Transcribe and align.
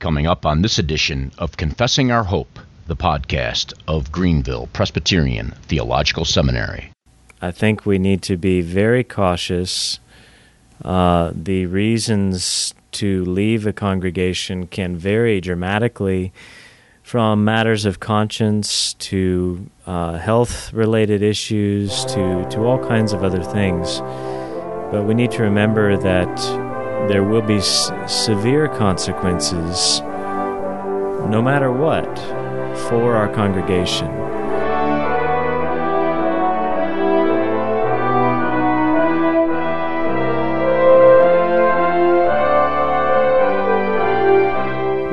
Coming 0.00 0.26
up 0.26 0.46
on 0.46 0.62
this 0.62 0.78
edition 0.78 1.30
of 1.36 1.58
Confessing 1.58 2.10
Our 2.10 2.24
Hope, 2.24 2.58
the 2.86 2.96
podcast 2.96 3.74
of 3.86 4.10
Greenville 4.10 4.66
Presbyterian 4.72 5.50
Theological 5.64 6.24
Seminary. 6.24 6.90
I 7.42 7.50
think 7.50 7.84
we 7.84 7.98
need 7.98 8.22
to 8.22 8.38
be 8.38 8.62
very 8.62 9.04
cautious. 9.04 10.00
Uh, 10.82 11.32
the 11.34 11.66
reasons 11.66 12.72
to 12.92 13.26
leave 13.26 13.66
a 13.66 13.74
congregation 13.74 14.66
can 14.66 14.96
vary 14.96 15.38
dramatically 15.38 16.32
from 17.02 17.44
matters 17.44 17.84
of 17.84 18.00
conscience 18.00 18.94
to 18.94 19.68
uh, 19.84 20.16
health 20.16 20.72
related 20.72 21.22
issues 21.22 22.06
to, 22.06 22.48
to 22.48 22.60
all 22.64 22.78
kinds 22.78 23.12
of 23.12 23.22
other 23.22 23.42
things. 23.42 24.00
But 24.00 25.04
we 25.04 25.12
need 25.12 25.30
to 25.32 25.42
remember 25.42 25.98
that 25.98 26.69
there 27.08 27.24
will 27.24 27.42
be 27.42 27.56
s- 27.58 27.90
severe 28.06 28.68
consequences, 28.68 30.00
no 30.00 31.40
matter 31.42 31.72
what, 31.72 32.06
for 32.88 33.16
our 33.16 33.28
congregation. 33.34 34.08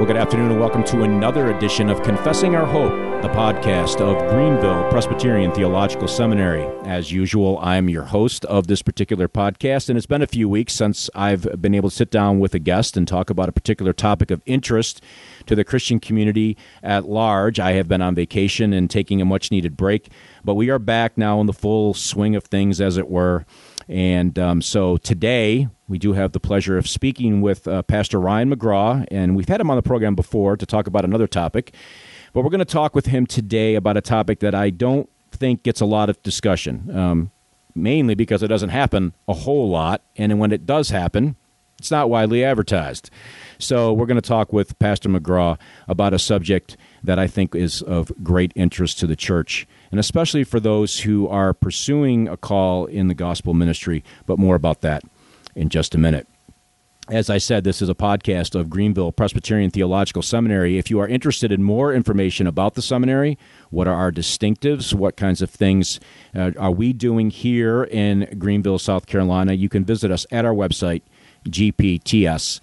Well, 0.07 0.15
good 0.15 0.21
afternoon 0.21 0.51
and 0.51 0.59
welcome 0.61 0.85
to 0.85 1.03
another 1.03 1.53
edition 1.53 1.89
of 1.89 2.01
Confessing 2.01 2.55
Our 2.55 2.65
Hope, 2.65 2.93
the 3.21 3.27
podcast 3.27 3.99
of 3.99 4.17
Greenville 4.29 4.89
Presbyterian 4.89 5.51
Theological 5.51 6.07
Seminary. 6.07 6.65
As 6.85 7.11
usual, 7.11 7.59
I'm 7.61 7.89
your 7.89 8.05
host 8.05 8.45
of 8.45 8.67
this 8.67 8.81
particular 8.81 9.27
podcast, 9.27 9.89
and 9.89 9.97
it's 9.97 10.05
been 10.05 10.21
a 10.21 10.27
few 10.27 10.47
weeks 10.47 10.71
since 10.71 11.09
I've 11.13 11.61
been 11.61 11.75
able 11.75 11.89
to 11.89 11.95
sit 11.95 12.09
down 12.09 12.39
with 12.39 12.55
a 12.55 12.59
guest 12.59 12.95
and 12.95 13.05
talk 13.05 13.29
about 13.29 13.49
a 13.49 13.51
particular 13.51 13.91
topic 13.91 14.31
of 14.31 14.41
interest 14.45 15.03
to 15.45 15.55
the 15.55 15.65
Christian 15.65 15.99
community 15.99 16.55
at 16.81 17.03
large. 17.09 17.59
I 17.59 17.73
have 17.73 17.89
been 17.89 18.01
on 18.01 18.15
vacation 18.15 18.71
and 18.71 18.89
taking 18.89 19.19
a 19.21 19.25
much 19.25 19.51
needed 19.51 19.75
break, 19.75 20.07
but 20.41 20.55
we 20.55 20.69
are 20.69 20.79
back 20.79 21.17
now 21.17 21.41
in 21.41 21.47
the 21.47 21.53
full 21.53 21.93
swing 21.93 22.33
of 22.33 22.45
things, 22.45 22.79
as 22.79 22.95
it 22.95 23.09
were. 23.09 23.45
And 23.89 24.37
um, 24.37 24.61
so 24.61 24.97
today, 24.97 25.69
we 25.87 25.97
do 25.97 26.13
have 26.13 26.33
the 26.33 26.39
pleasure 26.39 26.77
of 26.77 26.87
speaking 26.87 27.41
with 27.41 27.67
uh, 27.67 27.83
Pastor 27.83 28.19
Ryan 28.19 28.53
McGraw, 28.53 29.05
and 29.09 29.35
we've 29.35 29.47
had 29.47 29.61
him 29.61 29.69
on 29.69 29.77
the 29.77 29.81
program 29.81 30.15
before 30.15 30.57
to 30.57 30.65
talk 30.65 30.87
about 30.87 31.05
another 31.05 31.27
topic. 31.27 31.73
But 32.33 32.43
we're 32.43 32.49
going 32.49 32.59
to 32.59 32.65
talk 32.65 32.93
with 32.93 33.05
him 33.05 33.25
today 33.25 33.75
about 33.75 33.95
a 33.95 34.01
topic 34.01 34.39
that 34.41 34.53
I 34.53 34.69
don't 34.69 35.09
think 35.31 35.63
gets 35.63 35.79
a 35.79 35.85
lot 35.85 36.09
of 36.09 36.21
discussion, 36.23 36.95
um, 36.95 37.31
mainly 37.73 38.15
because 38.15 38.43
it 38.43 38.47
doesn't 38.47 38.69
happen 38.69 39.13
a 39.27 39.33
whole 39.33 39.69
lot. 39.69 40.01
And 40.17 40.37
when 40.39 40.51
it 40.51 40.65
does 40.65 40.89
happen, 40.89 41.37
it's 41.79 41.91
not 41.91 42.09
widely 42.09 42.43
advertised. 42.43 43.09
So 43.59 43.93
we're 43.93 44.07
going 44.07 44.21
to 44.21 44.27
talk 44.27 44.51
with 44.51 44.77
Pastor 44.79 45.09
McGraw 45.09 45.57
about 45.87 46.13
a 46.13 46.19
subject 46.19 46.75
that 47.03 47.19
I 47.19 47.27
think 47.27 47.55
is 47.55 47.81
of 47.81 48.11
great 48.23 48.51
interest 48.55 48.99
to 48.99 49.07
the 49.07 49.15
church, 49.15 49.67
and 49.91 49.99
especially 49.99 50.43
for 50.43 50.59
those 50.59 51.01
who 51.01 51.27
are 51.27 51.53
pursuing 51.53 52.27
a 52.27 52.37
call 52.37 52.85
in 52.85 53.07
the 53.07 53.13
gospel 53.13 53.53
ministry. 53.53 54.03
But 54.25 54.39
more 54.39 54.55
about 54.55 54.81
that 54.81 55.03
in 55.55 55.69
just 55.69 55.95
a 55.95 55.97
minute. 55.97 56.27
As 57.09 57.29
I 57.29 57.37
said, 57.37 57.63
this 57.63 57.81
is 57.81 57.87
a 57.87 57.95
podcast 57.95 58.53
of 58.53 58.69
Greenville 58.69 59.13
Presbyterian 59.13 59.71
Theological 59.71 60.21
Seminary. 60.21 60.77
If 60.77 60.89
you 60.89 60.99
are 60.99 61.07
interested 61.07 61.53
in 61.53 61.63
more 61.63 61.93
information 61.93 62.47
about 62.47 62.73
the 62.73 62.81
seminary, 62.81 63.37
what 63.69 63.87
are 63.87 63.95
our 63.95 64.11
distinctives, 64.11 64.93
what 64.93 65.15
kinds 65.15 65.41
of 65.41 65.49
things 65.49 66.01
uh, 66.35 66.51
are 66.59 66.71
we 66.71 66.91
doing 66.91 67.29
here 67.29 67.85
in 67.85 68.35
Greenville, 68.37 68.77
South 68.77 69.05
Carolina, 69.05 69.53
you 69.53 69.69
can 69.69 69.85
visit 69.85 70.11
us 70.11 70.25
at 70.31 70.43
our 70.43 70.53
website, 70.53 71.01
gpts.edu. 71.45 72.61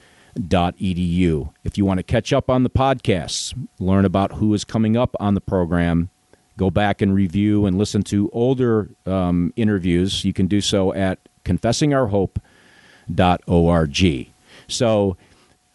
If 1.64 1.78
you 1.78 1.84
want 1.86 1.98
to 1.98 2.04
catch 2.04 2.30
up 2.34 2.50
on 2.50 2.64
the 2.64 2.70
podcasts, 2.70 3.68
learn 3.78 4.04
about 4.04 4.32
who 4.32 4.52
is 4.52 4.64
coming 4.64 4.94
up 4.94 5.16
on 5.18 5.32
the 5.32 5.40
program, 5.40 6.10
go 6.56 6.70
back 6.70 7.02
and 7.02 7.14
review 7.14 7.66
and 7.66 7.78
listen 7.78 8.02
to 8.04 8.30
older 8.32 8.88
um, 9.06 9.52
interviews, 9.56 10.24
you 10.24 10.32
can 10.32 10.46
do 10.46 10.60
so 10.60 10.94
at 10.94 11.18
confessingourhope.org. 11.44 14.30
So 14.66 15.16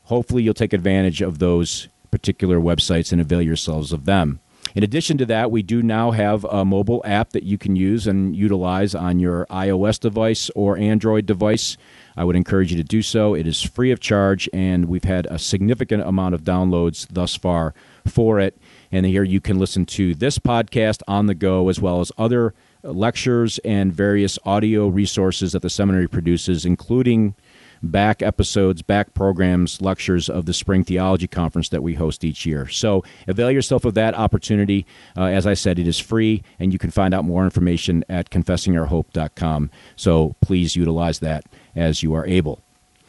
hopefully 0.03 0.43
you'll 0.43 0.53
take 0.53 0.73
advantage 0.73 1.21
of 1.21 1.39
those 1.39 1.87
particular 2.11 2.59
websites 2.59 3.11
and 3.11 3.19
avail 3.21 3.41
yourselves 3.41 3.93
of 3.93 4.05
them. 4.05 4.39
In 4.75 4.83
addition 4.83 5.17
to 5.17 5.25
that, 5.25 5.49
we 5.49 5.63
do 5.63 5.81
now 5.81 6.11
have 6.11 6.43
a 6.43 6.63
mobile 6.63 7.01
app 7.03 7.31
that 7.31 7.43
you 7.43 7.57
can 7.57 7.75
use 7.75 8.05
and 8.05 8.35
utilize 8.35 8.93
on 8.93 9.19
your 9.19 9.47
iOS 9.49 9.99
device 9.99 10.51
or 10.55 10.77
Android 10.77 11.25
device. 11.25 11.75
I 12.15 12.23
would 12.23 12.35
encourage 12.35 12.71
you 12.71 12.77
to 12.77 12.83
do 12.83 13.01
so. 13.01 13.33
It 13.33 13.47
is 13.47 13.63
free 13.63 13.91
of 13.91 13.99
charge, 13.99 14.47
and 14.53 14.85
we've 14.85 15.05
had 15.05 15.25
a 15.27 15.39
significant 15.39 16.03
amount 16.03 16.35
of 16.35 16.43
downloads 16.43 17.07
thus 17.09 17.35
far 17.35 17.73
for 18.05 18.39
it. 18.39 18.59
And 18.91 19.05
here 19.05 19.23
you 19.23 19.39
can 19.41 19.59
listen 19.59 19.85
to 19.87 20.15
this 20.15 20.39
podcast 20.39 21.01
on 21.07 21.27
the 21.27 21.35
go 21.35 21.69
as 21.69 21.79
well 21.79 22.01
as 22.01 22.11
other 22.17 22.53
lectures 22.83 23.59
and 23.59 23.93
various 23.93 24.39
audio 24.45 24.87
resources 24.87 25.51
that 25.51 25.61
the 25.61 25.69
seminary 25.69 26.07
produces, 26.07 26.65
including 26.65 27.35
back 27.81 28.21
episodes, 28.21 28.81
back 28.81 29.13
programs, 29.13 29.81
lectures 29.81 30.29
of 30.29 30.45
the 30.45 30.53
Spring 30.53 30.83
Theology 30.83 31.27
Conference 31.27 31.69
that 31.69 31.83
we 31.83 31.95
host 31.95 32.23
each 32.23 32.45
year. 32.45 32.67
So 32.67 33.03
avail 33.27 33.51
yourself 33.51 33.85
of 33.85 33.93
that 33.93 34.15
opportunity. 34.15 34.85
Uh, 35.15 35.25
as 35.25 35.47
I 35.47 35.53
said, 35.53 35.79
it 35.79 35.87
is 35.87 35.99
free, 35.99 36.43
and 36.59 36.73
you 36.73 36.79
can 36.79 36.91
find 36.91 37.13
out 37.13 37.25
more 37.25 37.43
information 37.43 38.03
at 38.09 38.29
confessingourhope.com. 38.29 39.71
So 39.95 40.35
please 40.41 40.75
utilize 40.75 41.19
that 41.19 41.45
as 41.75 42.03
you 42.03 42.13
are 42.13 42.25
able. 42.25 42.61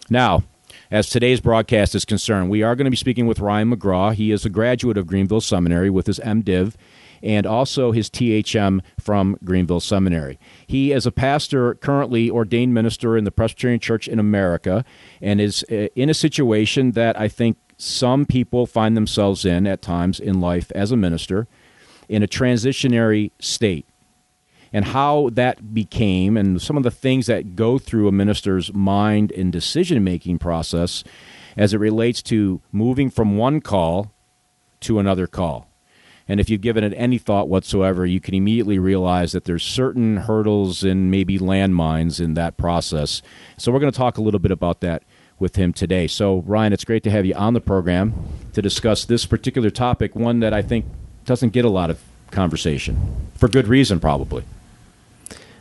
Now, 0.08 0.42
as 0.90 1.08
today's 1.08 1.40
broadcast 1.40 1.94
is 1.94 2.04
concerned, 2.04 2.50
we 2.50 2.62
are 2.62 2.74
going 2.74 2.84
to 2.84 2.90
be 2.90 2.96
speaking 2.96 3.26
with 3.26 3.38
Ryan 3.38 3.70
McGraw. 3.70 4.14
He 4.14 4.32
is 4.32 4.44
a 4.44 4.50
graduate 4.50 4.98
of 4.98 5.06
Greenville 5.06 5.40
Seminary 5.40 5.90
with 5.90 6.06
his 6.06 6.18
MDiv 6.20 6.74
and 7.22 7.46
also 7.46 7.92
his 7.92 8.08
THM 8.08 8.80
from 8.98 9.36
Greenville 9.44 9.80
Seminary. 9.80 10.38
He 10.66 10.92
is 10.92 11.06
a 11.06 11.12
pastor, 11.12 11.74
currently 11.74 12.30
ordained 12.30 12.74
minister 12.74 13.16
in 13.16 13.24
the 13.24 13.30
Presbyterian 13.30 13.78
Church 13.78 14.08
in 14.08 14.18
America, 14.18 14.84
and 15.20 15.40
is 15.40 15.64
uh, 15.70 15.88
in 15.94 16.08
a 16.08 16.14
situation 16.14 16.92
that 16.92 17.18
I 17.20 17.28
think 17.28 17.58
some 17.76 18.26
people 18.26 18.66
find 18.66 18.96
themselves 18.96 19.44
in 19.44 19.66
at 19.66 19.82
times 19.82 20.18
in 20.18 20.40
life 20.40 20.72
as 20.74 20.92
a 20.92 20.96
minister 20.96 21.46
in 22.08 22.22
a 22.22 22.28
transitionary 22.28 23.30
state. 23.38 23.86
And 24.72 24.84
how 24.84 25.30
that 25.32 25.74
became, 25.74 26.36
and 26.36 26.62
some 26.62 26.76
of 26.76 26.84
the 26.84 26.92
things 26.92 27.26
that 27.26 27.56
go 27.56 27.76
through 27.76 28.06
a 28.06 28.12
minister's 28.12 28.72
mind 28.72 29.32
and 29.32 29.52
decision 29.52 30.04
making 30.04 30.38
process 30.38 31.02
as 31.56 31.74
it 31.74 31.78
relates 31.78 32.22
to 32.22 32.60
moving 32.70 33.10
from 33.10 33.36
one 33.36 33.60
call 33.60 34.12
to 34.80 35.00
another 35.00 35.26
call. 35.26 35.68
And 36.28 36.38
if 36.38 36.48
you've 36.48 36.60
given 36.60 36.84
it 36.84 36.94
any 36.96 37.18
thought 37.18 37.48
whatsoever, 37.48 38.06
you 38.06 38.20
can 38.20 38.34
immediately 38.34 38.78
realize 38.78 39.32
that 39.32 39.46
there's 39.46 39.64
certain 39.64 40.18
hurdles 40.18 40.84
and 40.84 41.10
maybe 41.10 41.40
landmines 41.40 42.20
in 42.20 42.34
that 42.34 42.56
process. 42.56 43.20
So 43.56 43.72
we're 43.72 43.80
going 43.80 43.90
to 43.90 43.98
talk 43.98 44.16
a 44.16 44.22
little 44.22 44.38
bit 44.38 44.52
about 44.52 44.80
that 44.82 45.02
with 45.40 45.56
him 45.56 45.72
today. 45.72 46.06
So 46.06 46.44
Ryan, 46.46 46.72
it's 46.72 46.84
great 46.84 47.02
to 47.02 47.10
have 47.10 47.26
you 47.26 47.34
on 47.34 47.54
the 47.54 47.60
program 47.60 48.14
to 48.52 48.62
discuss 48.62 49.04
this 49.04 49.26
particular 49.26 49.70
topic, 49.70 50.14
one 50.14 50.38
that 50.38 50.54
I 50.54 50.62
think 50.62 50.84
doesn't 51.24 51.50
get 51.50 51.64
a 51.64 51.68
lot 51.68 51.90
of 51.90 52.00
conversation 52.30 53.28
for 53.34 53.48
good 53.48 53.66
reason, 53.66 53.98
probably. 53.98 54.44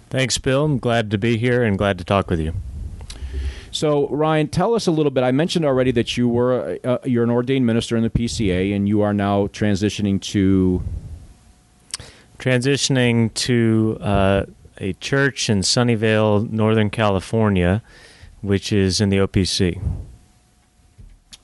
Thanks, 0.09 0.37
Bill. 0.39 0.65
I'm 0.65 0.79
glad 0.79 1.11
to 1.11 1.17
be 1.17 1.37
here 1.37 1.63
and 1.63 1.77
glad 1.77 1.99
to 1.99 2.03
talk 2.03 2.29
with 2.29 2.39
you. 2.39 2.53
So, 3.71 4.07
Ryan, 4.09 4.47
tell 4.47 4.73
us 4.73 4.87
a 4.87 4.91
little 4.91 5.11
bit. 5.11 5.23
I 5.23 5.31
mentioned 5.31 5.65
already 5.65 5.91
that 5.91 6.17
you 6.17 6.27
were 6.27 6.79
uh, 6.83 6.97
you're 7.05 7.23
an 7.23 7.29
ordained 7.29 7.67
minister 7.67 7.95
in 7.95 8.01
the 8.01 8.09
PCA, 8.09 8.75
and 8.75 8.87
you 8.87 9.01
are 9.01 9.13
now 9.13 9.47
transitioning 9.47 10.19
to 10.21 10.83
transitioning 12.39 13.31
to 13.35 13.97
uh, 14.01 14.45
a 14.79 14.93
church 14.93 15.49
in 15.49 15.59
Sunnyvale, 15.59 16.49
Northern 16.49 16.89
California, 16.89 17.83
which 18.41 18.73
is 18.73 18.99
in 18.99 19.09
the 19.09 19.17
OPC. 19.17 19.79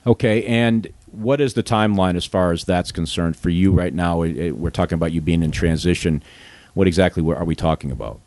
Okay, 0.04 0.44
and 0.44 0.88
what 1.12 1.40
is 1.40 1.54
the 1.54 1.62
timeline 1.62 2.16
as 2.16 2.24
far 2.24 2.50
as 2.50 2.64
that's 2.64 2.90
concerned 2.90 3.36
for 3.36 3.50
you 3.50 3.70
right 3.70 3.94
now? 3.94 4.18
We're 4.18 4.70
talking 4.70 4.96
about 4.96 5.12
you 5.12 5.20
being 5.20 5.44
in 5.44 5.52
transition. 5.52 6.22
What 6.74 6.88
exactly 6.88 7.22
are 7.32 7.44
we 7.44 7.54
talking 7.54 7.92
about? 7.92 8.20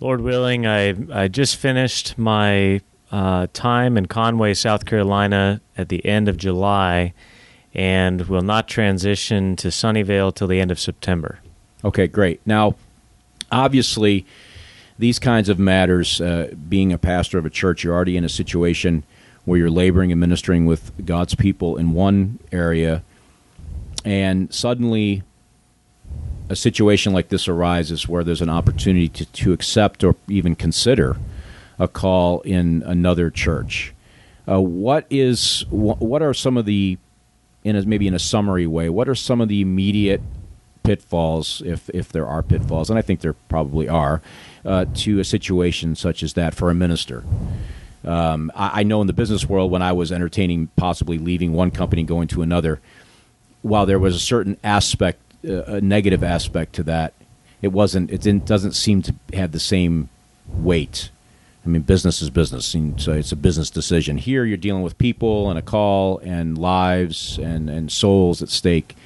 Lord 0.00 0.20
willing, 0.20 0.66
I 0.66 0.94
I 1.12 1.28
just 1.28 1.56
finished 1.56 2.18
my 2.18 2.80
uh, 3.10 3.46
time 3.52 3.96
in 3.96 4.06
Conway, 4.06 4.54
South 4.54 4.84
Carolina, 4.84 5.60
at 5.76 5.88
the 5.88 6.04
end 6.04 6.28
of 6.28 6.36
July, 6.36 7.14
and 7.74 8.22
will 8.22 8.42
not 8.42 8.68
transition 8.68 9.56
to 9.56 9.68
Sunnyvale 9.68 10.34
till 10.34 10.48
the 10.48 10.60
end 10.60 10.70
of 10.70 10.78
September. 10.78 11.38
Okay, 11.84 12.06
great. 12.06 12.40
Now, 12.44 12.74
obviously, 13.50 14.26
these 14.98 15.18
kinds 15.18 15.48
of 15.48 15.58
matters, 15.58 16.20
uh, 16.20 16.52
being 16.68 16.92
a 16.92 16.98
pastor 16.98 17.38
of 17.38 17.46
a 17.46 17.50
church, 17.50 17.84
you're 17.84 17.94
already 17.94 18.16
in 18.16 18.24
a 18.24 18.28
situation 18.28 19.04
where 19.44 19.58
you're 19.58 19.70
laboring 19.70 20.10
and 20.10 20.20
ministering 20.20 20.66
with 20.66 21.06
God's 21.06 21.34
people 21.34 21.76
in 21.76 21.92
one 21.92 22.38
area, 22.52 23.02
and 24.04 24.52
suddenly 24.52 25.22
a 26.48 26.56
situation 26.56 27.12
like 27.12 27.28
this 27.28 27.48
arises 27.48 28.08
where 28.08 28.24
there's 28.24 28.42
an 28.42 28.50
opportunity 28.50 29.08
to, 29.08 29.24
to 29.26 29.52
accept 29.52 30.04
or 30.04 30.14
even 30.28 30.54
consider 30.54 31.16
a 31.78 31.88
call 31.88 32.40
in 32.40 32.82
another 32.86 33.30
church. 33.30 33.92
Uh, 34.48 34.60
what 34.60 35.06
is 35.10 35.64
what 35.70 36.22
are 36.22 36.32
some 36.32 36.56
of 36.56 36.66
the 36.66 36.98
in 37.64 37.74
a, 37.74 37.82
maybe 37.82 38.06
in 38.06 38.14
a 38.14 38.18
summary 38.18 38.66
way, 38.66 38.88
what 38.88 39.08
are 39.08 39.14
some 39.14 39.40
of 39.40 39.48
the 39.48 39.60
immediate 39.60 40.22
pitfalls, 40.84 41.62
if 41.66 41.90
if 41.90 42.12
there 42.12 42.26
are 42.26 42.42
pitfalls, 42.42 42.88
and 42.88 42.98
I 42.98 43.02
think 43.02 43.20
there 43.20 43.32
probably 43.32 43.88
are, 43.88 44.22
uh, 44.64 44.84
to 44.94 45.18
a 45.18 45.24
situation 45.24 45.96
such 45.96 46.22
as 46.22 46.34
that 46.34 46.54
for 46.54 46.70
a 46.70 46.74
minister? 46.74 47.24
Um, 48.04 48.52
I, 48.54 48.80
I, 48.80 48.82
know 48.84 49.00
in 49.00 49.08
the 49.08 49.12
business 49.12 49.48
world, 49.48 49.72
when 49.72 49.82
I 49.82 49.92
was 49.92 50.12
entertaining 50.12 50.68
possibly 50.76 51.18
leaving 51.18 51.52
one 51.52 51.72
company 51.72 52.04
going 52.04 52.28
to 52.28 52.42
another, 52.42 52.80
while 53.62 53.84
there 53.84 53.98
was 53.98 54.14
a 54.14 54.20
certain 54.20 54.56
aspect, 54.62 55.18
a 55.46 55.80
negative 55.80 56.22
aspect 56.24 56.74
to 56.74 56.82
that, 56.84 57.14
it 57.62 57.68
wasn't. 57.68 58.10
It 58.10 58.20
didn't, 58.20 58.46
doesn't 58.46 58.72
seem 58.72 59.02
to 59.02 59.14
have 59.32 59.52
the 59.52 59.60
same 59.60 60.08
weight. 60.48 61.10
I 61.64 61.68
mean, 61.68 61.82
business 61.82 62.22
is 62.22 62.30
business, 62.30 62.74
and 62.74 63.00
so 63.00 63.12
it's 63.12 63.32
a 63.32 63.36
business 63.36 63.70
decision. 63.70 64.18
Here, 64.18 64.44
you're 64.44 64.56
dealing 64.56 64.82
with 64.82 64.96
people 64.98 65.50
and 65.50 65.58
a 65.58 65.62
call 65.62 66.18
and 66.18 66.56
lives 66.56 67.38
and, 67.38 67.68
and 67.68 67.90
souls 67.90 68.40
at 68.40 68.50
stake. 68.50 68.96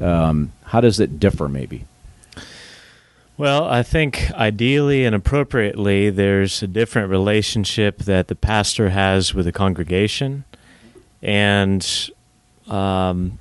Um, 0.00 0.52
how 0.64 0.80
does 0.80 0.98
it 0.98 1.20
differ, 1.20 1.48
maybe? 1.48 1.84
Well, 3.36 3.64
I 3.66 3.82
think 3.82 4.30
ideally 4.32 5.04
and 5.04 5.14
appropriately, 5.14 6.08
there's 6.08 6.62
a 6.62 6.66
different 6.66 7.10
relationship 7.10 7.98
that 7.98 8.28
the 8.28 8.34
pastor 8.34 8.88
has 8.90 9.34
with 9.34 9.44
the 9.44 9.52
congregation, 9.52 10.44
and 11.20 12.10
um, 12.66 13.38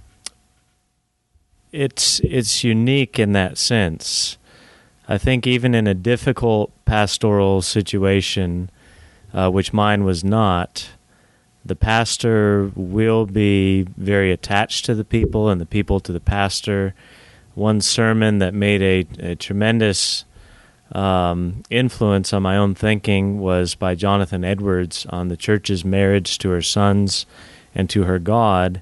it's 1.76 2.20
it's 2.22 2.64
unique 2.64 3.20
in 3.20 3.34
that 3.34 3.58
sense. 3.58 4.38
I 5.08 5.18
think 5.18 5.46
even 5.46 5.76
in 5.76 5.86
a 5.86 5.94
difficult 5.94 6.72
pastoral 6.86 7.62
situation, 7.62 8.72
uh, 9.34 9.52
which 9.52 9.74
mine 9.74 10.04
was 10.04 10.24
not, 10.24 10.90
the 11.64 11.76
pastor 11.76 12.72
will 12.76 13.26
be 13.26 13.84
very 13.98 14.32
attached 14.32 14.86
to 14.86 14.96
the 14.96 15.06
people 15.06 15.50
and 15.50 15.62
the 15.62 15.66
people 15.66 16.00
to 16.00 16.12
the 16.12 16.20
pastor 16.20 16.96
one 17.56 17.82
sermon 17.82 18.40
that 18.40 18.54
made 18.54 18.82
a, 18.82 19.32
a 19.32 19.36
tremendous 19.36 20.26
um, 20.92 21.64
influence 21.70 22.34
on 22.34 22.44
my 22.44 22.58
own 22.58 22.76
thinking 22.76 23.40
was 23.40 23.76
by 23.76 23.96
Jonathan 23.96 24.44
Edwards 24.44 25.06
on 25.10 25.30
the 25.30 25.38
church's 25.38 25.84
marriage 25.84 26.38
to 26.40 26.50
her 26.50 26.62
sons 26.62 27.26
and 27.74 27.90
to 27.90 28.04
her 28.04 28.20
God. 28.20 28.82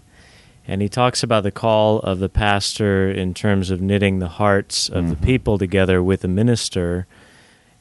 And 0.67 0.81
he 0.81 0.89
talks 0.89 1.23
about 1.23 1.43
the 1.43 1.51
call 1.51 1.99
of 1.99 2.19
the 2.19 2.29
pastor 2.29 3.11
in 3.11 3.33
terms 3.33 3.69
of 3.69 3.81
knitting 3.81 4.19
the 4.19 4.27
hearts 4.27 4.87
of 4.87 5.05
mm-hmm. 5.05 5.09
the 5.09 5.15
people 5.17 5.57
together 5.57 6.01
with 6.01 6.21
the 6.21 6.27
minister 6.27 7.05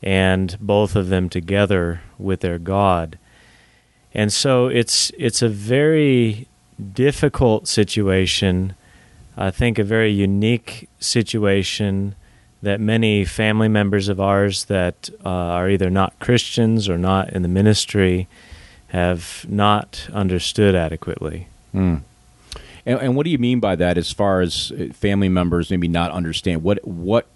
and 0.03 0.57
both 0.61 0.97
of 0.97 1.09
them 1.09 1.29
together 1.29 2.01
with 2.19 2.41
their 2.41 2.59
God. 2.59 3.19
And 4.13 4.33
so 4.33 4.67
it's 4.67 5.11
it's 5.17 5.43
a 5.43 5.49
very 5.49 6.49
difficult 6.93 7.69
situation 7.69 8.75
I 9.37 9.51
think, 9.51 9.79
a 9.79 9.85
very 9.85 10.11
unique 10.11 10.89
situation 11.01 12.15
that 12.63 12.81
many 12.81 13.25
family 13.25 13.69
members 13.69 14.09
of 14.09 14.21
ours 14.21 14.67
that 14.67 15.11
uh, 15.25 15.29
are 15.29 15.69
either 15.69 15.91
not 15.91 16.19
Christians 16.21 16.89
or 16.89 16.99
not 16.99 17.33
in 17.33 17.43
the 17.43 17.49
ministry 17.49 18.29
have 18.89 19.47
not 19.49 20.09
understood 20.13 20.75
adequately. 20.75 21.49
Mm. 21.75 22.03
And, 22.85 22.99
and, 23.01 23.17
what 23.17 23.25
do 23.25 23.31
you 23.31 23.39
mean 23.39 23.61
by 23.61 23.77
that? 23.77 23.97
As 23.97 24.11
far 24.13 24.41
as 24.41 24.73
uh, 24.73 24.93
family 24.93 25.29
members 25.29 25.71
maybe 25.71 25.89
not 25.89 26.11
understand, 26.11 26.63
what 26.63 26.87
what 26.87 27.27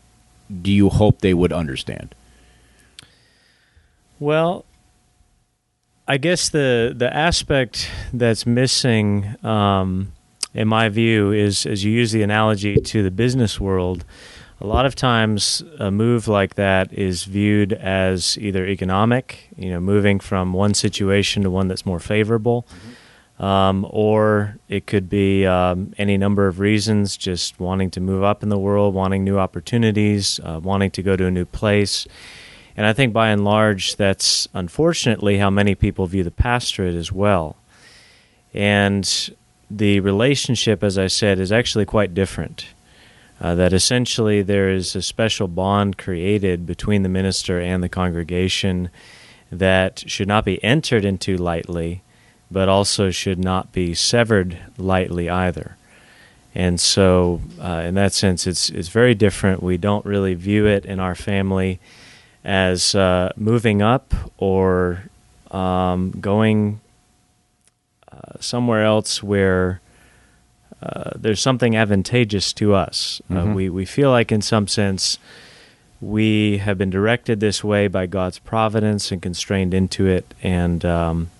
do 0.62 0.72
you 0.72 0.88
hope 0.88 1.20
they 1.20 1.34
would 1.34 1.52
understand? 1.52 2.14
Well, 4.18 4.64
I 6.08 6.16
guess 6.16 6.48
the 6.48 6.92
the 6.96 7.14
aspect 7.14 7.90
that's 8.12 8.46
missing. 8.46 9.36
Um, 9.44 10.12
in 10.54 10.68
my 10.68 10.88
view, 10.88 11.32
is 11.32 11.66
as 11.66 11.84
you 11.84 11.92
use 11.92 12.12
the 12.12 12.22
analogy 12.22 12.76
to 12.76 13.02
the 13.02 13.10
business 13.10 13.60
world, 13.60 14.06
a 14.60 14.66
lot 14.66 14.86
of 14.86 14.94
times 14.94 15.62
a 15.78 15.90
move 15.90 16.28
like 16.28 16.54
that 16.54 16.92
is 16.92 17.24
viewed 17.24 17.74
as 17.74 18.38
either 18.38 18.66
economic, 18.66 19.50
you 19.56 19.70
know, 19.70 19.80
moving 19.80 20.18
from 20.18 20.54
one 20.54 20.72
situation 20.72 21.42
to 21.42 21.50
one 21.50 21.68
that's 21.68 21.84
more 21.84 22.00
favorable, 22.00 22.62
mm-hmm. 22.62 22.90
Um, 23.38 23.86
or 23.90 24.56
it 24.68 24.86
could 24.86 25.08
be 25.10 25.46
um, 25.46 25.92
any 25.98 26.16
number 26.16 26.46
of 26.46 26.58
reasons, 26.58 27.16
just 27.16 27.60
wanting 27.60 27.90
to 27.90 28.00
move 28.00 28.22
up 28.22 28.42
in 28.42 28.48
the 28.48 28.58
world, 28.58 28.94
wanting 28.94 29.24
new 29.24 29.38
opportunities, 29.38 30.40
uh, 30.42 30.60
wanting 30.62 30.90
to 30.92 31.02
go 31.02 31.16
to 31.16 31.26
a 31.26 31.30
new 31.30 31.44
place. 31.44 32.06
And 32.76 32.86
I 32.86 32.92
think 32.92 33.12
by 33.12 33.28
and 33.28 33.44
large, 33.44 33.96
that's 33.96 34.48
unfortunately 34.54 35.38
how 35.38 35.50
many 35.50 35.74
people 35.74 36.06
view 36.06 36.24
the 36.24 36.30
pastorate 36.30 36.94
as 36.94 37.12
well. 37.12 37.56
And 38.54 39.30
the 39.70 40.00
relationship, 40.00 40.82
as 40.82 40.96
I 40.96 41.06
said, 41.06 41.38
is 41.38 41.52
actually 41.52 41.84
quite 41.84 42.14
different. 42.14 42.66
Uh, 43.38 43.54
that 43.54 43.74
essentially 43.74 44.40
there 44.40 44.70
is 44.70 44.96
a 44.96 45.02
special 45.02 45.46
bond 45.46 45.98
created 45.98 46.64
between 46.64 47.02
the 47.02 47.08
minister 47.08 47.60
and 47.60 47.82
the 47.82 47.88
congregation 47.88 48.88
that 49.52 50.02
should 50.06 50.26
not 50.26 50.44
be 50.44 50.62
entered 50.64 51.04
into 51.04 51.36
lightly, 51.36 52.02
but 52.50 52.68
also 52.68 53.10
should 53.10 53.38
not 53.38 53.72
be 53.72 53.94
severed 53.94 54.58
lightly 54.78 55.28
either. 55.28 55.76
And 56.54 56.80
so, 56.80 57.42
uh, 57.60 57.82
in 57.84 57.94
that 57.96 58.14
sense, 58.14 58.46
it's 58.46 58.70
it's 58.70 58.88
very 58.88 59.14
different. 59.14 59.62
We 59.62 59.76
don't 59.76 60.06
really 60.06 60.32
view 60.32 60.66
it 60.66 60.86
in 60.86 61.00
our 61.00 61.14
family 61.14 61.80
as 62.44 62.94
uh, 62.94 63.32
moving 63.36 63.82
up 63.82 64.14
or 64.38 65.02
um, 65.50 66.12
going 66.18 66.80
uh, 68.10 68.40
somewhere 68.40 68.84
else 68.84 69.22
where 69.22 69.80
uh, 70.82 71.10
there's 71.14 71.40
something 71.40 71.76
advantageous 71.76 72.52
to 72.54 72.74
us. 72.74 73.20
Uh, 73.28 73.34
mm-hmm. 73.34 73.54
we 73.54 73.68
we 73.68 73.84
feel 73.84 74.10
like, 74.10 74.32
in 74.32 74.40
some 74.40 74.66
sense, 74.66 75.18
we 76.00 76.58
have 76.58 76.78
been 76.78 76.90
directed 76.90 77.40
this 77.40 77.62
way 77.62 77.88
by 77.88 78.06
God's 78.06 78.38
providence 78.38 79.12
and 79.12 79.20
constrained 79.20 79.74
into 79.74 80.06
it, 80.06 80.32
and 80.42 80.84
um, 80.84 81.30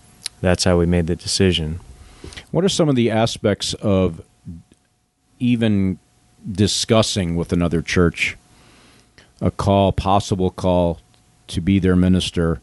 that's 0.41 0.65
how 0.65 0.79
we 0.79 0.87
made 0.87 1.07
the 1.07 1.17
decision. 1.17 1.81
What 2.51 2.65
are 2.65 2.69
some 2.69 2.89
of 2.89 2.97
the 2.97 3.11
aspects 3.11 3.75
of 3.75 4.23
even 5.39 5.99
discussing 6.51 7.37
with 7.37 7.53
another 7.53 7.83
church 7.83 8.37
a 9.41 9.51
call, 9.51 9.93
possible 9.93 10.51
call 10.51 11.01
to 11.49 11.61
be 11.61 11.79
their 11.79 11.97
minister 11.97 12.61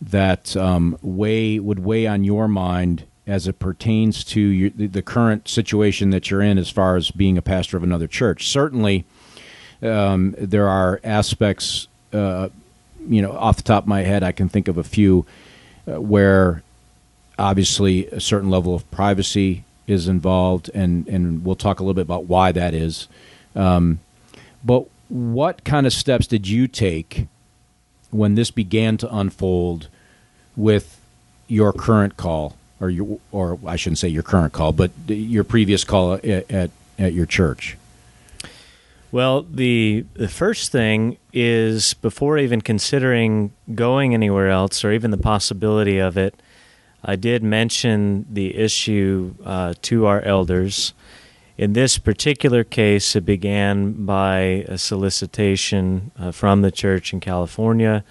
that 0.00 0.56
um, 0.56 0.98
weigh 1.02 1.58
would 1.58 1.80
weigh 1.84 2.06
on 2.06 2.24
your 2.24 2.48
mind 2.48 3.04
as 3.26 3.48
it 3.48 3.58
pertains 3.58 4.22
to 4.22 4.40
your, 4.40 4.70
the 4.70 5.02
current 5.02 5.48
situation 5.48 6.10
that 6.10 6.30
you're 6.30 6.42
in 6.42 6.58
as 6.58 6.70
far 6.70 6.96
as 6.96 7.10
being 7.10 7.36
a 7.36 7.42
pastor 7.42 7.76
of 7.76 7.82
another 7.82 8.06
church. 8.06 8.48
Certainly, 8.48 9.04
um, 9.82 10.34
there 10.38 10.68
are 10.68 11.00
aspects, 11.02 11.88
uh, 12.12 12.48
you 13.08 13.20
know, 13.20 13.32
off 13.32 13.56
the 13.56 13.62
top 13.62 13.84
of 13.84 13.88
my 13.88 14.02
head, 14.02 14.22
I 14.22 14.32
can 14.32 14.48
think 14.48 14.68
of 14.68 14.78
a 14.78 14.84
few 14.84 15.26
uh, 15.88 16.00
where 16.00 16.62
obviously 17.38 18.06
a 18.08 18.20
certain 18.20 18.50
level 18.50 18.74
of 18.74 18.90
privacy 18.90 19.64
is 19.86 20.08
involved, 20.08 20.70
and, 20.74 21.06
and 21.08 21.44
we'll 21.44 21.56
talk 21.56 21.80
a 21.80 21.82
little 21.82 21.94
bit 21.94 22.02
about 22.02 22.24
why 22.24 22.52
that 22.52 22.74
is. 22.74 23.08
Um, 23.54 24.00
but 24.64 24.86
what 25.08 25.64
kind 25.64 25.86
of 25.86 25.92
steps 25.92 26.26
did 26.26 26.48
you 26.48 26.66
take 26.66 27.26
when 28.10 28.34
this 28.34 28.50
began 28.50 28.96
to 28.98 29.14
unfold 29.14 29.88
with 30.56 31.00
your 31.48 31.72
current 31.72 32.16
call 32.16 32.56
or 32.80 32.90
your, 32.90 33.18
or 33.30 33.58
I 33.66 33.76
shouldn't 33.76 33.98
say 33.98 34.08
your 34.08 34.22
current 34.22 34.52
call, 34.52 34.72
but 34.72 34.90
your 35.06 35.44
previous 35.44 35.84
call 35.84 36.14
at 36.14 36.24
at, 36.24 36.70
at 36.98 37.12
your 37.12 37.26
church? 37.26 37.76
Well, 39.12 39.42
the 39.42 40.04
the 40.14 40.28
first 40.28 40.72
thing 40.72 41.16
is 41.32 41.94
before 41.94 42.38
even 42.38 42.60
considering 42.60 43.52
going 43.74 44.14
anywhere 44.14 44.50
else 44.50 44.84
or 44.84 44.92
even 44.92 45.10
the 45.10 45.16
possibility 45.16 45.98
of 45.98 46.18
it, 46.18 46.34
I 47.06 47.16
did 47.16 47.42
mention 47.42 48.26
the 48.28 48.56
issue 48.56 49.36
uh, 49.44 49.74
to 49.82 50.06
our 50.06 50.20
elders. 50.22 50.92
In 51.56 51.72
this 51.72 51.96
particular 51.96 52.64
case, 52.64 53.16
it 53.16 53.24
began 53.24 54.04
by 54.04 54.66
a 54.68 54.76
solicitation 54.76 56.10
uh, 56.18 56.32
from 56.32 56.60
the 56.60 56.70
church 56.70 57.12
in 57.12 57.20
California 57.20 58.04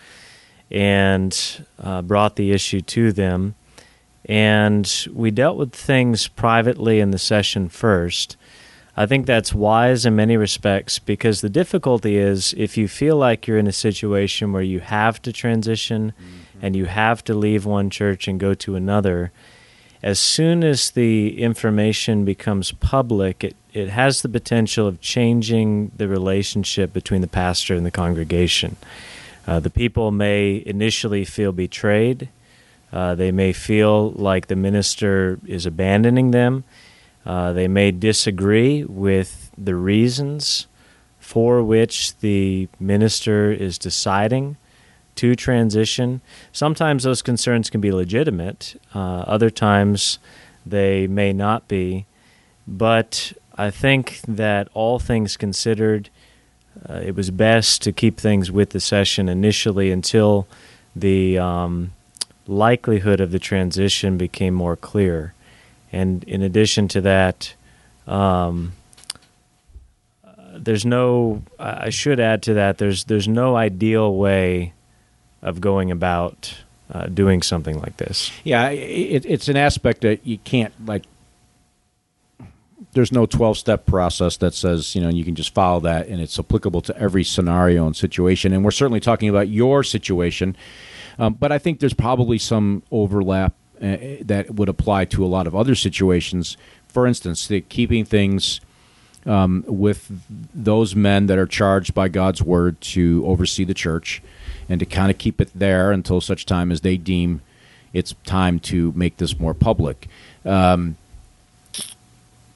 and 0.72 1.66
uh, 1.78 2.02
brought 2.02 2.38
the 2.38 2.52
issue 2.52 2.82
to 2.82 3.12
them 3.12 3.56
and 4.28 5.08
we 5.14 5.30
dealt 5.30 5.58
with 5.58 5.74
things 5.74 6.28
privately 6.28 7.00
in 7.00 7.12
the 7.12 7.20
session 7.20 7.70
first. 7.70 8.38
I 8.98 9.06
think 9.06 9.26
that's 9.26 9.54
wise 9.54 10.06
in 10.06 10.16
many 10.16 10.38
respects 10.38 11.00
because 11.00 11.42
the 11.42 11.50
difficulty 11.50 12.18
is 12.18 12.54
if 12.58 12.78
you 12.78 12.88
feel 12.88 13.18
like 13.18 13.46
you're 13.46 13.58
in 13.58 13.68
a 13.68 13.74
situation 13.74 14.52
where 14.52 14.64
you 14.64 14.80
have 14.80 15.22
to 15.24 15.34
transition 15.34 16.14
mm-hmm. 16.20 16.38
And 16.62 16.76
you 16.76 16.86
have 16.86 17.24
to 17.26 17.34
leave 17.34 17.66
one 17.66 17.90
church 17.90 18.28
and 18.28 18.40
go 18.40 18.54
to 18.54 18.76
another, 18.76 19.32
as 20.04 20.20
soon 20.20 20.64
as 20.64 20.92
the 20.92 21.42
information 21.42 22.26
becomes 22.26 22.72
public, 22.72 23.44
it, 23.44 23.56
it 23.74 23.90
has 23.90 24.22
the 24.22 24.30
potential 24.30 24.88
of 24.88 25.02
changing 25.02 25.92
the 25.96 26.08
relationship 26.08 26.94
between 26.94 27.22
the 27.22 27.28
pastor 27.28 27.76
and 27.76 27.86
the 27.86 27.92
congregation. 27.92 28.76
Uh, 29.48 29.60
the 29.60 29.70
people 29.70 30.12
may 30.12 30.64
initially 30.66 31.26
feel 31.26 31.52
betrayed 31.52 32.30
uh, 32.96 33.14
they 33.14 33.32
may 33.32 33.52
feel 33.52 34.12
like 34.12 34.48
the 34.48 34.56
minister 34.56 35.38
is 35.46 35.66
abandoning 35.66 36.32
them. 36.32 36.64
Uh, 37.26 37.52
they 37.52 37.68
may 37.68 37.92
disagree 37.92 38.86
with 38.86 39.52
the 39.58 39.76
reasons 39.76 40.68
for 41.20 41.62
which 41.62 42.18
the 42.20 42.70
minister 42.80 43.52
is 43.52 43.78
deciding 43.78 44.56
to 45.16 45.36
transition. 45.36 46.22
Sometimes 46.52 47.04
those 47.04 47.22
concerns 47.22 47.70
can 47.70 47.82
be 47.82 47.92
legitimate, 47.92 48.80
uh, 48.94 49.24
other 49.28 49.50
times 49.50 50.20
they 50.66 51.08
may 51.08 51.34
not 51.34 51.68
be. 51.68 52.06
But 52.68 53.34
I 53.58 53.70
think 53.72 54.22
that 54.28 54.68
all 54.74 55.00
things 55.00 55.38
considered, 55.38 56.10
uh, 56.90 56.96
it 56.96 57.16
was 57.16 57.30
best 57.32 57.82
to 57.84 57.92
keep 57.92 58.18
things 58.18 58.52
with 58.52 58.72
the 58.72 58.80
session 58.80 59.30
initially 59.30 59.92
until 59.92 60.48
the 60.96 61.38
um, 61.38 61.92
likelihood 62.48 63.20
of 63.20 63.32
the 63.32 63.40
transition 63.40 64.18
became 64.18 64.54
more 64.54 64.76
clear. 64.76 65.34
And 65.92 66.24
in 66.26 66.42
addition 66.42 66.88
to 66.90 67.02
that, 67.02 67.54
um, 68.08 68.74
there's 70.58 70.86
no. 70.86 71.44
I 71.60 71.90
should 71.90 72.20
add 72.20 72.42
to 72.44 72.54
that. 72.56 72.78
There's 72.78 73.06
there's 73.06 73.28
no 73.28 73.56
ideal 73.56 74.16
way 74.16 74.74
of 75.42 75.62
going 75.62 75.92
about 75.92 76.56
uh, 76.92 77.08
doing 77.08 77.42
something 77.42 77.80
like 77.80 77.98
this. 77.98 78.32
Yeah, 78.44 78.70
it, 78.70 79.26
it's 79.26 79.48
an 79.48 79.58
aspect 79.58 80.02
that 80.02 80.26
you 80.26 80.38
can't 80.40 80.74
like. 80.86 81.04
There's 82.94 83.12
no 83.12 83.26
12 83.26 83.58
step 83.58 83.86
process 83.86 84.38
that 84.38 84.54
says 84.54 84.96
you 84.96 85.02
know 85.02 85.10
you 85.10 85.26
can 85.26 85.36
just 85.36 85.54
follow 85.54 85.80
that 85.82 86.08
and 86.08 86.22
it's 86.22 86.40
applicable 86.40 86.82
to 86.82 86.98
every 86.98 87.24
scenario 87.24 87.86
and 87.86 87.96
situation. 87.96 88.54
And 88.54 88.64
we're 88.64 88.72
certainly 88.72 89.00
talking 89.00 89.30
about 89.30 89.50
your 89.50 89.84
situation, 89.84 90.56
um, 91.20 91.34
but 91.34 91.52
I 91.52 91.58
think 91.58 91.80
there's 91.80 91.94
probably 91.94 92.38
some 92.38 92.84
overlap 92.92 93.54
uh, 93.82 93.98
that 94.22 94.52
would 94.54 94.70
apply 94.70 95.06
to 95.06 95.26
a 95.26 95.28
lot 95.28 95.48
of 95.48 95.56
other 95.56 95.76
situations. 95.76 96.56
For 96.88 97.06
instance, 97.06 97.48
the 97.48 97.62
keeping 97.62 98.06
things 98.06 98.62
um, 99.26 99.66
with 99.68 100.10
those 100.54 100.96
men 100.96 101.26
that 101.26 101.38
are 101.38 101.48
charged 101.48 101.94
by 101.94 102.08
God's 102.08 102.42
word 102.42 102.80
to 102.82 103.24
oversee 103.26 103.64
the 103.64 103.74
church 103.74 104.22
and 104.70 104.80
to 104.80 104.86
kind 104.86 105.12
of 105.12 105.18
keep 105.18 105.40
it 105.40 105.52
there 105.56 105.92
until 105.92 106.22
such 106.22 106.46
time 106.46 106.72
as 106.72 106.82
they 106.82 106.98
deem 106.98 107.42
it's 107.96 108.14
time 108.26 108.60
to 108.60 108.92
make 108.94 109.18
this 109.18 109.40
more 109.40 109.54
public. 109.54 110.10
Um, 110.44 110.98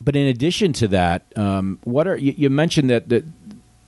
but 0.02 0.16
in 0.18 0.28
addition 0.28 0.74
to 0.74 0.88
that, 0.90 1.24
um, 1.38 1.80
what 1.86 2.08
are 2.08 2.18
you, 2.18 2.34
you 2.38 2.50
mentioned 2.50 2.90
that, 2.90 3.08
that 3.08 3.24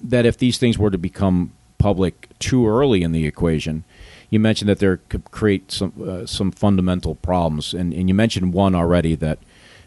that 0.01 0.25
if 0.25 0.37
these 0.37 0.57
things 0.57 0.77
were 0.77 0.89
to 0.89 0.97
become 0.97 1.51
public 1.77 2.29
too 2.39 2.67
early 2.67 3.03
in 3.03 3.11
the 3.11 3.27
equation, 3.27 3.83
you 4.29 4.39
mentioned 4.39 4.69
that 4.69 4.79
there 4.79 4.97
could 5.09 5.29
create 5.31 5.71
some 5.73 5.91
uh, 6.01 6.25
some 6.25 6.51
fundamental 6.51 7.15
problems, 7.15 7.73
and, 7.73 7.93
and 7.93 8.07
you 8.07 8.15
mentioned 8.15 8.53
one 8.53 8.73
already 8.73 9.15
that 9.15 9.37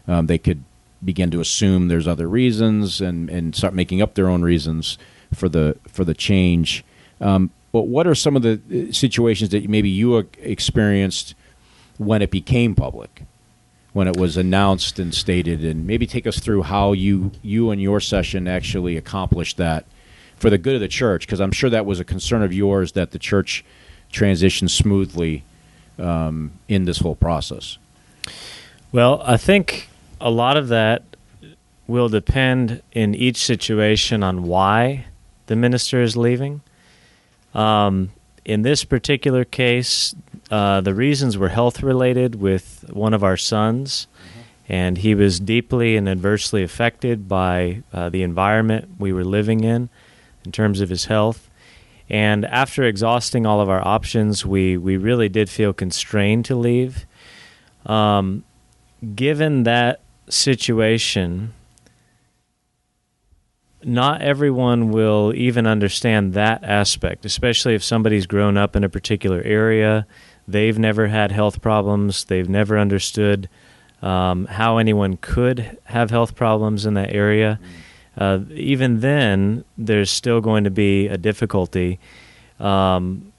um, 0.07 0.27
they 0.27 0.37
could 0.37 0.63
begin 1.03 1.31
to 1.31 1.39
assume 1.39 1.87
there's 1.87 2.07
other 2.07 2.27
reasons 2.27 3.01
and, 3.01 3.29
and 3.29 3.55
start 3.55 3.73
making 3.73 4.01
up 4.03 4.13
their 4.13 4.29
own 4.29 4.43
reasons 4.43 4.99
for 5.33 5.49
the 5.49 5.77
for 5.87 6.05
the 6.05 6.13
change. 6.13 6.83
Um, 7.19 7.49
but 7.75 7.87
what 7.87 8.07
are 8.07 8.15
some 8.15 8.37
of 8.37 8.41
the 8.41 8.53
uh, 8.53 8.93
situations 8.93 9.49
that 9.49 9.67
maybe 9.67 9.89
you 9.89 10.15
experienced 10.39 11.35
when 11.97 12.21
it 12.21 12.31
became 12.31 12.73
public, 12.73 13.23
when 13.91 14.07
it 14.07 14.15
was 14.15 14.37
announced 14.37 14.97
and 14.97 15.13
stated, 15.13 15.65
and 15.65 15.85
maybe 15.85 16.07
take 16.07 16.25
us 16.25 16.39
through 16.39 16.61
how 16.61 16.93
you 16.93 17.31
you 17.41 17.71
and 17.71 17.81
your 17.81 17.99
session 17.99 18.47
actually 18.47 18.95
accomplished 18.95 19.57
that 19.57 19.85
for 20.37 20.49
the 20.49 20.57
good 20.57 20.75
of 20.75 20.79
the 20.79 20.87
church? 20.87 21.27
Because 21.27 21.41
I'm 21.41 21.51
sure 21.51 21.69
that 21.69 21.85
was 21.85 21.99
a 21.99 22.05
concern 22.05 22.43
of 22.43 22.53
yours 22.53 22.93
that 22.93 23.11
the 23.11 23.19
church 23.19 23.65
transitioned 24.09 24.69
smoothly 24.69 25.43
um, 25.99 26.53
in 26.69 26.85
this 26.85 26.99
whole 26.99 27.17
process. 27.17 27.77
Well, 28.93 29.21
I 29.25 29.35
think 29.35 29.89
a 30.21 30.31
lot 30.31 30.55
of 30.55 30.69
that 30.69 31.03
will 31.87 32.07
depend 32.07 32.81
in 32.93 33.13
each 33.13 33.43
situation 33.43 34.23
on 34.23 34.43
why 34.43 35.07
the 35.47 35.57
minister 35.57 36.01
is 36.01 36.15
leaving. 36.15 36.61
Um, 37.55 38.11
in 38.43 38.61
this 38.61 38.83
particular 38.83 39.43
case, 39.43 40.13
uh, 40.51 40.81
the 40.81 40.93
reasons 40.93 41.37
were 41.37 41.49
health 41.49 41.81
related 41.81 42.35
with 42.35 42.85
one 42.91 43.13
of 43.13 43.23
our 43.23 43.37
sons, 43.37 44.07
mm-hmm. 44.13 44.39
and 44.73 44.97
he 44.99 45.15
was 45.15 45.39
deeply 45.39 45.97
and 45.97 46.07
adversely 46.07 46.61
affected 46.61 47.27
by 47.27 47.81
uh, 47.91 48.09
the 48.09 48.21
environment 48.21 48.89
we 48.99 49.11
were 49.11 49.23
living 49.23 49.63
in 49.63 49.89
in 50.43 50.51
terms 50.51 50.81
of 50.81 50.89
his 50.89 51.05
health. 51.05 51.49
And 52.07 52.45
after 52.45 52.83
exhausting 52.83 53.47
all 53.47 53.61
of 53.61 53.69
our 53.69 53.85
options, 53.85 54.45
we, 54.45 54.77
we 54.77 54.95
really 54.95 55.27
did 55.27 55.49
feel 55.49 55.73
constrained 55.73 56.45
to 56.45 56.55
leave. 56.55 57.07
Um, 57.87 58.43
given 59.15 59.63
that 59.63 60.01
situation, 60.29 61.53
not 63.85 64.21
everyone 64.21 64.89
will 64.89 65.31
even 65.35 65.67
understand 65.67 66.33
that 66.33 66.63
aspect, 66.63 67.23
especially 67.23 67.75
if 67.75 67.83
somebody's 67.83 68.25
grown 68.25 68.57
up 68.57 68.75
in 68.75 68.83
a 68.83 68.89
particular 68.89 69.41
area. 69.43 70.07
They've 70.47 70.77
never 70.77 71.07
had 71.07 71.31
health 71.31 71.61
problems. 71.61 72.25
They've 72.25 72.49
never 72.49 72.79
understood 72.79 73.47
um, 74.01 74.45
how 74.45 74.77
anyone 74.77 75.17
could 75.17 75.77
have 75.85 76.09
health 76.09 76.35
problems 76.35 76.85
in 76.85 76.95
that 76.95 77.13
area. 77.13 77.59
Uh, 78.17 78.39
even 78.51 79.01
then, 79.01 79.63
there's 79.77 80.09
still 80.09 80.41
going 80.41 80.63
to 80.63 80.71
be 80.71 81.07
a 81.07 81.17
difficulty. 81.17 81.99
Um, 82.59 83.31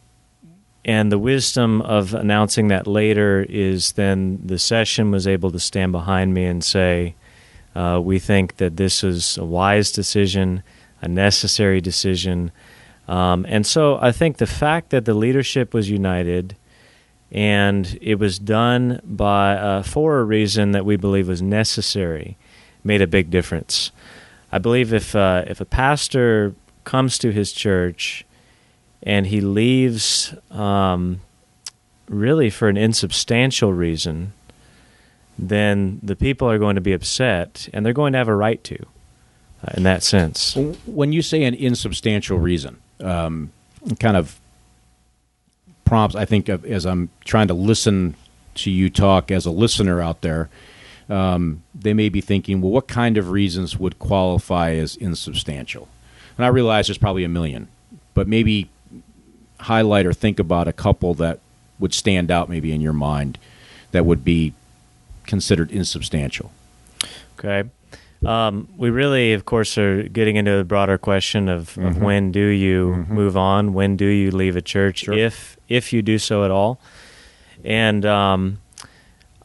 and 0.85 1.11
the 1.11 1.19
wisdom 1.19 1.83
of 1.83 2.15
announcing 2.15 2.69
that 2.69 2.87
later 2.87 3.45
is 3.49 3.93
then 3.93 4.41
the 4.45 4.59
session 4.59 5.11
was 5.11 5.27
able 5.27 5.51
to 5.51 5.59
stand 5.59 5.91
behind 5.91 6.35
me 6.35 6.45
and 6.45 6.63
say, 6.63 7.17
uh, 7.77 8.01
we 8.01 8.19
think 8.19 8.57
that 8.57 8.77
this 8.77 9.05
is 9.05 9.37
a 9.37 9.45
wise 9.45 9.93
decision, 9.93 10.63
a 11.03 11.09
necessary 11.09 11.81
decision. 11.81 12.51
Um, 13.07 13.45
and 13.49 13.67
so 13.67 13.99
I 14.01 14.13
think 14.13 14.39
the 14.39 14.47
fact 14.47 14.91
that 14.91 15.05
the 15.05 15.13
leadership 15.15 15.75
was 15.75 15.91
united 15.91 16.57
and 17.31 17.99
it 18.01 18.15
was 18.15 18.39
done 18.39 19.01
by 19.05 19.57
uh, 19.57 19.83
for 19.83 20.19
a 20.21 20.25
reason 20.25 20.73
that 20.73 20.87
we 20.87 20.97
believe 20.97 21.29
was 21.29 21.43
necessary 21.43 22.39
made 22.83 23.03
a 23.03 23.07
big 23.07 23.31
difference. 23.31 23.91
I 24.51 24.59
believe 24.59 24.95
if 24.95 25.15
uh, 25.15 25.45
if 25.47 25.61
a 25.61 25.65
pastor 25.67 26.55
comes 26.85 27.19
to 27.19 27.31
his 27.31 27.53
church 27.53 28.25
and 29.03 29.27
he 29.27 29.41
leaves 29.41 30.35
um, 30.51 31.21
really 32.09 32.49
for 32.49 32.69
an 32.69 32.77
insubstantial 32.77 33.73
reason, 33.73 34.33
then 35.39 36.01
the 36.03 36.17
people 36.17 36.51
are 36.51 36.59
going 36.59 36.77
to 36.77 36.81
be 36.81 36.93
upset, 36.93 37.69
and 37.73 37.85
they're 37.85 37.93
going 37.93 38.13
to 38.13 38.19
have 38.19 38.29
a 38.29 38.35
right 38.35 38.63
to, 38.65 38.79
uh, 39.63 39.73
in 39.77 39.83
that 39.83 40.03
sense. 40.03 40.57
When 40.87 41.13
you 41.13 41.23
say 41.23 41.45
an 41.45 41.55
insubstantial 41.55 42.39
reason, 42.39 42.79
um, 43.01 43.53
kind 44.01 44.17
of 44.17 44.39
prompts, 45.85 46.17
I 46.17 46.25
think, 46.25 46.49
of, 46.49 46.65
as 46.65 46.87
I'm 46.87 47.11
trying 47.25 47.49
to 47.49 47.55
listen 47.55 48.15
to 48.57 48.71
you 48.71 48.89
talk 48.89 49.31
as 49.31 49.47
a 49.47 49.51
listener 49.51 50.01
out 50.01 50.23
there, 50.23 50.49
um, 51.09 51.63
they 51.75 51.95
may 51.95 52.09
be 52.09 52.21
thinking, 52.21 52.61
well, 52.61 52.73
what 52.73 52.89
kind 52.89 53.17
of 53.17 53.31
reasons 53.31 53.79
would 53.79 53.99
qualify 53.99 54.73
as 54.73 54.97
insubstantial? 54.97 55.89
And 56.37 56.45
I 56.45 56.49
realize 56.49 56.89
there's 56.89 56.99
probably 56.99 57.25
a 57.25 57.29
million, 57.29 57.69
but 58.15 58.27
maybe 58.27 58.69
highlight 59.61 60.07
or 60.07 60.13
think 60.13 60.39
about 60.39 60.69
a 60.69 60.73
couple 60.73 61.15
that 61.15 61.41
would 61.79 61.95
stand 61.95 62.31
out 62.31 62.49
maybe 62.49 62.73
in 62.73 62.81
your 62.81 62.93
mind 62.93 63.39
that 63.93 64.05
would 64.05 64.25
be 64.25 64.53
considered 65.27 65.71
insubstantial. 65.71 66.53
Okay. 67.39 67.69
Um, 68.25 68.69
we 68.77 68.91
really, 68.91 69.35
of 69.35 69.45
course, 69.45 69.77
are 69.77 70.03
getting 70.05 70.37
into 70.37 70.57
the 70.57 70.65
broader 70.65 70.99
question 70.99 71.49
of, 71.49 71.71
mm-hmm. 71.71 71.87
of 71.87 71.99
when 71.99 72.33
do 72.33 72.47
you 72.47 72.89
mm-hmm. 72.89 73.15
move 73.15 73.37
on? 73.37 73.75
When 73.75 73.97
do 73.97 74.07
you 74.07 74.31
leave 74.31 74.57
a 74.57 74.63
church? 74.63 75.01
Sure. 75.01 75.15
If 75.15 75.57
if 75.69 75.93
you 75.93 76.01
do 76.01 76.19
so 76.19 76.45
at 76.45 76.51
all, 76.51 76.81
and 77.65 78.07
um, 78.07 78.59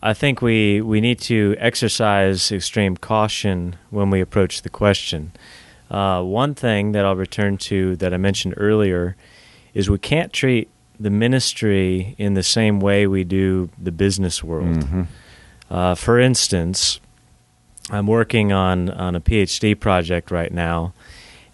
I 0.01 0.13
think 0.13 0.41
we 0.41 0.81
we 0.81 1.01
need 1.01 1.19
to 1.21 1.55
exercise 1.59 2.51
extreme 2.51 2.95
caution 2.97 3.75
when 3.89 4.09
we 4.09 4.21
approach 4.21 4.61
the 4.61 4.69
question. 4.69 5.33
Uh, 5.89 6.23
one 6.23 6.55
thing 6.55 6.93
that 6.93 7.03
I'll 7.03 7.17
return 7.17 7.57
to 7.57 7.97
that 7.97 8.13
I 8.13 8.17
mentioned 8.17 8.53
earlier 8.55 9.17
is 9.73 9.89
we 9.89 9.99
can't 9.99 10.31
treat 10.31 10.69
the 10.99 11.09
ministry 11.09 12.15
in 12.17 12.33
the 12.35 12.43
same 12.43 12.79
way 12.79 13.07
we 13.07 13.23
do 13.23 13.69
the 13.77 13.91
business 13.91 14.43
world. 14.43 14.77
Mm-hmm. 14.77 15.03
Uh, 15.71 15.95
for 15.95 16.19
instance, 16.19 16.99
I'm 17.89 18.05
working 18.05 18.51
on, 18.51 18.89
on 18.89 19.15
a 19.15 19.21
PhD 19.21 19.79
project 19.79 20.29
right 20.29 20.53
now, 20.53 20.93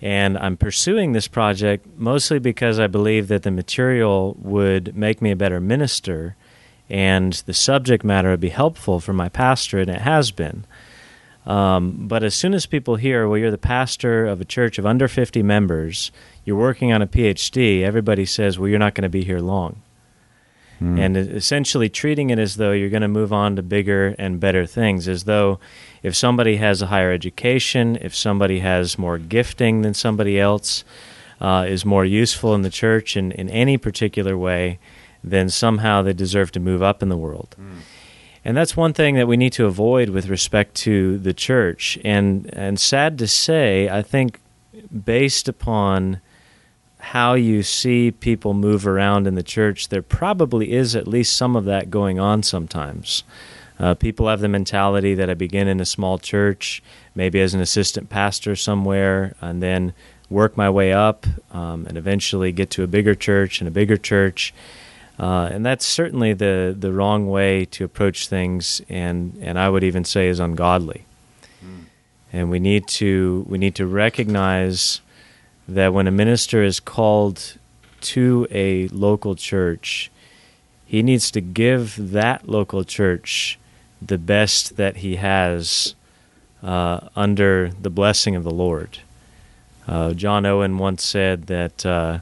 and 0.01 0.39
I'm 0.39 0.57
pursuing 0.57 1.11
this 1.11 1.27
project 1.27 1.85
mostly 1.95 2.39
because 2.39 2.79
I 2.79 2.87
believe 2.87 3.27
that 3.27 3.43
the 3.43 3.51
material 3.51 4.35
would 4.39 4.97
make 4.97 5.21
me 5.21 5.29
a 5.29 5.35
better 5.35 5.61
minister 5.61 6.35
and 6.89 7.33
the 7.45 7.53
subject 7.53 8.03
matter 8.03 8.31
would 8.31 8.39
be 8.39 8.49
helpful 8.49 8.99
for 8.99 9.13
my 9.13 9.29
pastorate, 9.29 9.87
and 9.87 9.97
it 9.97 10.01
has 10.01 10.31
been. 10.31 10.65
Um, 11.45 12.07
but 12.07 12.23
as 12.23 12.33
soon 12.33 12.55
as 12.55 12.65
people 12.65 12.95
hear, 12.95 13.27
well, 13.27 13.37
you're 13.37 13.51
the 13.51 13.57
pastor 13.57 14.25
of 14.25 14.41
a 14.41 14.45
church 14.45 14.79
of 14.79 14.85
under 14.85 15.07
50 15.07 15.43
members, 15.43 16.11
you're 16.43 16.57
working 16.57 16.91
on 16.91 17.03
a 17.03 17.07
PhD, 17.07 17.83
everybody 17.83 18.25
says, 18.25 18.57
well, 18.57 18.67
you're 18.67 18.79
not 18.79 18.95
going 18.95 19.03
to 19.03 19.09
be 19.09 19.23
here 19.23 19.39
long. 19.39 19.81
Mm. 20.81 20.99
and 20.99 21.17
essentially 21.17 21.89
treating 21.89 22.29
it 22.29 22.39
as 22.39 22.55
though 22.55 22.71
you're 22.71 22.89
going 22.89 23.01
to 23.01 23.07
move 23.07 23.33
on 23.33 23.55
to 23.55 23.63
bigger 23.63 24.15
and 24.17 24.39
better 24.39 24.65
things, 24.65 25.07
as 25.07 25.23
though 25.23 25.59
if 26.03 26.15
somebody 26.15 26.57
has 26.57 26.81
a 26.81 26.87
higher 26.87 27.11
education, 27.11 27.97
if 28.01 28.15
somebody 28.15 28.59
has 28.59 28.97
more 28.97 29.17
gifting 29.17 29.81
than 29.81 29.93
somebody 29.93 30.39
else, 30.39 30.83
uh, 31.39 31.65
is 31.67 31.85
more 31.85 32.05
useful 32.05 32.55
in 32.55 32.61
the 32.61 32.69
church 32.69 33.15
in, 33.15 33.31
in 33.31 33.49
any 33.49 33.77
particular 33.77 34.37
way, 34.37 34.79
then 35.23 35.49
somehow 35.49 36.01
they 36.01 36.13
deserve 36.13 36.51
to 36.51 36.59
move 36.59 36.81
up 36.81 37.03
in 37.03 37.09
the 37.09 37.17
world. 37.17 37.55
Mm. 37.59 37.81
And 38.45 38.55
that's 38.55 38.77
one 38.77 38.93
thing 38.93 39.15
that 39.15 39.27
we 39.27 39.35
need 39.35 39.51
to 39.53 39.65
avoid 39.65 40.09
with 40.09 40.29
respect 40.29 40.73
to 40.75 41.17
the 41.17 41.33
church. 41.33 41.99
And 42.05 42.49
and 42.53 42.79
sad 42.79 43.17
to 43.17 43.27
say, 43.27 43.89
I 43.89 44.01
think 44.01 44.39
based 45.03 45.49
upon 45.49 46.21
how 47.11 47.35
you 47.35 47.63
see 47.63 48.11
people 48.11 48.53
move 48.53 48.85
around 48.85 49.27
in 49.27 49.35
the 49.35 49.43
church, 49.43 49.87
there 49.87 50.01
probably 50.01 50.73
is 50.73 50.93
at 50.93 51.07
least 51.07 51.37
some 51.37 51.55
of 51.55 51.63
that 51.63 51.89
going 51.89 52.19
on 52.19 52.43
sometimes. 52.43 53.23
Uh, 53.79 53.93
people 53.93 54.27
have 54.27 54.41
the 54.41 54.49
mentality 54.49 55.15
that 55.15 55.29
I 55.29 55.33
begin 55.33 55.69
in 55.69 55.79
a 55.79 55.85
small 55.85 56.17
church, 56.19 56.83
maybe 57.15 57.39
as 57.39 57.53
an 57.53 57.61
assistant 57.61 58.09
pastor 58.09 58.57
somewhere, 58.57 59.35
and 59.39 59.63
then 59.63 59.93
work 60.29 60.57
my 60.57 60.69
way 60.69 60.91
up 60.91 61.25
um, 61.51 61.85
and 61.85 61.97
eventually 61.97 62.51
get 62.51 62.69
to 62.71 62.83
a 62.83 62.87
bigger 62.87 63.15
church 63.15 63.61
and 63.61 63.69
a 63.69 63.71
bigger 63.71 63.95
church. 63.95 64.53
Uh, 65.17 65.49
and 65.49 65.65
that's 65.65 65.85
certainly 65.85 66.33
the, 66.33 66.75
the 66.77 66.91
wrong 66.91 67.29
way 67.29 67.63
to 67.65 67.85
approach 67.85 68.27
things, 68.27 68.81
and, 68.89 69.37
and 69.41 69.57
I 69.57 69.69
would 69.69 69.85
even 69.85 70.03
say 70.03 70.27
is 70.27 70.41
ungodly. 70.41 71.05
Mm. 71.63 71.85
And 72.33 72.51
we 72.51 72.59
need 72.59 72.85
to 72.99 73.45
we 73.47 73.57
need 73.57 73.75
to 73.75 73.87
recognize 73.87 74.99
that 75.67 75.93
when 75.93 76.07
a 76.07 76.11
minister 76.11 76.63
is 76.63 76.79
called 76.79 77.57
to 78.01 78.47
a 78.51 78.87
local 78.89 79.35
church, 79.35 80.11
he 80.85 81.03
needs 81.03 81.29
to 81.31 81.41
give 81.41 82.11
that 82.11 82.47
local 82.47 82.83
church 82.83 83.59
the 84.01 84.17
best 84.17 84.77
that 84.77 84.97
he 84.97 85.17
has 85.17 85.95
uh, 86.63 87.01
under 87.15 87.71
the 87.81 87.89
blessing 87.89 88.35
of 88.35 88.43
the 88.43 88.51
Lord. 88.51 88.99
Uh, 89.87 90.13
John 90.13 90.45
Owen 90.45 90.77
once 90.77 91.03
said 91.03 91.47
that 91.47 91.85
uh, 91.85 92.19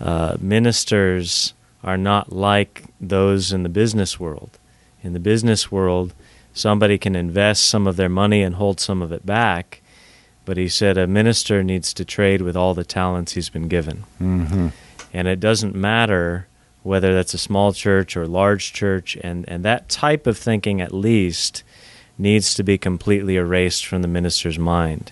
uh, 0.00 0.36
ministers 0.40 1.54
are 1.82 1.96
not 1.96 2.32
like 2.32 2.84
those 3.00 3.52
in 3.52 3.62
the 3.62 3.68
business 3.68 4.18
world. 4.18 4.58
In 5.02 5.12
the 5.12 5.20
business 5.20 5.70
world, 5.70 6.14
somebody 6.52 6.98
can 6.98 7.14
invest 7.14 7.66
some 7.66 7.86
of 7.86 7.96
their 7.96 8.08
money 8.08 8.42
and 8.42 8.54
hold 8.54 8.80
some 8.80 9.02
of 9.02 9.12
it 9.12 9.26
back, 9.26 9.82
but 10.44 10.56
he 10.56 10.68
said 10.68 10.98
a 10.98 11.06
minister 11.06 11.62
needs 11.62 11.94
to 11.94 12.04
trade 12.04 12.42
with 12.42 12.56
all 12.56 12.74
the 12.74 12.84
talents 12.84 13.32
he's 13.32 13.48
been 13.48 13.68
given. 13.68 14.04
Mm-hmm. 14.20 14.68
And 15.12 15.28
it 15.28 15.40
doesn't 15.40 15.74
matter 15.74 16.46
whether 16.82 17.14
that's 17.14 17.34
a 17.34 17.38
small 17.38 17.72
church 17.72 18.16
or 18.16 18.26
large 18.26 18.72
church, 18.72 19.16
and, 19.22 19.48
and 19.48 19.64
that 19.64 19.88
type 19.88 20.26
of 20.26 20.36
thinking, 20.36 20.80
at 20.80 20.92
least, 20.92 21.62
needs 22.18 22.54
to 22.54 22.62
be 22.62 22.76
completely 22.76 23.36
erased 23.36 23.86
from 23.86 24.02
the 24.02 24.08
minister's 24.08 24.58
mind. 24.58 25.10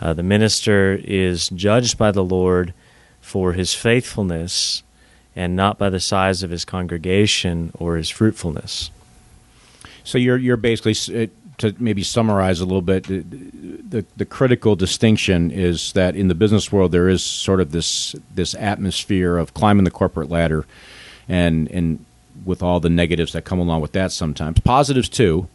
Uh, 0.00 0.14
the 0.14 0.22
minister 0.22 0.98
is 1.04 1.50
judged 1.50 1.98
by 1.98 2.10
the 2.10 2.24
Lord 2.24 2.72
for 3.20 3.52
his 3.52 3.74
faithfulness 3.74 4.82
and 5.36 5.54
not 5.54 5.78
by 5.78 5.90
the 5.90 6.00
size 6.00 6.42
of 6.42 6.50
his 6.50 6.64
congregation 6.64 7.70
or 7.78 7.96
his 7.96 8.08
fruitfulness. 8.08 8.90
So 10.02 10.16
you're 10.16 10.38
you're 10.38 10.56
basically 10.56 11.24
uh, 11.24 11.26
to 11.58 11.74
maybe 11.78 12.02
summarize 12.02 12.60
a 12.60 12.64
little 12.64 12.82
bit, 12.82 13.06
the, 13.90 14.04
the, 14.16 14.24
critical 14.24 14.76
distinction 14.76 15.50
is 15.50 15.92
that 15.92 16.14
in 16.14 16.28
the 16.28 16.34
business 16.34 16.72
world 16.72 16.92
there 16.92 17.08
is 17.08 17.22
sort 17.22 17.60
of 17.60 17.72
this 17.72 18.14
this 18.34 18.54
atmosphere 18.54 19.36
of 19.36 19.52
climbing 19.52 19.84
the 19.84 19.90
corporate 19.90 20.30
ladder, 20.30 20.64
and 21.28 21.68
and 21.70 22.04
with 22.44 22.62
all 22.62 22.80
the 22.80 22.88
negatives 22.88 23.32
that 23.32 23.44
come 23.44 23.58
along 23.58 23.80
with 23.80 23.92
that 23.92 24.12
sometimes 24.12 24.60
positives 24.60 25.08
too. 25.08 25.48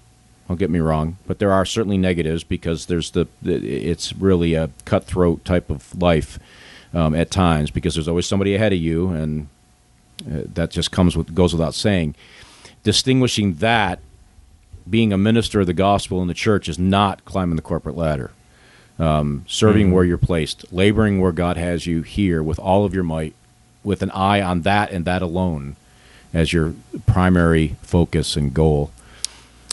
Don't 0.47 0.59
get 0.59 0.69
me 0.69 0.79
wrong, 0.79 1.17
but 1.25 1.39
there 1.39 1.51
are 1.51 1.65
certainly 1.65 1.97
negatives 1.97 2.43
because 2.43 2.85
there's 2.85 3.11
the, 3.11 3.27
the 3.41 3.55
it's 3.55 4.13
really 4.13 4.53
a 4.53 4.69
cutthroat 4.83 5.43
type 5.43 5.71
of 5.71 5.99
life 5.99 6.37
um, 6.93 7.15
at 7.15 7.31
times 7.31 7.71
because 7.71 7.95
there's 7.95 8.07
always 8.07 8.27
somebody 8.27 8.53
ahead 8.53 8.73
of 8.73 8.79
you, 8.79 9.09
and 9.09 9.47
uh, 10.27 10.41
that 10.53 10.71
just 10.71 10.91
comes 10.91 11.17
with 11.17 11.33
goes 11.33 11.53
without 11.53 11.73
saying. 11.73 12.15
Distinguishing 12.83 13.55
that 13.55 13.99
being 14.89 15.11
a 15.11 15.17
minister 15.17 15.61
of 15.61 15.67
the 15.67 15.73
gospel 15.73 16.21
in 16.21 16.27
the 16.27 16.33
church 16.33 16.69
is 16.69 16.77
not 16.77 17.25
climbing 17.25 17.55
the 17.55 17.61
corporate 17.61 17.97
ladder. 17.97 18.31
Um, 18.97 19.43
serving 19.47 19.87
mm-hmm. 19.87 19.95
where 19.95 20.05
you're 20.05 20.17
placed, 20.17 20.71
laboring 20.71 21.19
where 21.19 21.33
God 21.33 21.57
has 21.57 21.85
you 21.85 22.01
here 22.01 22.41
with 22.41 22.57
all 22.59 22.85
of 22.85 22.93
your 22.93 23.03
might, 23.03 23.33
with 23.83 24.01
an 24.01 24.11
eye 24.11 24.41
on 24.41 24.61
that 24.61 24.89
and 24.91 25.03
that 25.03 25.21
alone 25.21 25.75
as 26.33 26.53
your 26.53 26.73
primary 27.05 27.75
focus 27.81 28.37
and 28.37 28.53
goal. 28.53 28.91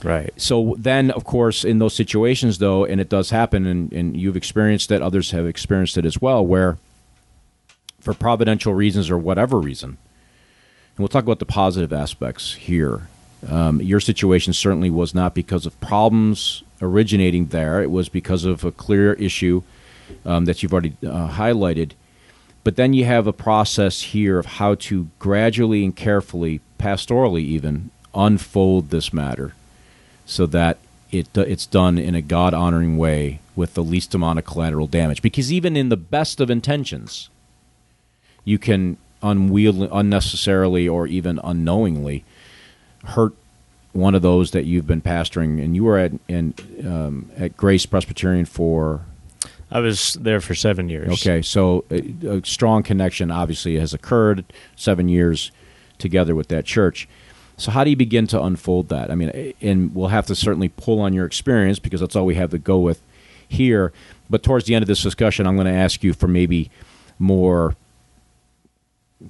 Right. 0.03 0.33
So 0.37 0.75
then, 0.77 1.13
of 1.13 1.23
course, 1.23 1.65
in 1.65 1.79
those 1.79 1.95
situations, 1.95 2.59
though, 2.59 2.85
and 2.85 3.01
it 3.01 3.09
does 3.09 3.31
happen, 3.31 3.65
and, 3.65 3.93
and 3.93 4.17
you've 4.17 4.37
experienced 4.37 4.91
it, 4.91 5.01
others 5.01 5.31
have 5.31 5.47
experienced 5.47 5.97
it 5.97 6.05
as 6.05 6.21
well, 6.21 6.45
where 6.45 6.79
for 8.01 8.15
providential 8.15 8.75
reasons 8.75 9.09
or 9.09 9.19
whatever 9.19 9.61
reason, 9.61 9.91
and 9.91 10.99
we'll 10.99 11.07
talk 11.07 11.23
about 11.23 11.39
the 11.39 11.47
positive 11.47 11.93
aspects 11.93 12.55
here 12.55 13.07
um, 13.49 13.81
your 13.81 14.01
situation 14.01 14.53
certainly 14.53 14.91
was 14.91 15.15
not 15.15 15.35
because 15.35 15.67
of 15.67 15.81
problems 15.81 16.63
originating 16.81 17.47
there. 17.47 17.83
It 17.83 17.91
was 17.91 18.09
because 18.09 18.45
of 18.45 18.65
a 18.65 18.73
clear 18.73 19.15
issue 19.15 19.63
um, 20.25 20.45
that 20.45 20.63
you've 20.63 20.73
already 20.73 20.97
uh, 21.05 21.29
highlighted. 21.31 21.93
But 22.65 22.77
then 22.77 22.93
you 22.93 23.05
have 23.05 23.27
a 23.27 23.33
process 23.33 24.03
here 24.03 24.39
of 24.39 24.47
how 24.47 24.77
to 24.77 25.09
gradually 25.19 25.85
and 25.85 25.95
carefully, 25.95 26.61
pastorally 26.79 27.43
even, 27.43 27.91
unfold 28.15 28.91
this 28.91 29.13
matter 29.13 29.55
so 30.25 30.47
that 30.47 30.79
it, 31.11 31.37
it's 31.37 31.67
done 31.67 31.99
in 31.99 32.15
a 32.15 32.23
God 32.23 32.55
honoring 32.55 32.97
way 32.97 33.41
with 33.57 33.75
the 33.75 33.83
least 33.83 34.15
amount 34.15 34.39
of 34.39 34.45
collateral 34.45 34.87
damage. 34.87 35.23
Because 35.23 35.53
even 35.53 35.77
in 35.77 35.89
the 35.89 35.97
best 35.97 36.41
of 36.41 36.51
intentions, 36.51 37.29
you 38.45 38.59
can 38.59 38.97
unwieldy, 39.23 39.89
unnecessarily 39.93 40.89
or 40.89 41.07
even 41.07 41.41
unknowingly 41.43 42.25
hurt 43.05 43.35
one 43.93 44.15
of 44.15 44.23
those 44.23 44.53
that 44.53 44.65
you've 44.65 44.87
been 44.87 45.03
pastoring, 45.03 45.63
and 45.63 45.77
you 45.77 45.85
were 45.85 45.99
at 45.99 46.13
in, 46.29 46.55
um, 46.87 47.31
at 47.37 47.57
Grace 47.57 47.87
Presbyterian 47.87 48.45
for. 48.45 49.03
I 49.71 49.81
was 49.81 50.15
there 50.15 50.41
for 50.41 50.55
seven 50.55 50.91
years. 50.91 51.11
Okay, 51.13 51.41
so 51.41 51.85
a, 51.91 52.15
a, 52.27 52.45
strong 52.45 52.83
connection 52.83 53.31
obviously 53.31 53.79
has 53.79 53.95
occurred. 53.95 54.45
Seven 54.77 55.09
years 55.09 55.51
together 55.99 56.35
with 56.35 56.49
that 56.49 56.67
church. 56.67 57.09
So 57.57 57.71
how 57.71 57.85
do 57.85 57.91
you 57.91 57.97
begin 57.97 58.27
to 58.29 58.43
unfold 58.43 58.89
that? 58.89 59.11
I 59.11 59.15
mean, 59.15 59.55
and 59.61 59.95
we'll 59.95 60.09
have 60.09 60.27
to 60.27 60.35
certainly 60.35 60.69
pull 60.69 61.01
on 61.01 61.13
your 61.13 61.25
experience 61.25 61.79
because 61.79 62.01
that's 62.01 62.17
all 62.17 62.27
we 62.27 62.35
have 62.35 62.51
to 62.51 62.59
go 62.59 62.79
with 62.79 63.01
here. 63.49 63.93
But 64.29 64.43
towards 64.43 64.67
the 64.67 64.75
end 64.75 64.83
of 64.83 64.89
this 64.89 65.03
discussion, 65.03 65.47
I'm 65.47 65.57
going 65.57 65.67
to 65.67 65.73
ask 65.73 66.03
you 66.03 66.13
for 66.13 66.29
maybe 66.29 66.71
more 67.19 67.77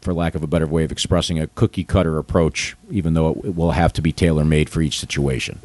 for 0.00 0.14
lack 0.14 0.34
of 0.34 0.42
a 0.42 0.46
better 0.46 0.66
way 0.66 0.84
of 0.84 0.92
expressing 0.92 1.38
a 1.38 1.46
cookie 1.48 1.84
cutter 1.84 2.18
approach, 2.18 2.76
even 2.90 3.14
though 3.14 3.30
it 3.44 3.54
will 3.54 3.72
have 3.72 3.92
to 3.92 4.02
be 4.02 4.12
tailor 4.12 4.44
made 4.44 4.70
for 4.70 4.80
each 4.80 4.98
situation. 4.98 5.58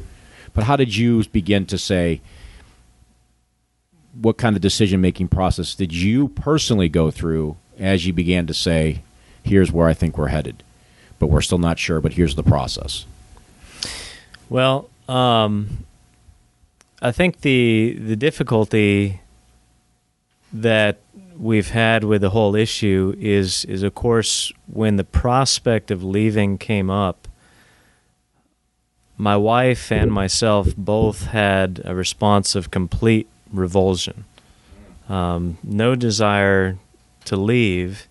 But 0.54 0.66
how 0.66 0.76
did 0.76 0.96
you 0.96 1.24
begin 1.26 1.66
to 1.68 1.78
say, 1.78 2.22
what 4.20 4.38
kind 4.38 4.56
of 4.56 4.62
decision 4.62 5.02
making 5.02 5.28
process 5.28 5.76
did 5.76 5.94
you 5.94 6.30
personally 6.30 6.90
go 6.90 7.12
through 7.12 7.56
as 7.78 8.08
you 8.08 8.14
began 8.14 8.48
to 8.48 8.54
say, 8.54 9.04
here's 9.44 9.72
where 9.72 9.88
I 9.88 9.94
think 9.94 10.18
we're 10.18 10.30
headed, 10.30 10.64
but 11.20 11.28
we're 11.28 11.42
still 11.42 11.60
not 11.60 11.78
sure, 11.78 12.02
but 12.02 12.14
here's 12.14 12.36
the 12.36 12.44
process? 12.44 13.06
Well, 14.50 14.90
um, 15.08 15.86
I 17.02 17.12
think 17.12 17.42
the 17.42 17.98
the 18.00 18.16
difficulty 18.16 19.22
that 20.52 21.00
we've 21.38 21.70
had 21.70 22.04
with 22.04 22.22
the 22.22 22.32
whole 22.32 22.56
issue 22.56 23.16
is 23.20 23.66
is 23.66 23.84
of 23.84 23.94
course 23.94 24.52
when 24.66 24.96
the 24.98 25.04
prospect 25.04 25.92
of 25.92 26.04
leaving 26.04 26.58
came 26.58 26.90
up 26.90 27.28
my 29.18 29.36
wife 29.36 29.92
and 29.92 30.12
myself 30.12 30.76
both 30.78 31.28
had 31.28 31.82
a 31.84 31.96
response 31.96 32.54
of 32.54 32.70
complete 32.70 33.28
revulsion. 33.52 34.26
Um, 35.10 35.58
no 35.64 35.96
desire 35.96 36.78
to 37.26 37.36
leave. 37.36 38.08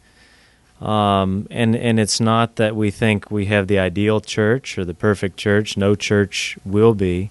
Um, 0.80 1.46
and 1.50 1.74
and 1.74 1.98
it's 1.98 2.20
not 2.20 2.56
that 2.56 2.76
we 2.76 2.90
think 2.90 3.30
we 3.30 3.46
have 3.46 3.66
the 3.66 3.78
ideal 3.78 4.20
church 4.20 4.76
or 4.76 4.84
the 4.84 4.94
perfect 4.94 5.38
church. 5.38 5.76
No 5.76 5.94
church 5.94 6.58
will 6.66 6.94
be 6.94 7.30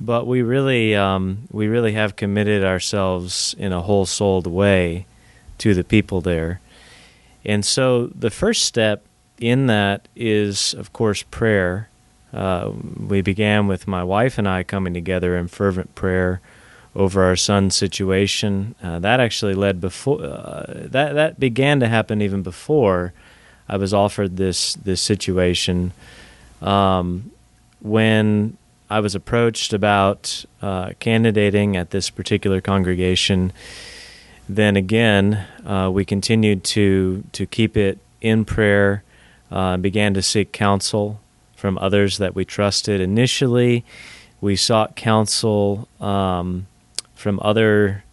but 0.00 0.26
we 0.26 0.42
really 0.42 0.94
um, 0.94 1.48
we 1.50 1.66
really 1.68 1.92
have 1.92 2.16
committed 2.16 2.64
ourselves 2.64 3.54
in 3.58 3.72
a 3.72 3.82
whole 3.82 4.06
souled 4.06 4.46
way 4.46 5.06
to 5.58 5.74
the 5.74 5.84
people 5.84 6.20
there. 6.20 6.60
And 7.44 7.64
so 7.64 8.08
the 8.08 8.30
first 8.30 8.64
step 8.64 9.04
in 9.38 9.66
that 9.66 10.08
is, 10.16 10.74
of 10.74 10.92
course, 10.92 11.22
prayer. 11.22 11.88
Uh, 12.32 12.72
we 12.98 13.22
began 13.22 13.66
with 13.66 13.86
my 13.86 14.02
wife 14.02 14.36
and 14.36 14.48
I 14.48 14.62
coming 14.62 14.92
together 14.92 15.36
in 15.36 15.48
fervent 15.48 15.94
prayer 15.94 16.40
over 16.94 17.22
our 17.22 17.36
son's 17.36 17.76
situation. 17.76 18.74
Uh, 18.82 18.98
that 18.98 19.20
actually 19.20 19.54
led 19.54 19.80
before 19.80 20.22
uh, 20.22 20.64
that 20.68 21.14
that 21.14 21.38
began 21.38 21.80
to 21.80 21.88
happen 21.88 22.20
even 22.20 22.42
before 22.42 23.12
I 23.68 23.76
was 23.76 23.94
offered 23.94 24.36
this 24.36 24.74
this 24.74 25.00
situation. 25.00 25.92
Um, 26.60 27.30
when 27.80 28.56
I 28.88 29.00
was 29.00 29.14
approached 29.14 29.72
about 29.72 30.44
uh, 30.62 30.90
candidating 31.00 31.76
at 31.76 31.90
this 31.90 32.08
particular 32.10 32.60
congregation, 32.60 33.52
then 34.48 34.76
again 34.76 35.46
uh, 35.64 35.90
we 35.92 36.04
continued 36.04 36.62
to 36.64 37.24
to 37.32 37.46
keep 37.46 37.76
it 37.76 37.98
in 38.20 38.44
prayer. 38.44 39.02
Uh, 39.50 39.76
began 39.76 40.12
to 40.14 40.22
seek 40.22 40.52
counsel 40.52 41.20
from 41.54 41.78
others 41.78 42.18
that 42.18 42.34
we 42.34 42.44
trusted. 42.44 43.00
Initially, 43.00 43.84
we 44.40 44.56
sought 44.56 44.96
counsel 44.96 45.88
um, 46.00 46.66
from 47.14 47.38
other 47.42 48.04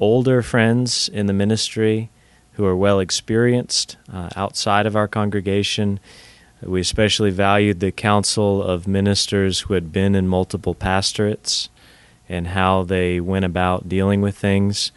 older 0.00 0.42
friends 0.42 1.08
in 1.08 1.26
the 1.26 1.32
ministry 1.32 2.10
who 2.52 2.64
are 2.64 2.76
well 2.76 3.00
experienced 3.00 3.96
uh, 4.12 4.28
outside 4.34 4.86
of 4.86 4.96
our 4.96 5.06
congregation. 5.06 6.00
We 6.62 6.80
especially 6.80 7.30
valued 7.30 7.80
the 7.80 7.92
counsel 7.92 8.62
of 8.62 8.88
ministers 8.88 9.60
who 9.60 9.74
had 9.74 9.92
been 9.92 10.14
in 10.14 10.26
multiple 10.26 10.74
pastorates 10.74 11.68
and 12.28 12.48
how 12.48 12.82
they 12.82 13.20
went 13.20 13.44
about 13.44 13.88
dealing 13.88 14.20
with 14.20 14.36
things. 14.36 14.92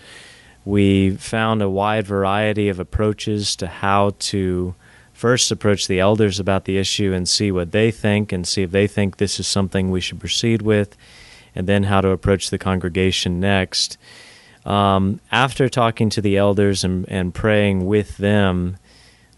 We 0.65 1.12
found 1.17 1.62
a 1.62 1.69
wide 1.69 2.06
variety 2.06 2.67
of 2.69 2.80
approaches 2.80 3.56
to 3.58 3.67
how 3.67 4.15
to 4.19 4.76
first 5.13 5.52
approach 5.52 5.88
the 5.88 6.00
elders 6.00 6.39
about 6.39 6.65
the 6.65 6.78
issue 6.78 7.13
and 7.13 7.30
see 7.30 7.52
what 7.52 7.71
they 7.71 7.91
think 7.91 8.32
and 8.32 8.47
see 8.47 8.63
if 8.63 8.71
they 8.71 8.88
think 8.88 9.17
this 9.17 9.39
is 9.39 9.47
something 9.47 9.91
we 9.91 10.02
should 10.02 10.19
proceed 10.19 10.63
with, 10.63 10.97
and 11.54 11.67
then 11.67 11.84
how 11.84 12.02
to 12.02 12.10
approach 12.10 12.50
the 12.50 12.58
congregation 12.58 13.39
next. 13.39 13.97
Um, 14.65 15.19
after 15.32 15.69
talking 15.69 16.10
to 16.12 16.21
the 16.21 16.38
elders 16.38 16.84
and, 16.84 17.08
and 17.08 17.34
praying 17.34 17.86
with 17.86 18.17
them, 18.17 18.78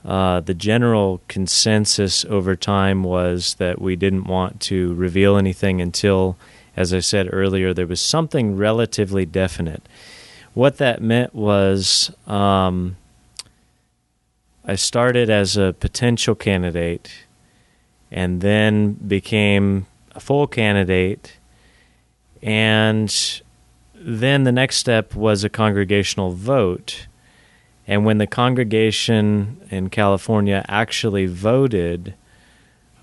uh, 0.06 0.42
the 0.42 0.54
general 0.54 1.22
consensus 1.28 2.26
over 2.26 2.56
time 2.56 3.04
was 3.04 3.56
that 3.56 3.82
we 3.82 3.96
didn't 3.96 4.26
want 4.26 4.60
to 4.62 4.94
reveal 4.96 5.38
anything 5.38 5.82
until, 5.82 6.38
as 6.76 6.94
I 6.94 7.00
said 7.00 7.30
earlier, 7.32 7.74
there 7.74 7.88
was 7.88 8.02
something 8.02 8.58
relatively 8.58 9.26
definite. 9.26 9.84
What 10.54 10.78
that 10.78 11.02
meant 11.02 11.34
was 11.34 12.12
um, 12.28 12.98
I 14.66 14.76
started 14.76 15.30
as 15.30 15.58
a 15.58 15.74
potential 15.80 16.36
candidate 16.36 17.26
and 18.12 18.42
then 18.42 18.94
became 18.94 19.88
a 20.16 20.20
full 20.20 20.48
candidate. 20.48 21.38
And 22.42 23.42
then 23.96 24.44
the 24.44 24.52
next 24.52 24.78
step 24.78 25.16
was 25.16 25.44
a 25.44 25.50
congregational 25.50 26.32
vote. 26.32 27.08
And 27.88 28.06
when 28.06 28.18
the 28.18 28.28
congregation 28.28 29.62
in 29.70 29.90
California 29.90 30.64
actually 30.68 31.26
voted, 31.26 32.14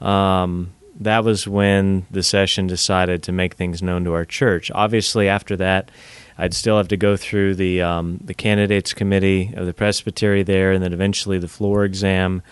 um, 0.01 0.73
that 1.01 1.25
was 1.25 1.47
when 1.47 2.07
the 2.11 2.23
session 2.23 2.67
decided 2.67 3.23
to 3.25 3.33
make 3.33 3.55
things 3.55 3.83
known 3.83 4.05
to 4.05 4.13
our 4.13 4.25
church. 4.25 4.71
Obviously, 4.75 5.29
after 5.29 5.57
that, 5.57 5.91
I'd 6.39 6.55
still 6.55 6.79
have 6.79 6.89
to 6.89 6.97
go 6.97 7.17
through 7.17 7.57
the 7.57 7.83
um, 7.83 8.19
the 8.25 8.35
candidates 8.35 8.95
committee 8.95 9.53
of 9.55 9.67
the 9.67 9.75
presbytery 9.75 10.43
there, 10.43 10.73
and 10.73 10.83
then 10.83 10.93
eventually 10.93 11.39
the 11.39 11.49
floor 11.49 11.85
exam. 11.85 12.43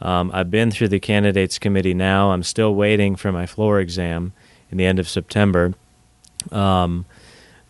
Um, 0.00 0.30
I've 0.34 0.50
been 0.50 0.70
through 0.70 0.88
the 0.88 1.00
candidates 1.00 1.58
committee 1.58 1.94
now. 1.94 2.32
I'm 2.32 2.42
still 2.42 2.74
waiting 2.74 3.16
for 3.16 3.32
my 3.32 3.46
floor 3.46 3.80
exam 3.80 4.32
in 4.70 4.78
the 4.78 4.84
end 4.84 4.98
of 4.98 5.08
September. 5.08 5.74
Um, 6.50 7.04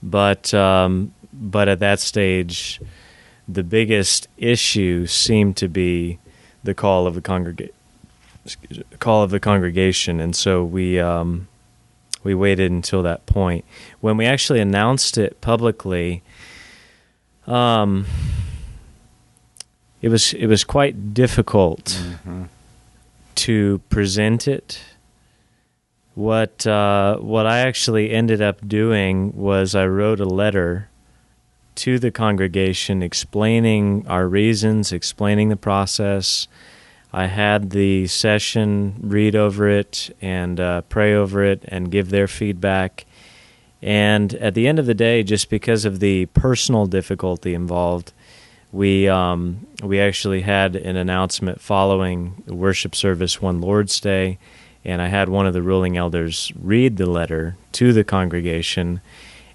but 0.02 0.52
um, 0.52 1.14
but 1.32 1.68
at 1.68 1.80
that 1.80 2.00
stage, 2.00 2.80
the 3.48 3.62
biggest 3.62 4.28
issue 4.36 5.06
seemed 5.06 5.56
to 5.58 5.68
be 5.68 6.18
the 6.64 6.74
call 6.74 7.06
of 7.06 7.14
the 7.14 7.20
congregation 7.20 7.74
call 8.98 9.22
of 9.22 9.30
the 9.30 9.40
congregation, 9.40 10.20
and 10.20 10.34
so 10.34 10.64
we 10.64 10.98
um, 10.98 11.48
we 12.22 12.34
waited 12.34 12.70
until 12.70 13.02
that 13.02 13.26
point. 13.26 13.64
When 14.00 14.16
we 14.16 14.26
actually 14.26 14.60
announced 14.60 15.18
it 15.18 15.40
publicly, 15.40 16.22
um, 17.46 18.06
it 20.00 20.08
was 20.08 20.32
it 20.34 20.46
was 20.46 20.64
quite 20.64 21.14
difficult 21.14 21.84
mm-hmm. 21.84 22.44
to 23.36 23.80
present 23.88 24.48
it. 24.48 24.80
What 26.14 26.66
uh, 26.66 27.16
what 27.18 27.46
I 27.46 27.60
actually 27.60 28.10
ended 28.10 28.42
up 28.42 28.66
doing 28.66 29.32
was 29.36 29.74
I 29.74 29.86
wrote 29.86 30.20
a 30.20 30.26
letter 30.26 30.88
to 31.76 31.98
the 31.98 32.10
congregation 32.10 33.02
explaining 33.02 34.06
our 34.06 34.28
reasons, 34.28 34.92
explaining 34.92 35.48
the 35.48 35.56
process, 35.56 36.48
I 37.12 37.26
had 37.26 37.70
the 37.70 38.06
session 38.06 38.96
read 39.00 39.36
over 39.36 39.68
it 39.68 40.14
and 40.22 40.58
uh, 40.58 40.82
pray 40.82 41.14
over 41.14 41.44
it 41.44 41.64
and 41.68 41.90
give 41.90 42.10
their 42.10 42.26
feedback. 42.26 43.04
And 43.82 44.32
at 44.34 44.54
the 44.54 44.66
end 44.66 44.78
of 44.78 44.86
the 44.86 44.94
day, 44.94 45.22
just 45.22 45.50
because 45.50 45.84
of 45.84 46.00
the 46.00 46.26
personal 46.26 46.86
difficulty 46.86 47.52
involved, 47.52 48.12
we 48.70 49.06
um, 49.08 49.66
we 49.82 50.00
actually 50.00 50.40
had 50.40 50.76
an 50.76 50.96
announcement 50.96 51.60
following 51.60 52.42
worship 52.46 52.94
service 52.94 53.42
one 53.42 53.60
Lord's 53.60 54.00
Day, 54.00 54.38
and 54.84 55.02
I 55.02 55.08
had 55.08 55.28
one 55.28 55.46
of 55.46 55.52
the 55.52 55.62
ruling 55.62 55.98
elders 55.98 56.52
read 56.58 56.96
the 56.96 57.06
letter 57.06 57.56
to 57.72 57.92
the 57.92 58.04
congregation, 58.04 59.02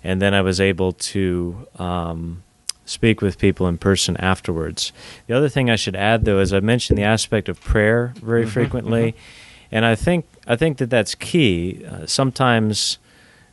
and 0.03 0.21
then 0.21 0.33
I 0.33 0.41
was 0.41 0.59
able 0.59 0.93
to 0.93 1.67
um, 1.77 2.43
speak 2.85 3.21
with 3.21 3.37
people 3.37 3.67
in 3.67 3.77
person 3.77 4.17
afterwards. 4.17 4.91
The 5.27 5.35
other 5.35 5.49
thing 5.49 5.69
I 5.69 5.75
should 5.75 5.95
add, 5.95 6.25
though, 6.25 6.39
is 6.39 6.53
I 6.53 6.59
mentioned 6.59 6.97
the 6.97 7.03
aspect 7.03 7.49
of 7.49 7.59
prayer 7.61 8.13
very 8.21 8.43
mm-hmm, 8.43 8.51
frequently, 8.51 9.11
mm-hmm. 9.11 9.75
and 9.75 9.85
I 9.85 9.95
think 9.95 10.25
I 10.47 10.55
think 10.55 10.77
that 10.77 10.89
that's 10.89 11.15
key. 11.15 11.85
Uh, 11.85 12.05
sometimes 12.05 12.97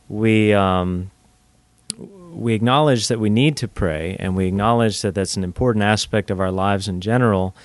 we 0.09 0.53
um, 0.53 1.11
we 1.97 2.53
acknowledge 2.53 3.07
that 3.07 3.19
we 3.19 3.29
need 3.29 3.57
to 3.57 3.67
pray, 3.67 4.15
and 4.19 4.35
we 4.35 4.47
acknowledge 4.47 5.01
that 5.01 5.15
that's 5.15 5.37
an 5.37 5.43
important 5.43 5.83
aspect 5.83 6.29
of 6.31 6.39
our 6.39 6.51
lives 6.51 6.87
in 6.87 7.01
general. 7.01 7.55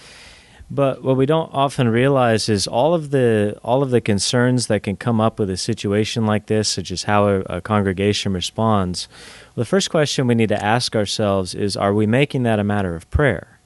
But 0.71 1.03
what 1.03 1.17
we 1.17 1.27
don't 1.27 1.53
often 1.53 1.89
realize 1.89 2.49
is 2.49 2.69
all 2.69 2.95
of 2.95 3.11
the 3.11 3.59
all 3.65 3.83
of 3.83 3.91
the 3.91 4.01
concerns 4.01 4.69
that 4.69 4.85
can 4.85 4.97
come 4.97 5.21
up 5.21 5.41
with 5.41 5.51
a 5.51 5.57
situation 5.57 6.27
like 6.27 6.47
this, 6.47 6.69
such 6.69 6.93
as 6.93 7.05
how 7.05 7.27
a, 7.27 7.41
a 7.41 7.61
congregation 7.61 8.33
responds. 8.33 9.09
Well, 9.57 9.63
the 9.63 9.69
first 9.69 9.91
question 9.91 10.29
we 10.29 10.37
need 10.37 10.51
to 10.51 10.65
ask 10.65 10.95
ourselves 10.95 11.57
is: 11.57 11.77
Are 11.77 11.93
we 11.93 12.07
making 12.07 12.45
that 12.45 12.61
a 12.61 12.65
matter 12.65 12.95
of 12.95 13.11
prayer? 13.11 13.59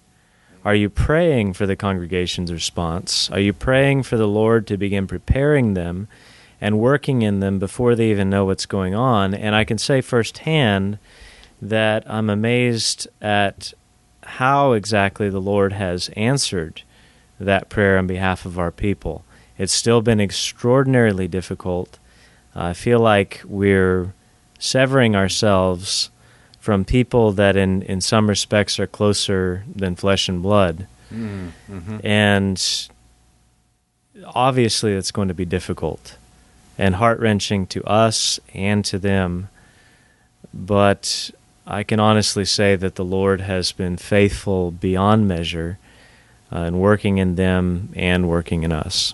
Are 0.65 0.75
you 0.75 0.89
praying 0.89 1.53
for 1.53 1.67
the 1.67 1.77
congregation's 1.77 2.51
response? 2.51 3.31
Are 3.31 3.41
you 3.41 3.53
praying 3.53 4.05
for 4.05 4.17
the 4.17 4.27
Lord 4.27 4.67
to 4.69 4.79
begin 4.79 5.07
preparing 5.07 5.75
them 5.75 6.09
and 6.59 6.79
working 6.79 7.21
in 7.21 7.41
them 7.41 7.59
before 7.59 7.95
they 7.95 8.11
even 8.11 8.31
know 8.31 8.47
what's 8.47 8.65
going 8.65 8.95
on? 8.95 9.35
And 9.35 9.55
I 9.55 9.65
can 9.65 9.77
say 9.77 10.01
firsthand 10.01 10.99
that 11.61 12.11
I'm 12.11 12.31
amazed 12.31 13.09
at 13.21 13.75
how 14.23 14.73
exactly 14.73 15.29
the 15.29 15.41
Lord 15.41 15.75
has 15.75 16.09
answered 16.17 16.81
that 17.39 17.69
prayer 17.69 17.99
on 17.99 18.07
behalf 18.07 18.45
of 18.45 18.59
our 18.59 18.71
people. 18.71 19.25
It's 19.59 19.73
still 19.73 20.03
been 20.03 20.21
extraordinarily 20.21 21.29
difficult. 21.29 21.99
I 22.55 22.73
feel 22.73 23.01
like 23.01 23.43
we're 23.45 24.13
severing 24.59 25.15
ourselves 25.15 26.11
from 26.61 26.85
people 26.85 27.33
that, 27.33 27.57
in, 27.57 27.83
in 27.83 28.01
some 28.01 28.29
respects, 28.29 28.79
are 28.79 28.87
closer 28.87 29.65
than 29.75 29.97
flesh 29.97 30.29
and 30.29 30.43
blood. 30.43 30.87
Mm-hmm. 31.13 31.99
And 32.03 32.89
obviously, 34.27 34.93
it's 34.95 35.11
going 35.11 35.29
to 35.29 35.35
be 35.35 35.45
difficult 35.45 36.17
and 36.79 36.97
heart 36.97 37.21
wrenching 37.21 37.67
to 37.69 37.85
us 37.85 38.41
and 38.53 38.85
to 38.87 38.99
them. 38.99 39.49
But 40.53 41.31
I 41.67 41.83
can 41.83 42.01
honestly 42.01 42.45
say 42.45 42.77
that 42.77 42.97
the 42.97 43.05
Lord 43.05 43.41
has 43.43 43.73
been 43.73 43.97
faithful 43.97 44.71
beyond 44.71 45.29
measure 45.29 45.79
uh, 46.55 46.59
and 46.59 46.81
working 46.81 47.19
in 47.19 47.35
them 47.35 47.91
and 47.97 48.29
working 48.29 48.63
in 48.63 48.73
us. 48.73 49.13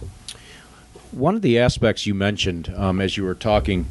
One 1.11 1.35
of 1.35 1.43
the 1.43 1.59
aspects 1.59 2.07
you 2.07 2.15
mentioned 2.15 2.73
um, 2.77 3.01
as 3.01 3.17
you 3.17 3.25
were 3.25 3.35
talking, 3.35 3.87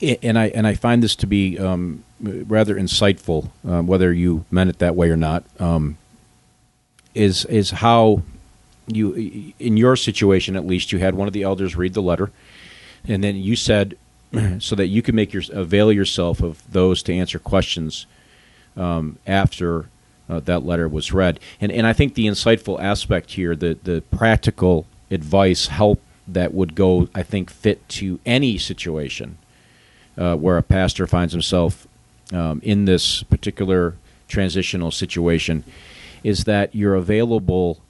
and 0.00 0.38
I 0.38 0.48
and 0.48 0.66
I 0.66 0.74
find 0.74 1.02
this 1.02 1.16
to 1.16 1.26
be 1.26 1.58
um, 1.58 2.04
rather 2.20 2.76
insightful, 2.76 3.50
uh, 3.68 3.82
whether 3.82 4.12
you 4.12 4.44
meant 4.50 4.70
it 4.70 4.78
that 4.78 4.96
way 4.96 5.10
or 5.10 5.16
not, 5.16 5.44
um, 5.60 5.98
is 7.14 7.44
is 7.46 7.70
how 7.70 8.22
you 8.86 9.52
in 9.58 9.76
your 9.76 9.96
situation 9.96 10.56
at 10.56 10.66
least 10.66 10.92
you 10.92 10.98
had 10.98 11.14
one 11.14 11.28
of 11.28 11.34
the 11.34 11.42
elders 11.42 11.76
read 11.76 11.94
the 11.94 12.02
letter, 12.02 12.30
and 13.06 13.22
then 13.22 13.36
you 13.36 13.54
said 13.54 13.96
so 14.58 14.74
that 14.74 14.86
you 14.86 15.02
can 15.02 15.14
make 15.14 15.32
your 15.32 15.42
avail 15.52 15.92
yourself 15.92 16.40
of 16.40 16.62
those 16.72 17.02
to 17.02 17.12
answer 17.12 17.38
questions 17.38 18.06
um, 18.76 19.18
after 19.26 19.88
uh, 20.28 20.40
that 20.40 20.64
letter 20.64 20.88
was 20.88 21.12
read. 21.12 21.38
And 21.60 21.72
and 21.72 21.86
I 21.86 21.92
think 21.92 22.14
the 22.14 22.26
insightful 22.26 22.80
aspect 22.80 23.32
here, 23.32 23.54
the 23.56 23.78
the 23.82 24.02
practical 24.10 24.86
advice, 25.10 25.66
help 25.66 26.00
that 26.26 26.54
would 26.54 26.74
go, 26.74 27.08
I 27.14 27.22
think, 27.22 27.50
fit 27.50 27.88
to 27.90 28.20
any 28.24 28.58
situation 28.58 29.38
uh, 30.16 30.36
where 30.36 30.56
a 30.56 30.62
pastor 30.62 31.06
finds 31.06 31.32
himself 31.32 31.86
um, 32.32 32.60
in 32.62 32.84
this 32.84 33.22
particular 33.24 33.96
transitional 34.28 34.90
situation, 34.90 35.64
is 36.22 36.44
that 36.44 36.74
you're 36.74 36.94
available 36.94 37.80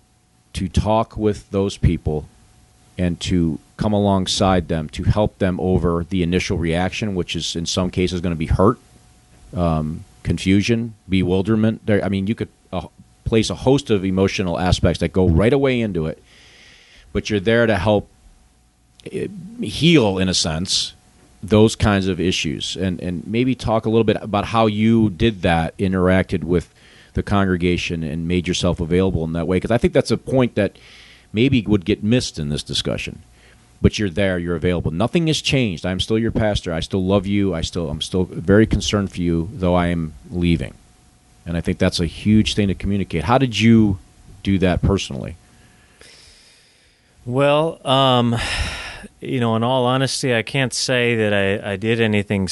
to 0.55 0.69
talk 0.69 1.17
with 1.17 1.51
those 1.51 1.77
people 1.77 2.27
and 2.99 3.19
to 3.21 3.59
come 3.77 3.93
alongside 3.93 4.69
them 4.69 4.89
to 4.89 5.05
help 5.05 5.39
them 5.39 5.59
over 5.61 6.05
the 6.09 6.23
initial 6.23 6.59
reaction, 6.59 7.15
which 7.15 7.35
is 7.35 7.57
in 7.57 7.67
some 7.67 7.91
cases 7.91 8.21
going 8.21 8.35
to 8.35 8.39
be 8.39 8.47
hurt, 8.47 8.79
um, 9.57 10.05
confusion, 10.23 10.95
bewilderment. 11.09 11.85
There, 11.87 12.05
I 12.05 12.09
mean, 12.09 12.27
you 12.27 12.35
could 12.35 12.49
uh, 12.73 12.87
place 13.25 13.51
a 13.51 13.55
host 13.55 13.91
of 13.91 14.05
emotional 14.05 14.59
aspects 14.59 15.01
that 15.01 15.13
go 15.13 15.29
right 15.29 15.53
away 15.53 15.81
into 15.81 16.07
it, 16.07 16.23
but 17.13 17.31
you're 17.31 17.41
there 17.41 17.67
to 17.67 17.77
help 17.77 18.09
uh, 19.07 19.27
heal, 19.61 20.19
in 20.19 20.29
a 20.29 20.35
sense, 20.35 20.95
those 21.43 21.75
kinds 21.75 22.07
of 22.07 22.21
issues, 22.21 22.77
and 22.77 23.01
and 23.01 23.27
maybe 23.27 23.55
talk 23.55 23.85
a 23.85 23.91
little 23.91 24.05
bit 24.05 24.17
about 24.21 24.47
how 24.47 24.67
you 24.67 25.11
did 25.11 25.43
that, 25.43 25.77
interacted 25.77 26.45
with 26.45 26.73
the 27.15 27.23
congregation, 27.23 28.03
and 28.03 28.29
made 28.29 28.47
yourself 28.47 28.81
available 28.81 29.25
in 29.25 29.33
that 29.33 29.47
way. 29.47 29.57
Because 29.57 29.71
I 29.71 29.79
think 29.79 29.93
that's 29.93 30.11
a 30.11 30.17
point 30.17 30.55
that 30.55 30.77
maybe 31.33 31.63
would 31.63 31.85
get 31.85 32.05
missed 32.05 32.39
in 32.39 32.49
this 32.49 32.63
discussion. 32.63 33.23
But 33.83 33.99
you're 33.99 34.09
there, 34.09 34.39
you're 34.39 34.55
available. 34.55 34.93
Nothing 34.93 35.27
has 35.27 35.43
changed. 35.43 35.85
I'm 35.85 35.99
still 35.99 36.19
your 36.19 36.31
pastor. 36.31 36.73
I 36.73 36.81
still 36.81 37.05
love 37.05 37.27
you. 37.27 37.53
I 37.53 37.63
still 37.63 37.91
I'm 37.91 38.01
still 38.01 38.25
very 38.25 38.67
concerned 38.67 39.11
for 39.11 39.21
you, 39.21 39.51
though 39.53 39.75
I 39.75 39.89
am 39.89 40.15
leaving. 40.31 40.75
And 41.45 41.57
I 41.57 41.61
think 41.61 41.79
that's 41.79 41.99
a 41.99 42.07
huge 42.07 42.55
thing 42.55 42.69
to 42.69 42.75
communicate. 42.75 43.25
How 43.25 43.39
did 43.39 43.59
you 43.59 43.99
do 44.45 44.59
that 44.59 44.83
personally? 44.83 45.37
Well, 47.25 47.85
um, 47.87 48.37
you 49.21 49.41
know, 49.41 49.57
in 49.57 49.63
all 49.63 49.85
honesty, 49.85 50.35
I 50.35 50.43
can't 50.43 50.73
say 50.73 51.17
that 51.17 51.33
I, 51.33 51.73
I 51.73 51.77
did 51.77 52.01
anything 52.01 52.49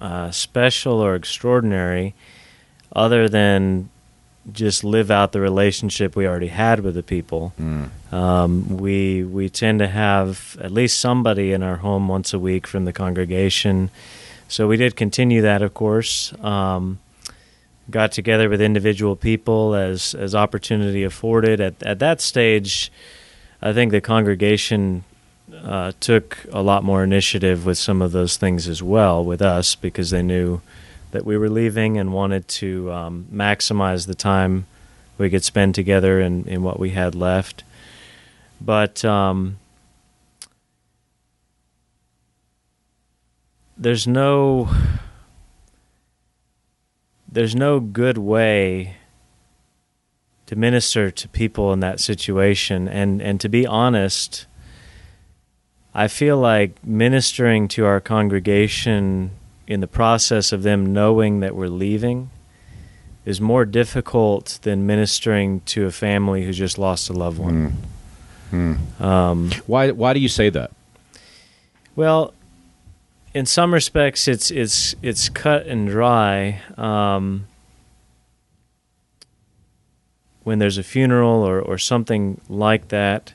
uh, 0.00 0.30
special 0.30 0.94
or 0.94 1.14
extraordinary 1.14 2.14
other 2.94 3.28
than 3.28 3.90
just 4.52 4.84
live 4.84 5.10
out 5.10 5.32
the 5.32 5.40
relationship 5.40 6.16
we 6.16 6.26
already 6.26 6.48
had 6.48 6.80
with 6.80 6.94
the 6.94 7.02
people. 7.02 7.52
Mm. 7.60 8.12
Um, 8.12 8.76
we 8.78 9.24
we 9.24 9.48
tend 9.48 9.78
to 9.80 9.88
have 9.88 10.56
at 10.60 10.70
least 10.70 10.98
somebody 10.98 11.52
in 11.52 11.62
our 11.62 11.76
home 11.76 12.08
once 12.08 12.32
a 12.32 12.38
week 12.38 12.66
from 12.66 12.84
the 12.84 12.92
congregation, 12.92 13.90
so 14.48 14.66
we 14.66 14.76
did 14.76 14.96
continue 14.96 15.42
that, 15.42 15.62
of 15.62 15.74
course. 15.74 16.32
Um, 16.42 16.98
got 17.90 18.12
together 18.12 18.48
with 18.48 18.60
individual 18.60 19.16
people 19.16 19.74
as 19.74 20.14
as 20.14 20.34
opportunity 20.34 21.04
afforded. 21.04 21.60
At 21.60 21.82
at 21.82 21.98
that 22.00 22.20
stage, 22.20 22.90
I 23.62 23.72
think 23.72 23.92
the 23.92 24.00
congregation 24.00 25.04
uh, 25.54 25.92
took 26.00 26.38
a 26.52 26.62
lot 26.62 26.84
more 26.84 27.02
initiative 27.02 27.66
with 27.66 27.78
some 27.78 28.02
of 28.02 28.12
those 28.12 28.36
things 28.36 28.68
as 28.68 28.82
well 28.82 29.24
with 29.24 29.42
us 29.42 29.74
because 29.74 30.10
they 30.10 30.22
knew 30.22 30.60
that 31.10 31.24
we 31.24 31.36
were 31.36 31.50
leaving 31.50 31.98
and 31.98 32.12
wanted 32.12 32.46
to 32.48 32.92
um, 32.92 33.26
maximize 33.32 34.06
the 34.06 34.14
time 34.14 34.66
we 35.18 35.30
could 35.30 35.44
spend 35.44 35.74
together 35.74 36.20
in, 36.20 36.46
in 36.46 36.62
what 36.62 36.78
we 36.78 36.90
had 36.90 37.14
left. 37.14 37.62
But 38.60 39.04
um, 39.04 39.58
there's 43.76 44.06
no 44.06 44.68
there's 47.32 47.54
no 47.54 47.80
good 47.80 48.18
way 48.18 48.96
to 50.46 50.56
minister 50.56 51.10
to 51.10 51.28
people 51.28 51.72
in 51.72 51.80
that 51.80 52.00
situation 52.00 52.88
and 52.88 53.22
and 53.22 53.40
to 53.40 53.48
be 53.48 53.66
honest 53.66 54.46
I 55.94 56.08
feel 56.08 56.36
like 56.36 56.84
ministering 56.84 57.68
to 57.68 57.86
our 57.86 58.00
congregation 58.00 59.30
in 59.70 59.80
the 59.80 59.86
process 59.86 60.50
of 60.50 60.64
them 60.64 60.92
knowing 60.92 61.38
that 61.38 61.54
we're 61.54 61.68
leaving 61.68 62.28
is 63.24 63.40
more 63.40 63.64
difficult 63.64 64.58
than 64.62 64.84
ministering 64.84 65.60
to 65.60 65.86
a 65.86 65.92
family 65.92 66.44
who 66.44 66.52
just 66.52 66.76
lost 66.76 67.08
a 67.08 67.12
loved 67.12 67.38
one. 67.38 67.76
Mm. 68.50 68.78
Mm. 68.98 69.00
Um, 69.00 69.50
why? 69.68 69.92
Why 69.92 70.12
do 70.12 70.18
you 70.18 70.28
say 70.28 70.50
that? 70.50 70.72
Well, 71.94 72.34
in 73.32 73.46
some 73.46 73.72
respects, 73.72 74.26
it's 74.26 74.50
it's 74.50 74.96
it's 75.02 75.28
cut 75.28 75.66
and 75.66 75.88
dry. 75.88 76.60
Um, 76.76 77.46
when 80.42 80.58
there's 80.58 80.78
a 80.78 80.82
funeral 80.82 81.46
or, 81.46 81.60
or 81.60 81.78
something 81.78 82.40
like 82.48 82.88
that, 82.88 83.34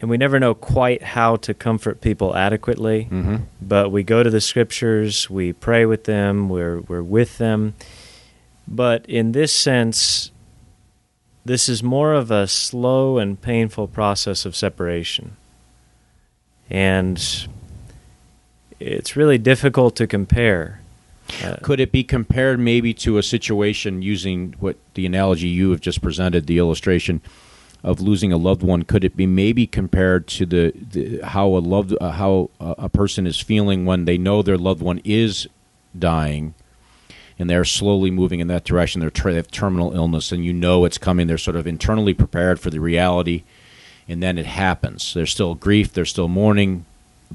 and 0.00 0.08
we 0.08 0.16
never 0.16 0.40
know 0.40 0.54
quite 0.54 1.02
how 1.02 1.36
to 1.36 1.52
comfort 1.52 2.00
people 2.00 2.34
adequately. 2.34 3.08
Mm-hmm. 3.10 3.36
But 3.60 3.90
we 3.90 4.02
go 4.02 4.22
to 4.22 4.30
the 4.30 4.40
scriptures, 4.40 5.28
we 5.28 5.52
pray 5.52 5.84
with 5.84 6.04
them, 6.04 6.48
we're 6.48 6.80
we're 6.80 7.02
with 7.02 7.38
them. 7.38 7.74
But 8.66 9.04
in 9.06 9.32
this 9.32 9.52
sense, 9.52 10.30
this 11.44 11.68
is 11.68 11.82
more 11.82 12.14
of 12.14 12.30
a 12.30 12.46
slow 12.46 13.18
and 13.18 13.40
painful 13.40 13.88
process 13.88 14.44
of 14.44 14.56
separation, 14.56 15.36
and 16.68 17.48
it's 18.78 19.16
really 19.16 19.38
difficult 19.38 19.96
to 19.96 20.06
compare. 20.06 20.80
Uh, 21.44 21.56
Could 21.62 21.78
it 21.78 21.92
be 21.92 22.02
compared 22.02 22.58
maybe 22.58 22.92
to 22.94 23.16
a 23.16 23.22
situation 23.22 24.02
using 24.02 24.54
what 24.58 24.76
the 24.94 25.06
analogy 25.06 25.46
you 25.46 25.70
have 25.70 25.80
just 25.80 26.02
presented, 26.02 26.46
the 26.46 26.58
illustration? 26.58 27.20
Of 27.82 28.00
losing 28.00 28.32
a 28.32 28.36
loved 28.36 28.62
one 28.62 28.82
could 28.82 29.04
it 29.04 29.16
be 29.16 29.26
maybe 29.26 29.66
compared 29.66 30.26
to 30.26 30.44
the, 30.44 30.72
the 30.74 31.20
how 31.24 31.46
a 31.48 31.58
loved 31.58 31.96
uh, 32.00 32.10
how 32.10 32.50
a 32.60 32.88
person 32.88 33.26
is 33.26 33.40
feeling 33.40 33.86
when 33.86 34.04
they 34.04 34.18
know 34.18 34.42
their 34.42 34.58
loved 34.58 34.82
one 34.82 35.00
is 35.04 35.48
dying 35.98 36.54
and 37.38 37.48
they're 37.48 37.64
slowly 37.64 38.10
moving 38.10 38.40
in 38.40 38.48
that 38.48 38.64
direction 38.64 39.00
they're 39.00 39.10
they 39.10 39.34
have 39.34 39.50
terminal 39.50 39.94
illness 39.94 40.30
and 40.30 40.44
you 40.44 40.52
know 40.52 40.84
it's 40.84 40.98
coming 40.98 41.26
they're 41.26 41.38
sort 41.38 41.56
of 41.56 41.66
internally 41.66 42.12
prepared 42.12 42.60
for 42.60 42.70
the 42.70 42.78
reality 42.78 43.42
and 44.10 44.20
then 44.20 44.38
it 44.38 44.46
happens. 44.46 45.14
There's 45.14 45.30
still 45.30 45.54
grief 45.54 45.92
there's 45.92 46.10
still 46.10 46.28
mourning 46.28 46.84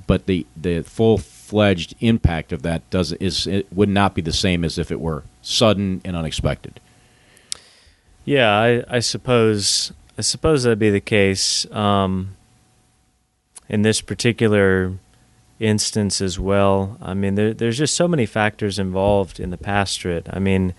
but 0.08 0.26
the 0.26 0.46
the 0.56 0.82
full 0.82 1.18
fledged 1.18 1.96
impact 2.02 2.52
of 2.52 2.64
that 2.64 2.88
does 2.90 3.14
is 3.14 3.48
it 3.48 3.72
would 3.72 3.90
not 3.90 4.14
be 4.14 4.22
the 4.22 4.34
same 4.34 4.64
as 4.66 4.78
if 4.78 4.92
it 4.92 5.00
were 5.00 5.24
sudden 5.42 6.02
and 6.04 6.16
unexpected. 6.16 6.80
Yeah 8.26 8.52
i 8.52 8.84
i 8.90 9.00
suppose 9.00 9.92
I 10.18 10.22
suppose 10.22 10.64
that'd 10.64 10.80
be 10.80 10.90
the 10.90 11.02
case 11.02 11.70
um, 11.72 12.36
in 13.68 13.82
this 13.82 14.00
particular 14.00 14.94
instance 15.60 16.22
as 16.22 16.40
well. 16.40 16.98
I 17.02 17.14
mean, 17.14 17.36
there, 17.36 17.54
there's 17.54 17.78
just 17.78 17.96
so 17.96 18.08
many 18.08 18.26
factors 18.26 18.80
involved 18.80 19.40
in 19.40 19.50
the 19.50 19.58
pastorate. 19.58 20.28
I 20.30 20.40
mean, 20.40 20.74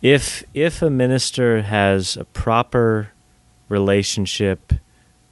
if 0.00 0.44
if 0.54 0.80
a 0.80 0.90
minister 0.90 1.62
has 1.62 2.16
a 2.16 2.24
proper 2.24 3.10
relationship 3.68 4.72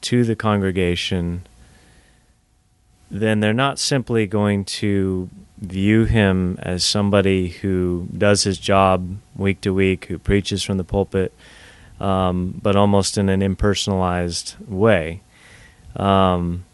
to 0.03 0.25
the 0.25 0.37
congregation, 0.37 1.47
then 3.11 3.41
they're 3.41 3.53
not 3.55 3.79
simply 3.79 4.27
going 4.27 4.65
to 4.65 5.31
view 5.59 6.05
him 6.05 6.59
as 6.61 6.85
somebody 6.85 7.49
who 7.49 8.09
does 8.17 8.43
his 8.43 8.59
job 8.59 9.17
week 9.37 9.61
to 9.61 9.73
week, 9.73 10.07
who 10.07 10.19
preaches 10.19 10.63
from 10.63 10.77
the 10.77 10.85
pulpit 10.85 11.33
um, 12.01 12.59
but 12.63 12.77
almost 12.77 13.19
in 13.19 13.29
an 13.29 13.41
impersonalized 13.41 14.59
way. 14.69 15.23
Um, 15.97 16.65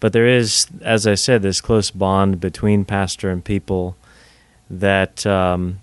but 0.00 0.12
there 0.12 0.26
is, 0.26 0.66
as 0.82 1.06
I 1.06 1.14
said, 1.14 1.42
this 1.42 1.60
close 1.60 1.90
bond 1.90 2.40
between 2.40 2.84
pastor 2.84 3.30
and 3.30 3.44
people 3.44 3.96
that 4.70 5.26
um, 5.26 5.80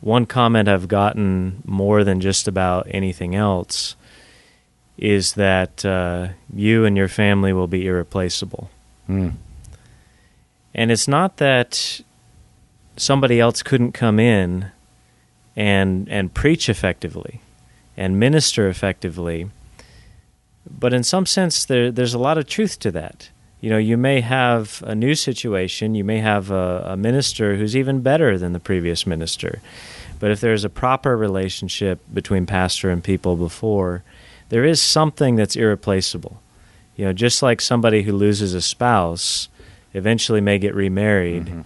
one 0.00 0.26
comment 0.26 0.68
I've 0.68 0.88
gotten 0.88 1.62
more 1.64 2.04
than 2.04 2.20
just 2.20 2.46
about 2.46 2.86
anything 2.90 3.34
else 3.34 3.96
is 4.96 5.32
that 5.34 5.84
uh, 5.84 6.28
you 6.52 6.84
and 6.84 6.96
your 6.96 7.08
family 7.08 7.52
will 7.52 7.66
be 7.66 7.86
irreplaceable. 7.86 8.70
Mm. 9.08 9.34
And 10.74 10.90
it's 10.92 11.08
not 11.08 11.38
that 11.38 12.00
somebody 12.96 13.40
else 13.40 13.62
couldn't 13.62 13.92
come 13.92 14.20
in 14.20 14.70
and 15.56 16.08
and 16.08 16.32
preach 16.32 16.68
effectively 16.68 17.40
and 17.96 18.18
minister 18.18 18.68
effectively. 18.68 19.50
But 20.68 20.92
in 20.92 21.02
some 21.02 21.26
sense, 21.26 21.64
there, 21.64 21.90
there's 21.90 22.14
a 22.14 22.18
lot 22.18 22.38
of 22.38 22.46
truth 22.46 22.78
to 22.80 22.90
that. 22.92 23.30
You 23.60 23.70
know, 23.70 23.78
you 23.78 23.96
may 23.96 24.20
have 24.20 24.82
a 24.86 24.94
new 24.94 25.14
situation, 25.14 25.94
you 25.94 26.04
may 26.04 26.18
have 26.18 26.50
a, 26.50 26.84
a 26.88 26.96
minister 26.96 27.56
who's 27.56 27.76
even 27.76 28.00
better 28.00 28.36
than 28.36 28.52
the 28.52 28.60
previous 28.60 29.06
minister. 29.06 29.60
But 30.18 30.30
if 30.30 30.40
there's 30.40 30.64
a 30.64 30.68
proper 30.68 31.16
relationship 31.16 32.00
between 32.12 32.46
pastor 32.46 32.90
and 32.90 33.02
people 33.02 33.36
before, 33.36 34.02
there 34.48 34.64
is 34.64 34.80
something 34.80 35.36
that's 35.36 35.56
irreplaceable. 35.56 36.40
You 36.96 37.06
know, 37.06 37.12
just 37.12 37.42
like 37.42 37.60
somebody 37.60 38.02
who 38.02 38.12
loses 38.12 38.54
a 38.54 38.60
spouse 38.60 39.48
eventually 39.94 40.40
may 40.40 40.58
get 40.58 40.74
remarried, 40.74 41.46
mm-hmm. 41.46 41.60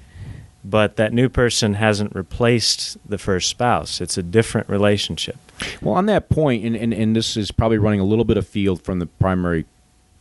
but 0.64 0.96
that 0.96 1.12
new 1.12 1.28
person 1.28 1.74
hasn't 1.74 2.14
replaced 2.14 2.96
the 3.08 3.18
first 3.18 3.48
spouse. 3.48 4.00
It's 4.00 4.16
a 4.16 4.22
different 4.22 4.68
relationship. 4.68 5.38
Well, 5.80 5.94
on 5.94 6.06
that 6.06 6.28
point, 6.28 6.64
and, 6.64 6.76
and, 6.76 6.92
and 6.92 7.16
this 7.16 7.36
is 7.36 7.50
probably 7.50 7.78
running 7.78 8.00
a 8.00 8.04
little 8.04 8.24
bit 8.24 8.36
afield 8.36 8.82
from 8.82 8.98
the 8.98 9.06
primary 9.06 9.64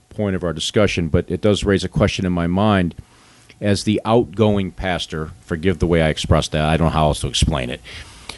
point 0.09 0.35
of 0.35 0.43
our 0.43 0.53
discussion, 0.53 1.09
but 1.09 1.29
it 1.29 1.41
does 1.41 1.63
raise 1.63 1.83
a 1.83 1.89
question 1.89 2.25
in 2.25 2.31
my 2.31 2.47
mind. 2.47 2.95
As 3.61 3.83
the 3.83 4.01
outgoing 4.05 4.71
pastor, 4.71 5.31
forgive 5.41 5.79
the 5.79 5.87
way 5.87 6.01
I 6.01 6.09
expressed 6.09 6.51
that, 6.51 6.65
I 6.65 6.77
don't 6.77 6.87
know 6.87 6.91
how 6.91 7.07
else 7.07 7.21
to 7.21 7.27
explain 7.27 7.69
it. 7.69 7.81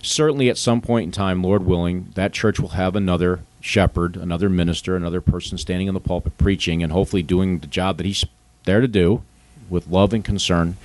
certainly 0.01 0.49
at 0.49 0.57
some 0.57 0.81
point 0.81 1.05
in 1.05 1.11
time, 1.11 1.43
Lord 1.43 1.65
willing, 1.65 2.11
that 2.15 2.33
church 2.33 2.59
will 2.59 2.69
have 2.69 2.95
another 2.95 3.41
shepherd, 3.59 4.15
another 4.15 4.49
minister, 4.49 4.95
another 4.95 5.21
person 5.21 5.57
standing 5.57 5.87
in 5.87 5.93
the 5.93 5.99
pulpit 5.99 6.37
preaching 6.37 6.81
and 6.83 6.91
hopefully 6.91 7.23
doing 7.23 7.59
the 7.59 7.67
job 7.67 7.97
that 7.97 8.05
he's 8.05 8.25
there 8.65 8.81
to 8.81 8.87
do 8.87 9.23
with 9.69 9.87
love 9.87 10.13
and 10.13 10.23
concern. 10.23 10.77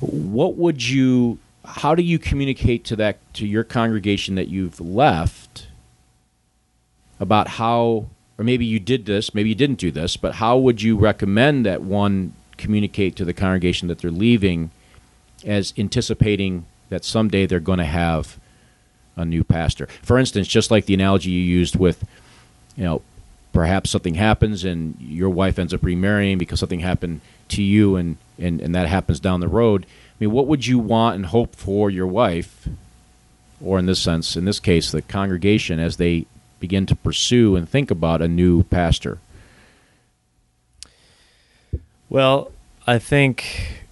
What 0.00 0.56
would 0.56 0.86
you 0.86 1.38
how 1.66 1.94
do 1.94 2.02
you 2.02 2.18
communicate 2.18 2.84
to 2.84 2.96
that 2.96 3.18
to 3.34 3.46
your 3.46 3.64
congregation 3.64 4.34
that 4.36 4.48
you've 4.48 4.80
left 4.80 5.66
about 7.18 7.48
how 7.48 8.06
or 8.38 8.44
maybe 8.44 8.66
you 8.66 8.78
did 8.78 9.06
this, 9.06 9.34
maybe 9.34 9.48
you 9.48 9.54
didn't 9.54 9.78
do 9.78 9.90
this, 9.90 10.16
but 10.16 10.34
how 10.34 10.58
would 10.58 10.82
you 10.82 10.96
recommend 10.96 11.64
that 11.64 11.82
one 11.82 12.34
communicate 12.58 13.16
to 13.16 13.24
the 13.24 13.32
congregation 13.32 13.88
that 13.88 13.98
they're 13.98 14.10
leaving 14.10 14.70
as 15.44 15.72
anticipating 15.78 16.66
that 16.90 17.04
someday 17.04 17.46
they're 17.46 17.60
going 17.60 17.78
to 17.78 17.84
have 17.84 18.38
a 19.16 19.24
new 19.24 19.42
pastor? 19.42 19.86
For 20.02 20.18
instance, 20.18 20.48
just 20.48 20.70
like 20.70 20.84
the 20.84 20.94
analogy 20.94 21.30
you 21.30 21.42
used 21.42 21.76
with, 21.76 22.06
you 22.76 22.84
know, 22.84 23.02
perhaps 23.54 23.88
something 23.88 24.14
happens 24.14 24.64
and 24.64 24.96
your 25.00 25.30
wife 25.30 25.58
ends 25.58 25.72
up 25.72 25.82
remarrying 25.82 26.36
because 26.36 26.60
something 26.60 26.80
happened 26.80 27.22
to 27.48 27.62
you 27.62 27.96
and, 27.96 28.18
and, 28.38 28.60
and 28.60 28.74
that 28.74 28.86
happens 28.86 29.18
down 29.18 29.40
the 29.40 29.48
road. 29.48 29.86
I 30.16 30.24
mean, 30.24 30.32
what 30.32 30.46
would 30.46 30.66
you 30.66 30.78
want 30.78 31.16
and 31.16 31.26
hope 31.26 31.54
for 31.54 31.90
your 31.90 32.06
wife, 32.06 32.66
or 33.60 33.78
in 33.78 33.84
this 33.84 34.00
sense, 34.00 34.34
in 34.34 34.46
this 34.46 34.58
case, 34.58 34.90
the 34.90 35.02
congregation, 35.02 35.78
as 35.78 35.98
they 35.98 36.24
begin 36.58 36.86
to 36.86 36.96
pursue 36.96 37.54
and 37.54 37.68
think 37.68 37.90
about 37.90 38.22
a 38.22 38.28
new 38.28 38.62
pastor? 38.62 39.18
Well, 42.08 42.50
I 42.86 42.98
think 42.98 43.84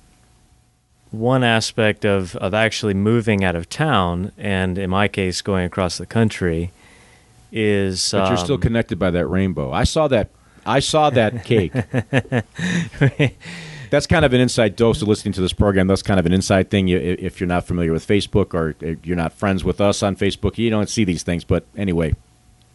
one 1.10 1.44
aspect 1.44 2.06
of, 2.06 2.36
of 2.36 2.54
actually 2.54 2.94
moving 2.94 3.44
out 3.44 3.54
of 3.54 3.68
town, 3.68 4.32
and 4.38 4.78
in 4.78 4.88
my 4.88 5.08
case, 5.08 5.42
going 5.42 5.66
across 5.66 5.98
the 5.98 6.06
country, 6.06 6.72
is. 7.52 8.10
But 8.12 8.28
you're 8.28 8.38
still 8.38 8.54
um, 8.54 8.60
connected 8.62 8.98
by 8.98 9.10
that 9.10 9.26
rainbow. 9.26 9.72
I 9.72 9.84
saw 9.84 10.08
that. 10.08 10.30
I 10.64 10.80
saw 10.80 11.10
that 11.10 11.44
cake. 11.50 11.74
That's 13.94 14.08
kind 14.08 14.24
of 14.24 14.32
an 14.32 14.40
inside 14.40 14.74
dose 14.74 15.00
of 15.02 15.06
listening 15.06 15.34
to 15.34 15.40
this 15.40 15.52
program. 15.52 15.86
That's 15.86 16.02
kind 16.02 16.18
of 16.18 16.26
an 16.26 16.32
inside 16.32 16.68
thing. 16.68 16.88
You, 16.88 16.98
if 16.98 17.38
you're 17.38 17.46
not 17.46 17.64
familiar 17.64 17.92
with 17.92 18.04
Facebook 18.04 18.52
or 18.52 18.74
you're 19.04 19.16
not 19.16 19.32
friends 19.32 19.62
with 19.62 19.80
us 19.80 20.02
on 20.02 20.16
Facebook, 20.16 20.58
you 20.58 20.68
don't 20.68 20.88
see 20.88 21.04
these 21.04 21.22
things. 21.22 21.44
But 21.44 21.64
anyway, 21.76 22.16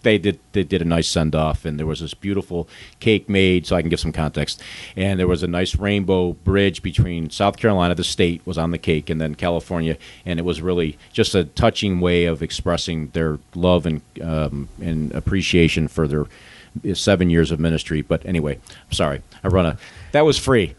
they 0.04 0.18
did 0.18 0.40
they 0.54 0.64
did 0.64 0.82
a 0.82 0.86
nice 0.86 1.10
send 1.10 1.36
off, 1.36 1.66
and 1.66 1.78
there 1.78 1.86
was 1.86 2.00
this 2.00 2.14
beautiful 2.14 2.70
cake 3.02 3.28
made. 3.28 3.68
So 3.68 3.76
I 3.76 3.82
can 3.82 3.90
give 3.90 4.00
some 4.00 4.14
context. 4.14 4.64
And 4.96 5.20
there 5.20 5.28
was 5.28 5.44
a 5.44 5.48
nice 5.48 5.76
rainbow 5.76 6.34
bridge 6.34 6.82
between 6.82 7.30
South 7.30 7.58
Carolina, 7.58 7.96
the 7.96 8.06
state, 8.06 8.42
was 8.46 8.58
on 8.58 8.72
the 8.72 8.78
cake, 8.78 9.10
and 9.10 9.20
then 9.20 9.36
California, 9.36 9.98
and 10.26 10.40
it 10.40 10.44
was 10.44 10.62
really 10.62 10.98
just 11.12 11.36
a 11.36 11.44
touching 11.44 12.00
way 12.00 12.24
of 12.26 12.42
expressing 12.42 13.10
their 13.10 13.40
love 13.56 13.86
and 13.86 14.02
um, 14.22 14.70
and 14.82 15.12
appreciation 15.12 15.90
for 15.90 16.08
their 16.08 16.28
seven 16.96 17.30
years 17.30 17.52
of 17.52 17.60
ministry. 17.60 18.02
But 18.02 18.26
anyway, 18.26 18.56
I'm 18.70 18.94
sorry, 18.94 19.22
I 19.44 19.50
run 19.50 19.66
a 19.66 19.78
that 20.14 20.24
was 20.24 20.38
free. 20.38 20.76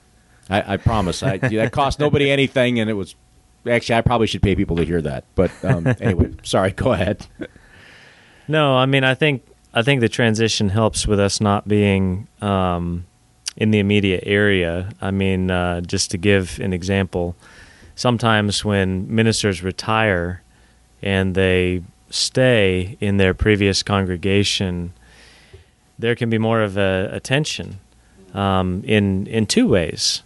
I, 0.50 0.74
I 0.74 0.76
promise. 0.76 1.22
I, 1.22 1.38
that 1.38 1.72
cost 1.72 1.98
nobody 1.98 2.30
anything, 2.38 2.80
and 2.80 2.90
it 2.90 2.94
was 2.94 3.14
actually 3.66 3.94
I 3.96 4.00
probably 4.02 4.26
should 4.26 4.42
pay 4.42 4.54
people 4.54 4.76
to 4.76 4.84
hear 4.84 5.00
that. 5.02 5.24
But 5.34 5.52
um, 5.64 5.86
anyway, 6.00 6.34
sorry. 6.42 6.72
Go 6.72 6.92
ahead. 6.92 7.26
No, 8.48 8.76
I 8.76 8.86
mean, 8.86 9.04
I 9.04 9.14
think 9.14 9.44
I 9.72 9.82
think 9.82 10.00
the 10.00 10.08
transition 10.08 10.70
helps 10.70 11.06
with 11.06 11.20
us 11.20 11.40
not 11.40 11.68
being 11.68 12.26
um, 12.42 13.06
in 13.56 13.70
the 13.70 13.78
immediate 13.78 14.24
area. 14.26 14.90
I 15.00 15.12
mean, 15.12 15.50
uh, 15.50 15.82
just 15.82 16.10
to 16.10 16.18
give 16.18 16.58
an 16.60 16.72
example, 16.72 17.36
sometimes 17.94 18.64
when 18.64 19.14
ministers 19.14 19.62
retire 19.62 20.42
and 21.02 21.34
they 21.34 21.82
stay 22.10 22.96
in 23.00 23.18
their 23.18 23.34
previous 23.34 23.82
congregation, 23.84 24.92
there 25.98 26.16
can 26.16 26.28
be 26.28 26.38
more 26.38 26.60
of 26.60 26.76
a, 26.76 27.08
a 27.12 27.20
tension 27.20 27.78
um, 28.34 28.82
in 28.84 29.26
in 29.28 29.46
two 29.46 29.68
ways. 29.68 30.22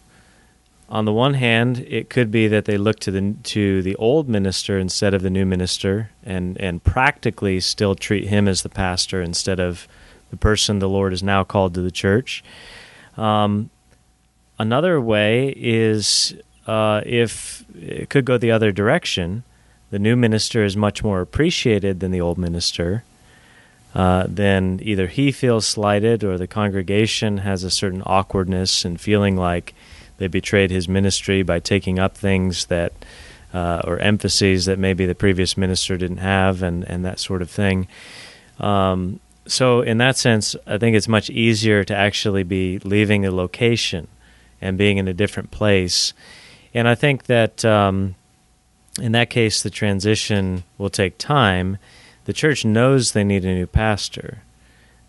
On 0.94 1.06
the 1.06 1.12
one 1.12 1.34
hand, 1.34 1.84
it 1.88 2.08
could 2.08 2.30
be 2.30 2.46
that 2.46 2.66
they 2.66 2.78
look 2.78 3.00
to 3.00 3.10
the 3.10 3.34
to 3.42 3.82
the 3.82 3.96
old 3.96 4.28
minister 4.28 4.78
instead 4.78 5.12
of 5.12 5.22
the 5.22 5.28
new 5.28 5.44
minister, 5.44 6.10
and 6.22 6.56
and 6.60 6.84
practically 6.84 7.58
still 7.58 7.96
treat 7.96 8.28
him 8.28 8.46
as 8.46 8.62
the 8.62 8.68
pastor 8.68 9.20
instead 9.20 9.58
of 9.58 9.88
the 10.30 10.36
person 10.36 10.78
the 10.78 10.88
Lord 10.88 11.10
has 11.10 11.20
now 11.20 11.42
called 11.42 11.74
to 11.74 11.80
the 11.80 11.90
church. 11.90 12.44
Um, 13.16 13.70
another 14.56 15.00
way 15.00 15.52
is 15.56 16.32
uh, 16.68 17.00
if 17.04 17.64
it 17.76 18.08
could 18.08 18.24
go 18.24 18.38
the 18.38 18.52
other 18.52 18.70
direction. 18.70 19.42
The 19.90 19.98
new 19.98 20.14
minister 20.14 20.64
is 20.64 20.76
much 20.76 21.02
more 21.02 21.20
appreciated 21.20 21.98
than 21.98 22.12
the 22.12 22.20
old 22.20 22.38
minister. 22.38 23.02
Uh, 23.96 24.26
then 24.28 24.78
either 24.82 25.08
he 25.08 25.32
feels 25.32 25.66
slighted 25.66 26.22
or 26.22 26.38
the 26.38 26.48
congregation 26.48 27.38
has 27.38 27.64
a 27.64 27.70
certain 27.70 28.02
awkwardness 28.06 28.84
and 28.84 29.00
feeling 29.00 29.36
like 29.36 29.74
they 30.18 30.28
betrayed 30.28 30.70
his 30.70 30.88
ministry 30.88 31.42
by 31.42 31.60
taking 31.60 31.98
up 31.98 32.16
things 32.16 32.66
that 32.66 32.92
uh, 33.52 33.82
or 33.84 33.98
emphases 33.98 34.64
that 34.64 34.78
maybe 34.78 35.06
the 35.06 35.14
previous 35.14 35.56
minister 35.56 35.96
didn't 35.96 36.18
have, 36.18 36.62
and 36.62 36.84
and 36.84 37.04
that 37.04 37.20
sort 37.20 37.42
of 37.42 37.50
thing. 37.50 37.86
Um, 38.58 39.20
so 39.46 39.80
in 39.80 39.98
that 39.98 40.16
sense, 40.16 40.56
I 40.66 40.78
think 40.78 40.96
it's 40.96 41.08
much 41.08 41.30
easier 41.30 41.84
to 41.84 41.94
actually 41.94 42.42
be 42.42 42.78
leaving 42.80 43.26
a 43.26 43.30
location 43.30 44.08
and 44.60 44.78
being 44.78 44.98
in 44.98 45.06
a 45.06 45.14
different 45.14 45.50
place. 45.50 46.14
And 46.72 46.88
I 46.88 46.94
think 46.94 47.24
that 47.24 47.64
um, 47.64 48.14
in 49.00 49.12
that 49.12 49.30
case, 49.30 49.62
the 49.62 49.70
transition 49.70 50.64
will 50.78 50.90
take 50.90 51.18
time. 51.18 51.78
The 52.24 52.32
church 52.32 52.64
knows 52.64 53.12
they 53.12 53.24
need 53.24 53.44
a 53.44 53.54
new 53.54 53.66
pastor. 53.66 54.42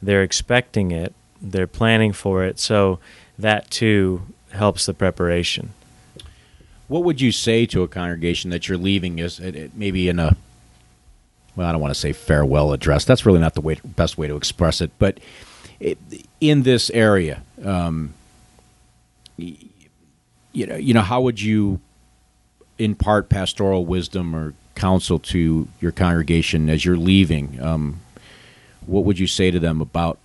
They're 0.02 0.24
expecting 0.24 0.92
it. 0.92 1.14
They're 1.42 1.68
planning 1.68 2.12
for 2.12 2.44
it. 2.44 2.60
So 2.60 3.00
that 3.40 3.72
too 3.72 4.24
helps 4.56 4.86
the 4.86 4.94
preparation. 4.94 5.74
What 6.88 7.04
would 7.04 7.20
you 7.20 7.32
say 7.32 7.66
to 7.68 7.84
a 7.84 7.88
congregation 7.88 8.52
that 8.52 8.68
you're 8.68 8.78
leaving? 8.78 9.20
Is 9.20 9.40
it, 9.40 9.56
it 9.56 9.72
maybe 9.76 10.08
in 10.08 10.20
a 10.20 10.36
well, 11.56 11.68
I 11.68 11.72
don't 11.72 11.82
want 11.82 11.94
to 11.94 12.00
say 12.00 12.12
farewell 12.12 12.74
address. 12.74 13.06
That's 13.06 13.26
really 13.26 13.40
not 13.40 13.54
the 13.54 13.62
way, 13.62 13.80
best 13.84 14.18
way 14.18 14.28
to 14.28 14.36
express 14.36 14.82
it. 14.82 14.92
But 15.00 15.20
it, 15.80 15.98
in 16.42 16.64
this 16.64 16.90
area, 16.90 17.44
um, 17.64 18.14
you 19.38 20.66
know, 20.68 20.76
you 20.76 20.94
know, 20.94 21.02
how 21.02 21.22
would 21.22 21.42
you 21.42 21.80
impart 22.78 23.30
pastoral 23.30 23.86
wisdom 23.86 24.36
or 24.36 24.54
counsel 24.76 25.20
to 25.20 25.68
your 25.80 25.92
congregation 25.92 26.70
as 26.70 26.84
you're 26.84 26.98
leaving? 26.98 27.62
Um, 27.62 28.02
what 28.86 29.06
would 29.06 29.18
you 29.18 29.28
say 29.28 29.50
to 29.52 29.60
them 29.60 29.82
about 29.82 30.20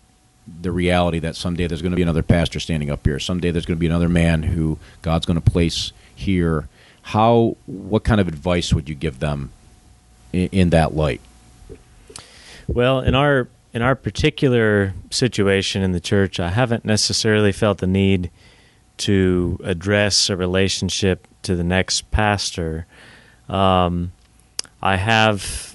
the 0.61 0.71
reality 0.71 1.19
that 1.21 1.37
someday 1.37 1.67
there's 1.67 1.83
going 1.83 1.93
to 1.93 1.97
be 1.97 2.03
another 2.03 2.23
pastor 2.23 2.61
standing 2.61 2.91
up 2.91 3.07
here. 3.07 3.19
Someday 3.19 3.51
there's 3.51 3.67
going 3.67 3.77
to 3.77 3.81
be 3.81 3.87
another 3.87 4.09
man 4.09 4.43
who 4.43 4.79
God's 5.03 5.27
going 5.27 5.41
to 5.41 5.51
place 5.51 5.93
here. 6.15 6.69
How? 7.03 7.57
What 7.67 8.05
kind 8.05 8.21
of 8.21 8.29
advice 8.29 8.73
would 8.73 8.89
you 8.89 8.95
give 8.95 9.21
them 9.21 9.51
in, 10.33 10.49
in 10.49 10.71
that 10.71 10.95
light? 10.95 11.21
Well, 12.69 13.01
in 13.01 13.15
our 13.15 13.49
in 13.73 13.83
our 13.83 13.95
particular 13.95 14.95
situation 15.11 15.83
in 15.83 15.93
the 15.93 16.01
church, 16.01 16.41
I 16.41 16.51
haven't 16.51 16.85
necessarily 16.85 17.53
felt 17.53 17.79
the 17.79 17.87
need 17.87 18.31
to 18.99 19.59
address 19.65 20.29
a 20.29 20.37
relationship 20.37 21.27
to 21.43 21.57
the 21.57 21.65
next 21.65 22.11
pastor. 22.11 22.87
Um, 23.49 24.13
I 24.83 24.97
have 24.97 25.70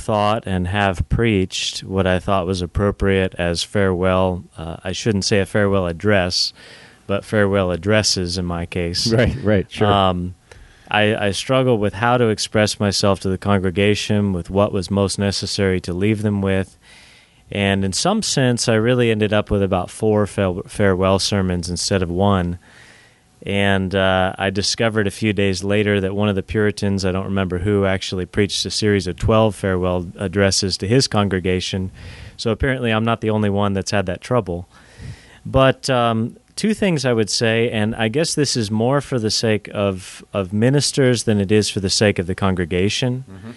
thought 0.00 0.44
and 0.46 0.66
have 0.66 1.08
preached 1.08 1.84
what 1.84 2.06
I 2.06 2.18
thought 2.18 2.46
was 2.46 2.62
appropriate 2.62 3.34
as 3.38 3.62
farewell. 3.62 4.44
Uh, 4.56 4.76
I 4.82 4.92
shouldn't 4.92 5.24
say 5.24 5.38
a 5.38 5.46
farewell 5.46 5.86
address, 5.86 6.52
but 7.06 7.24
farewell 7.24 7.70
addresses 7.70 8.38
in 8.38 8.44
my 8.44 8.66
case. 8.66 9.12
Right, 9.12 9.36
right, 9.42 9.70
sure. 9.70 9.86
Um, 9.86 10.34
I, 10.90 11.26
I 11.26 11.30
struggle 11.30 11.78
with 11.78 11.94
how 11.94 12.16
to 12.16 12.28
express 12.28 12.80
myself 12.80 13.20
to 13.20 13.28
the 13.28 13.38
congregation, 13.38 14.32
with 14.32 14.50
what 14.50 14.72
was 14.72 14.90
most 14.90 15.18
necessary 15.18 15.80
to 15.82 15.92
leave 15.92 16.22
them 16.22 16.42
with. 16.42 16.76
And 17.52 17.84
in 17.84 17.92
some 17.92 18.22
sense, 18.22 18.68
I 18.68 18.74
really 18.74 19.10
ended 19.10 19.32
up 19.32 19.50
with 19.50 19.62
about 19.62 19.90
four 19.90 20.26
farewell 20.26 21.18
sermons 21.18 21.68
instead 21.68 22.02
of 22.02 22.10
one. 22.10 22.58
And 23.42 23.94
uh, 23.94 24.34
I 24.36 24.50
discovered 24.50 25.06
a 25.06 25.10
few 25.10 25.32
days 25.32 25.64
later 25.64 26.00
that 26.00 26.14
one 26.14 26.28
of 26.28 26.34
the 26.34 26.42
Puritans, 26.42 27.04
I 27.04 27.12
don't 27.12 27.24
remember 27.24 27.58
who, 27.58 27.86
actually 27.86 28.26
preached 28.26 28.66
a 28.66 28.70
series 28.70 29.06
of 29.06 29.16
12 29.16 29.54
farewell 29.54 30.06
addresses 30.18 30.76
to 30.78 30.88
his 30.88 31.08
congregation. 31.08 31.90
So 32.36 32.50
apparently, 32.50 32.90
I'm 32.90 33.04
not 33.04 33.22
the 33.22 33.30
only 33.30 33.50
one 33.50 33.72
that's 33.72 33.92
had 33.92 34.06
that 34.06 34.20
trouble. 34.20 34.68
But 35.46 35.88
um, 35.88 36.36
two 36.54 36.74
things 36.74 37.06
I 37.06 37.14
would 37.14 37.30
say, 37.30 37.70
and 37.70 37.94
I 37.94 38.08
guess 38.08 38.34
this 38.34 38.56
is 38.56 38.70
more 38.70 39.00
for 39.00 39.18
the 39.18 39.30
sake 39.30 39.70
of, 39.72 40.22
of 40.34 40.52
ministers 40.52 41.24
than 41.24 41.40
it 41.40 41.50
is 41.50 41.70
for 41.70 41.80
the 41.80 41.88
sake 41.88 42.18
of 42.18 42.26
the 42.26 42.34
congregation. 42.34 43.24
Mm-hmm. 43.30 43.50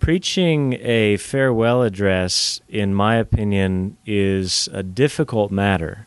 Preaching 0.00 0.74
a 0.74 1.16
farewell 1.16 1.82
address, 1.82 2.60
in 2.68 2.94
my 2.94 3.16
opinion, 3.16 3.96
is 4.04 4.68
a 4.72 4.82
difficult 4.82 5.50
matter 5.50 6.06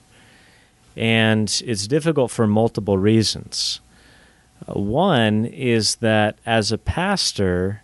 and 0.96 1.62
it's 1.66 1.88
difficult 1.88 2.32
for 2.32 2.48
multiple 2.48 2.98
reasons. 2.98 3.80
Uh, 4.68 4.80
one 4.80 5.46
is 5.46 5.96
that 5.98 6.38
as 6.46 6.72
a 6.72 6.78
pastor, 6.78 7.84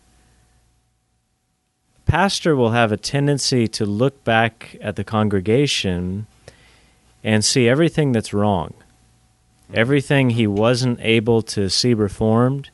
pastor 2.06 2.56
will 2.56 2.72
have 2.72 2.92
a 2.92 2.98
tendency 2.98 3.68
to 3.68 3.86
look 3.86 4.24
back 4.24 4.78
at 4.82 4.96
the 4.96 5.04
congregation 5.04 6.28
and 7.24 7.44
see 7.44 7.68
everything 7.68 8.12
that's 8.12 8.34
wrong, 8.34 8.74
everything 9.74 10.32
he 10.32 10.48
wasn't 10.48 11.00
able 11.02 11.42
to 11.42 11.70
see 11.70 11.94
reformed, 11.94 12.70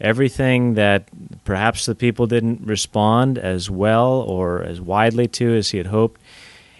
everything 0.00 0.74
that 0.74 1.08
perhaps 1.44 1.86
the 1.86 1.94
people 1.94 2.26
didn't 2.26 2.64
respond 2.64 3.38
as 3.38 3.68
well 3.68 4.20
or 4.20 4.62
as 4.62 4.80
widely 4.80 5.26
to 5.26 5.56
as 5.56 5.70
he 5.70 5.78
had 5.78 5.88
hoped. 5.88 6.20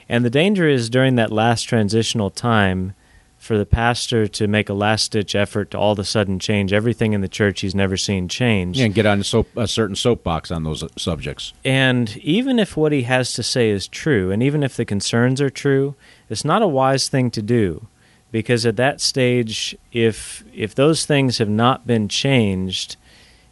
And 0.09 0.25
the 0.25 0.31
danger 0.31 0.69
is 0.69 0.89
during 0.89 1.17
that 1.17 1.31
last 1.31 1.65
transitional 1.65 2.31
time 2.31 2.95
for 3.39 3.57
the 3.57 3.67
pastor 3.67 4.27
to 4.27 4.49
make 4.49 4.69
a 4.69 4.75
last 4.75 5.13
ditch 5.13 5.35
effort 5.35 5.71
to 5.71 5.79
all 5.79 5.93
of 5.93 5.99
a 5.99 6.05
sudden 6.05 6.39
change 6.39 6.73
everything 6.73 7.13
in 7.13 7.21
the 7.21 7.29
church 7.29 7.61
he's 7.61 7.75
never 7.75 7.97
seen 7.97 8.29
change. 8.29 8.79
Yeah, 8.79 8.87
and 8.87 8.95
get 8.95 9.07
on 9.07 9.21
a, 9.21 9.25
soap, 9.25 9.49
a 9.57 9.69
certain 9.69 9.95
soapbox 9.95 10.51
on 10.51 10.65
those 10.65 10.85
subjects. 10.97 11.53
And 11.65 12.17
even 12.19 12.59
if 12.59 12.77
what 12.77 12.93
he 12.93 13.03
has 13.03 13.33
to 13.35 13.43
say 13.43 13.71
is 13.71 13.87
true, 13.87 14.33
and 14.33 14.43
even 14.43 14.63
if 14.63 14.77
the 14.77 14.85
concerns 14.85 15.41
are 15.41 15.51
true, 15.51 15.95
it's 16.29 16.45
not 16.45 16.63
a 16.63 16.67
wise 16.67 17.09
thing 17.09 17.31
to 17.31 17.43
do. 17.43 17.87
Because 18.31 18.67
at 18.67 18.77
that 18.77 19.01
stage, 19.01 19.75
if 19.91 20.45
if 20.53 20.75
those 20.75 21.07
things 21.07 21.39
have 21.39 21.49
not 21.49 21.87
been 21.87 22.09
changed 22.09 22.97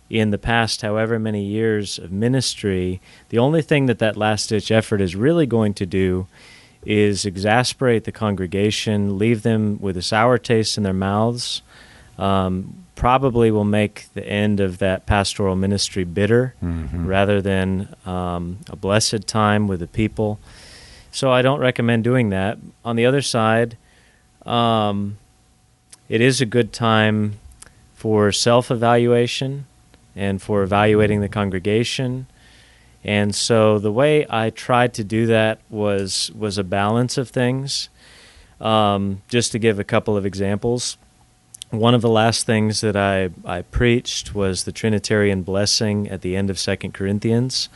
in 0.08 0.30
the 0.30 0.38
past 0.38 0.82
however 0.82 1.18
many 1.18 1.44
years 1.44 1.98
of 1.98 2.12
ministry, 2.12 3.00
the 3.28 3.38
only 3.38 3.62
thing 3.62 3.86
that 3.86 3.98
that 3.98 4.16
last 4.16 4.48
ditch 4.48 4.70
effort 4.70 5.00
is 5.00 5.16
really 5.16 5.46
going 5.46 5.74
to 5.74 5.86
do 5.86 6.26
is 6.84 7.24
exasperate 7.24 8.04
the 8.04 8.12
congregation, 8.12 9.18
leave 9.18 9.42
them 9.42 9.78
with 9.80 9.96
a 9.96 10.02
sour 10.02 10.38
taste 10.38 10.76
in 10.76 10.84
their 10.84 10.92
mouths, 10.92 11.62
um, 12.18 12.84
probably 12.94 13.50
will 13.50 13.64
make 13.64 14.06
the 14.14 14.26
end 14.26 14.60
of 14.60 14.78
that 14.78 15.04
pastoral 15.04 15.56
ministry 15.56 16.04
bitter 16.04 16.54
Mm-hmm. 16.62 17.06
rather 17.06 17.42
than 17.42 17.94
um, 18.06 18.58
a 18.70 18.76
blessed 18.76 19.26
time 19.26 19.66
with 19.66 19.80
the 19.80 19.86
people. 19.86 20.38
So 21.10 21.32
I 21.32 21.42
don't 21.42 21.60
recommend 21.60 22.04
doing 22.04 22.30
that. 22.30 22.58
On 22.84 22.94
the 22.94 23.04
other 23.06 23.22
side, 23.22 23.76
um, 24.44 25.18
it 26.08 26.20
is 26.20 26.40
a 26.40 26.46
good 26.46 26.72
time 26.72 27.34
for 27.94 28.30
self 28.30 28.70
evaluation 28.70 29.66
and 30.16 30.40
for 30.40 30.62
evaluating 30.62 31.20
the 31.20 31.28
congregation. 31.28 32.26
And 33.04 33.34
so 33.34 33.78
the 33.78 33.92
way 33.92 34.26
I 34.28 34.50
tried 34.50 34.94
to 34.94 35.04
do 35.04 35.26
that 35.26 35.60
was 35.70 36.32
was 36.32 36.58
a 36.58 36.64
balance 36.64 37.18
of 37.18 37.28
things. 37.28 37.88
Um, 38.60 39.22
just 39.28 39.52
to 39.52 39.58
give 39.58 39.78
a 39.78 39.84
couple 39.84 40.16
of 40.16 40.24
examples, 40.24 40.96
one 41.70 41.94
of 41.94 42.00
the 42.00 42.08
last 42.08 42.46
things 42.46 42.80
that 42.80 42.96
I, 42.96 43.30
I 43.44 43.62
preached 43.62 44.34
was 44.34 44.64
the 44.64 44.72
Trinitarian 44.72 45.42
blessing 45.42 46.08
at 46.08 46.22
the 46.22 46.36
end 46.36 46.48
of 46.48 46.58
Second 46.58 46.94
Corinthians. 46.94 47.68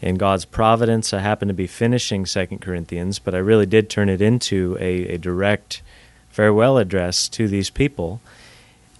In 0.00 0.16
God's 0.16 0.44
providence, 0.44 1.12
I 1.12 1.18
happened 1.18 1.50
to 1.50 1.54
be 1.54 1.66
finishing 1.66 2.24
Second 2.24 2.60
Corinthians, 2.60 3.18
but 3.18 3.34
I 3.34 3.38
really 3.38 3.66
did 3.66 3.90
turn 3.90 4.08
it 4.08 4.22
into 4.22 4.76
a, 4.80 5.14
a 5.14 5.18
direct 5.18 5.82
farewell 6.30 6.78
address 6.78 7.28
to 7.28 7.48
these 7.48 7.70
people. 7.70 8.20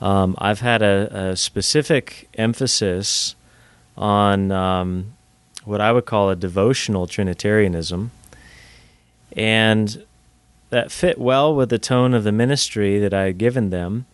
Um, 0.00 0.34
I've 0.38 0.60
had 0.60 0.82
a, 0.82 1.30
a 1.32 1.36
specific 1.36 2.28
emphasis 2.34 3.34
on 3.96 4.50
um, 4.50 5.12
what 5.64 5.80
I 5.80 5.92
would 5.92 6.06
call 6.06 6.30
a 6.30 6.36
devotional 6.36 7.06
Trinitarianism, 7.06 8.10
and 9.36 10.04
that 10.70 10.90
fit 10.90 11.18
well 11.18 11.54
with 11.54 11.68
the 11.70 11.78
tone 11.78 12.14
of 12.14 12.24
the 12.24 12.32
ministry 12.32 12.98
that 12.98 13.12
I 13.12 13.24
had 13.24 13.38
given 13.38 13.70
them. 13.70 14.06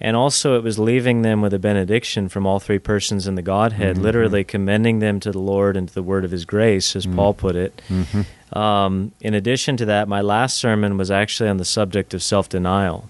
And 0.00 0.14
also, 0.16 0.56
it 0.56 0.62
was 0.62 0.78
leaving 0.78 1.22
them 1.22 1.42
with 1.42 1.52
a 1.52 1.58
benediction 1.58 2.28
from 2.28 2.46
all 2.46 2.60
three 2.60 2.78
persons 2.78 3.26
in 3.26 3.34
the 3.34 3.42
Godhead, 3.42 3.96
Mhm. 3.96 4.02
literally 4.02 4.44
commending 4.44 5.00
them 5.00 5.18
to 5.18 5.32
the 5.32 5.40
Lord 5.40 5.76
and 5.76 5.88
to 5.88 5.94
the 5.94 6.04
word 6.04 6.24
of 6.24 6.30
His 6.30 6.44
grace, 6.44 6.94
as 6.94 7.04
Mm. 7.04 7.16
Paul 7.16 7.34
put 7.34 7.56
it. 7.56 7.82
Mm-hmm. 7.88 8.56
Um, 8.56 9.10
in 9.20 9.34
addition 9.34 9.76
to 9.78 9.84
that, 9.86 10.06
my 10.06 10.20
last 10.20 10.56
sermon 10.56 10.96
was 10.98 11.10
actually 11.10 11.48
on 11.48 11.56
the 11.56 11.64
subject 11.64 12.14
of 12.14 12.22
self 12.22 12.48
denial. 12.48 13.08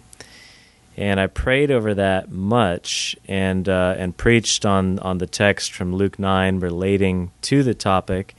And 0.98 1.20
I 1.20 1.28
prayed 1.28 1.70
over 1.70 1.94
that 1.94 2.32
much 2.32 3.14
and, 3.28 3.68
uh, 3.68 3.94
and 3.96 4.16
preached 4.16 4.66
on, 4.66 4.98
on 4.98 5.18
the 5.18 5.28
text 5.28 5.72
from 5.72 5.94
Luke 5.94 6.18
9 6.18 6.58
relating 6.58 7.30
to 7.42 7.62
the 7.62 7.72
topic. 7.72 8.34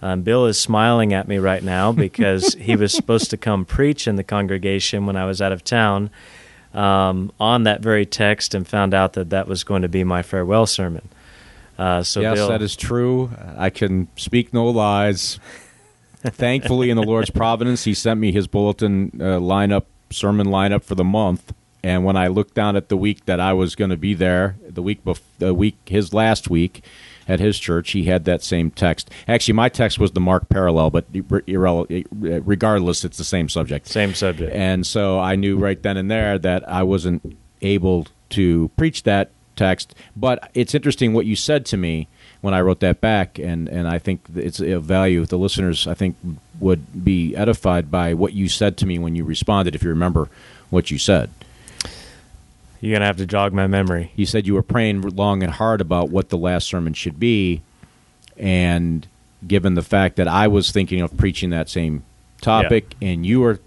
Um, 0.00 0.22
Bill 0.22 0.46
is 0.46 0.58
smiling 0.58 1.12
at 1.12 1.28
me 1.28 1.36
right 1.36 1.62
now 1.62 1.92
because 2.06 2.54
he 2.54 2.76
was 2.76 2.94
supposed 2.94 3.28
to 3.28 3.36
come 3.36 3.66
preach 3.66 4.08
in 4.08 4.16
the 4.16 4.24
congregation 4.24 5.04
when 5.04 5.16
I 5.16 5.26
was 5.26 5.42
out 5.42 5.52
of 5.52 5.62
town 5.62 6.08
um, 6.72 7.30
on 7.38 7.64
that 7.64 7.82
very 7.82 8.06
text 8.06 8.54
and 8.54 8.66
found 8.66 8.94
out 8.94 9.12
that 9.12 9.28
that 9.28 9.46
was 9.46 9.62
going 9.62 9.82
to 9.82 9.88
be 9.88 10.02
my 10.02 10.22
farewell 10.22 10.64
sermon. 10.64 11.10
Uh, 11.78 12.02
so 12.02 12.22
yes, 12.22 12.36
Bill, 12.36 12.48
that 12.48 12.62
is 12.62 12.74
true. 12.74 13.30
I 13.58 13.68
can 13.68 14.08
speak 14.16 14.54
no 14.54 14.66
lies. 14.70 15.38
Thankfully, 16.22 16.88
in 16.88 16.96
the 16.96 17.02
Lord's 17.02 17.30
providence, 17.44 17.84
He 17.84 17.92
sent 17.92 18.18
me 18.18 18.32
His 18.32 18.46
bulletin 18.46 19.10
uh, 19.20 19.38
lineup, 19.38 19.84
sermon 20.10 20.46
lineup 20.46 20.82
for 20.82 20.94
the 20.94 21.04
month. 21.04 21.52
And 21.82 22.04
when 22.04 22.16
I 22.16 22.26
looked 22.26 22.54
down 22.54 22.76
at 22.76 22.88
the 22.88 22.96
week 22.96 23.24
that 23.26 23.40
I 23.40 23.52
was 23.52 23.74
going 23.74 23.90
to 23.90 23.96
be 23.96 24.14
there, 24.14 24.56
the 24.68 24.82
week 24.82 25.04
bef- 25.04 25.20
the 25.38 25.54
week 25.54 25.76
his 25.86 26.12
last 26.12 26.50
week 26.50 26.82
at 27.28 27.40
his 27.40 27.58
church, 27.58 27.92
he 27.92 28.04
had 28.04 28.24
that 28.24 28.42
same 28.42 28.70
text. 28.70 29.10
Actually, 29.28 29.54
my 29.54 29.68
text 29.68 29.98
was 29.98 30.12
the 30.12 30.20
Mark 30.20 30.48
parallel, 30.48 30.90
but 30.90 31.04
regardless, 31.12 33.04
it's 33.04 33.18
the 33.18 33.24
same 33.24 33.48
subject. 33.48 33.86
same 33.86 34.14
subject. 34.14 34.52
And 34.54 34.86
so 34.86 35.20
I 35.20 35.36
knew 35.36 35.56
right 35.58 35.80
then 35.80 35.96
and 35.96 36.10
there 36.10 36.38
that 36.38 36.68
I 36.68 36.82
wasn't 36.82 37.36
able 37.60 38.06
to 38.30 38.70
preach 38.76 39.04
that 39.04 39.30
text. 39.56 39.94
But 40.16 40.50
it's 40.54 40.74
interesting 40.74 41.12
what 41.12 41.26
you 41.26 41.36
said 41.36 41.66
to 41.66 41.76
me 41.76 42.08
when 42.40 42.54
I 42.54 42.60
wrote 42.60 42.80
that 42.80 43.00
back, 43.00 43.38
and, 43.38 43.68
and 43.68 43.86
I 43.86 43.98
think 43.98 44.22
it's 44.34 44.60
of 44.60 44.84
value. 44.84 45.26
The 45.26 45.38
listeners, 45.38 45.86
I 45.86 45.94
think, 45.94 46.16
would 46.60 47.04
be 47.04 47.36
edified 47.36 47.90
by 47.90 48.14
what 48.14 48.32
you 48.32 48.48
said 48.48 48.76
to 48.78 48.86
me 48.86 48.98
when 48.98 49.14
you 49.16 49.24
responded, 49.24 49.74
if 49.74 49.82
you 49.82 49.88
remember 49.90 50.28
what 50.70 50.90
you 50.90 50.98
said. 50.98 51.30
You're 52.80 52.92
going 52.92 53.00
to 53.00 53.06
have 53.06 53.16
to 53.16 53.26
jog 53.26 53.52
my 53.52 53.66
memory. 53.66 54.12
You 54.14 54.24
said 54.26 54.46
you 54.46 54.54
were 54.54 54.62
praying 54.62 55.02
long 55.02 55.42
and 55.42 55.52
hard 55.52 55.80
about 55.80 56.10
what 56.10 56.28
the 56.28 56.38
last 56.38 56.66
sermon 56.68 56.94
should 56.94 57.18
be, 57.18 57.62
and 58.36 59.06
given 59.46 59.74
the 59.74 59.82
fact 59.82 60.16
that 60.16 60.28
I 60.28 60.48
was 60.48 60.70
thinking 60.70 61.00
of 61.00 61.16
preaching 61.16 61.50
that 61.50 61.68
same 61.68 62.04
topic, 62.40 62.94
and 63.02 63.24
you 63.26 63.40
were 63.40 63.58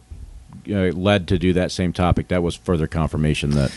uh, 0.69 0.91
led 0.93 1.27
to 1.29 1.37
do 1.39 1.53
that 1.53 1.71
same 1.71 1.91
topic, 1.93 2.29
that 2.29 2.41
was 2.43 2.55
further 2.55 2.87
confirmation 2.87 3.51
that 3.51 3.71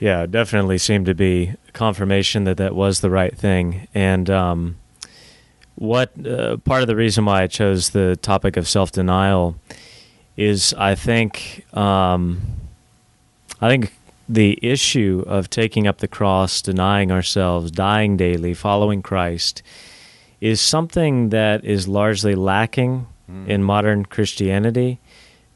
Yeah, 0.00 0.26
definitely 0.26 0.78
seemed 0.78 1.06
to 1.06 1.14
be 1.14 1.54
confirmation 1.72 2.44
that 2.44 2.56
that 2.58 2.74
was 2.74 3.00
the 3.00 3.10
right 3.10 3.36
thing. 3.36 3.88
And 3.94 4.30
um, 4.30 4.76
what 5.74 6.12
uh, 6.26 6.58
part 6.58 6.82
of 6.82 6.88
the 6.88 6.96
reason 6.96 7.24
why 7.24 7.42
I 7.42 7.46
chose 7.46 7.90
the 7.90 8.16
topic 8.16 8.56
of 8.56 8.66
self 8.68 8.90
denial 8.92 9.56
is 10.36 10.72
I 10.74 10.94
think 10.94 11.66
um, 11.76 12.40
I 13.60 13.68
think 13.68 13.92
the 14.28 14.58
issue 14.62 15.24
of 15.26 15.48
taking 15.48 15.86
up 15.86 15.98
the 15.98 16.08
cross, 16.08 16.60
denying 16.60 17.10
ourselves, 17.10 17.70
dying 17.70 18.16
daily, 18.16 18.54
following 18.54 19.02
Christ, 19.02 19.62
is 20.40 20.60
something 20.60 21.30
that 21.30 21.64
is 21.64 21.88
largely 21.88 22.34
lacking 22.34 23.06
in 23.46 23.62
modern 23.62 24.04
Christianity. 24.04 25.00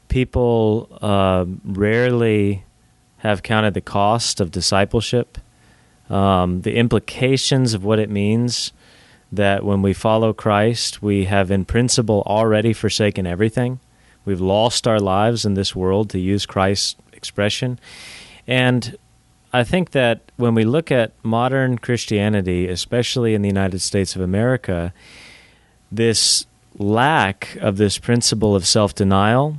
People 0.07 0.89
uh, 1.01 1.45
rarely 1.63 2.65
have 3.17 3.41
counted 3.41 3.73
the 3.73 3.81
cost 3.81 4.39
of 4.39 4.51
discipleship, 4.51 5.37
um, 6.09 6.61
the 6.61 6.75
implications 6.75 7.73
of 7.73 7.83
what 7.83 7.99
it 7.99 8.09
means 8.09 8.73
that 9.31 9.63
when 9.63 9.81
we 9.81 9.93
follow 9.93 10.33
Christ, 10.33 11.01
we 11.01 11.25
have 11.25 11.49
in 11.49 11.65
principle 11.65 12.21
already 12.27 12.73
forsaken 12.73 13.25
everything. 13.25 13.79
We've 14.25 14.41
lost 14.41 14.87
our 14.87 14.99
lives 14.99 15.45
in 15.45 15.55
this 15.55 15.75
world, 15.75 16.09
to 16.11 16.19
use 16.19 16.45
Christ's 16.45 16.95
expression. 17.13 17.79
And 18.47 18.97
I 19.51 19.63
think 19.63 19.91
that 19.91 20.31
when 20.37 20.55
we 20.55 20.63
look 20.65 20.91
at 20.91 21.11
modern 21.23 21.77
Christianity, 21.77 22.67
especially 22.67 23.33
in 23.33 23.41
the 23.41 23.47
United 23.47 23.79
States 23.79 24.15
of 24.15 24.21
America, 24.21 24.93
this 25.91 26.45
lack 26.77 27.55
of 27.61 27.77
this 27.77 27.97
principle 27.97 28.55
of 28.55 28.65
self 28.65 28.95
denial, 28.95 29.57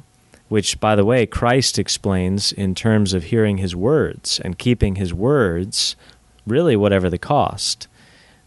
which, 0.48 0.80
by 0.80 0.94
the 0.96 1.04
way, 1.04 1.26
Christ 1.26 1.78
explains 1.78 2.52
in 2.52 2.74
terms 2.74 3.14
of 3.14 3.24
hearing 3.24 3.58
his 3.58 3.74
words 3.74 4.40
and 4.40 4.58
keeping 4.58 4.96
his 4.96 5.14
words, 5.14 5.96
really, 6.46 6.76
whatever 6.76 7.08
the 7.08 7.18
cost. 7.18 7.88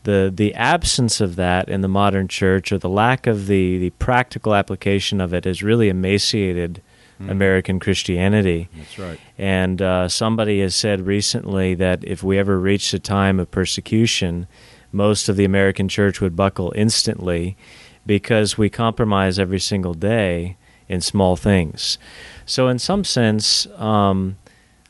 The, 0.03 0.31
the 0.33 0.53
absence 0.53 1.19
of 1.19 1.35
that 1.35 1.67
in 1.67 1.81
the 1.81 1.87
modern 1.87 2.27
church, 2.27 2.71
or 2.71 2.77
the 2.77 2.89
lack 2.89 3.27
of 3.27 3.47
the, 3.47 3.77
the 3.77 3.89
practical 3.91 4.53
application 4.53 5.19
of 5.19 5.33
it, 5.33 5.43
has 5.43 5.63
really 5.63 5.89
emaciated 5.89 6.81
American 7.19 7.79
Christianity. 7.79 8.69
That's 8.75 8.99
right. 8.99 9.19
And 9.37 9.81
uh, 9.81 10.07
somebody 10.07 10.61
has 10.61 10.75
said 10.75 11.07
recently 11.07 11.73
that 11.75 12.03
if 12.03 12.23
we 12.23 12.37
ever 12.37 12.59
reached 12.59 12.93
a 12.93 12.99
time 12.99 13.39
of 13.39 13.49
persecution, 13.51 14.47
most 14.91 15.29
of 15.29 15.35
the 15.35 15.45
American 15.45 15.87
church 15.87 16.21
would 16.21 16.35
buckle 16.35 16.71
instantly 16.75 17.57
because 18.05 18.57
we 18.57 18.69
compromise 18.69 19.37
every 19.37 19.59
single 19.59 19.93
day 19.93 20.57
in 20.87 21.01
small 21.01 21.35
things. 21.35 21.97
So, 22.45 22.67
in 22.67 22.79
some 22.79 23.03
sense, 23.03 23.67
um, 23.77 24.37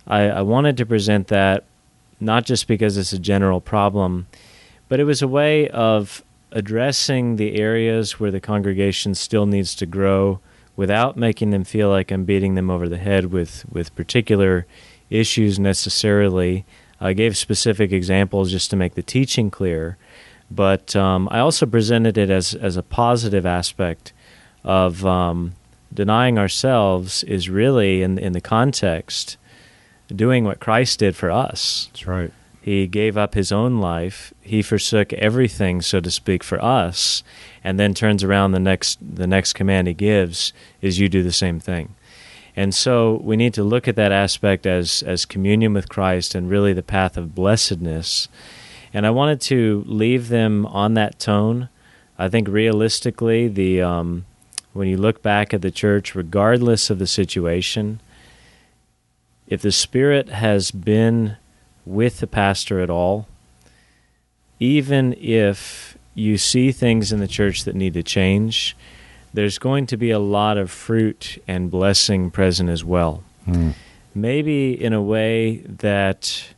I, 0.05 0.29
I 0.29 0.41
wanted 0.41 0.77
to 0.77 0.85
present 0.85 1.27
that 1.27 1.63
not 2.19 2.45
just 2.45 2.67
because 2.67 2.97
it's 2.97 3.13
a 3.13 3.19
general 3.19 3.61
problem, 3.61 4.27
but 4.89 4.99
it 4.99 5.03
was 5.03 5.21
a 5.21 5.27
way 5.27 5.67
of 5.69 6.23
addressing 6.51 7.35
the 7.35 7.59
areas 7.59 8.19
where 8.19 8.31
the 8.31 8.39
congregation 8.39 9.13
still 9.13 9.45
needs 9.45 9.75
to 9.75 9.85
grow 9.85 10.39
without 10.77 11.17
making 11.17 11.49
them 11.49 11.65
feel 11.65 11.89
like 11.89 12.11
I'm 12.11 12.23
beating 12.23 12.55
them 12.55 12.69
over 12.69 12.87
the 12.87 12.97
head 12.97 13.25
with, 13.25 13.65
with 13.69 13.93
particular 13.95 14.65
issues 15.09 15.59
necessarily. 15.59 16.65
I 17.01 17.11
gave 17.11 17.35
specific 17.35 17.91
examples 17.91 18.51
just 18.51 18.69
to 18.69 18.77
make 18.77 18.95
the 18.95 19.03
teaching 19.03 19.49
clear, 19.49 19.97
but 20.49 20.95
um, 20.95 21.27
I 21.29 21.39
also 21.39 21.65
presented 21.65 22.17
it 22.17 22.29
as, 22.29 22.55
as 22.55 22.77
a 22.77 22.83
positive 22.83 23.45
aspect 23.45 24.13
of 24.63 25.05
um, 25.05 25.55
denying 25.93 26.37
ourselves 26.37 27.23
is 27.23 27.49
really, 27.49 28.01
in, 28.01 28.17
in 28.17 28.33
the 28.33 28.41
context, 28.41 29.37
doing 30.15 30.43
what 30.43 30.59
Christ 30.59 30.99
did 30.99 31.15
for 31.15 31.31
us. 31.31 31.89
That's 31.91 32.07
right. 32.07 32.31
He 32.67 32.85
gave 32.85 33.15
up 33.15 33.33
his 33.33 33.53
own 33.53 33.79
life. 33.79 34.33
He 34.41 34.61
forsook 34.61 35.13
everything, 35.13 35.81
so 35.81 36.01
to 36.01 36.11
speak, 36.11 36.43
for 36.43 36.61
us, 36.61 37.23
and 37.63 37.79
then 37.79 37.93
turns 37.93 38.25
around 38.25 38.51
the 38.51 38.59
next 38.59 38.99
the 39.01 39.25
next 39.25 39.53
command 39.53 39.87
he 39.87 39.93
gives 39.93 40.51
is 40.81 40.99
you 40.99 41.07
do 41.07 41.23
the 41.23 41.31
same 41.31 41.61
thing. 41.61 41.95
And 42.57 42.75
so 42.75 43.21
we 43.23 43.37
need 43.37 43.53
to 43.53 43.63
look 43.63 43.87
at 43.87 43.95
that 43.95 44.11
aspect 44.11 44.65
as 44.65 45.01
as 45.01 45.23
communion 45.23 45.71
with 45.73 45.87
Christ 45.87 46.35
and 46.35 46.49
really 46.49 46.73
the 46.73 46.83
path 46.83 47.15
of 47.15 47.33
blessedness. 47.33 48.27
And 48.93 49.07
I 49.07 49.11
wanted 49.11 49.39
to 49.43 49.85
leave 49.87 50.27
them 50.27 50.65
on 50.65 50.93
that 50.95 51.19
tone. 51.19 51.69
I 52.19 52.27
think 52.27 52.49
realistically, 52.49 53.47
the 53.47 53.81
um, 53.81 54.25
when 54.73 54.89
you 54.89 54.97
look 54.97 55.21
back 55.21 55.53
at 55.53 55.61
the 55.61 55.71
church, 55.71 56.15
regardless 56.15 56.89
of 56.89 56.99
the 56.99 57.07
situation, 57.07 58.01
if 59.47 59.61
the 59.61 59.71
Spirit 59.71 60.27
has 60.27 60.69
been 60.69 61.37
with 61.87 62.19
the 62.19 62.27
pastor 62.27 62.79
at 62.79 62.89
all, 62.89 63.27
even 64.59 65.13
if 65.13 65.97
you 66.13 66.37
see 66.37 66.71
things 66.71 67.11
in 67.11 67.19
the 67.19 67.27
church 67.27 67.63
that 67.63 67.75
need 67.75 67.93
to 67.93 68.03
change, 68.03 68.75
there's 69.33 69.57
going 69.57 69.85
to 69.85 69.97
be 69.97 70.09
a 70.11 70.19
lot 70.19 70.57
of 70.57 70.71
fruit 70.71 71.41
and 71.47 71.69
blessing 71.69 72.31
present 72.31 72.69
as 72.69 72.83
well. 72.83 73.23
Mm. 73.47 73.73
Maybe 74.15 74.73
in 74.73 74.93
a 74.93 75.01
way 75.01 75.57
that 75.57 76.53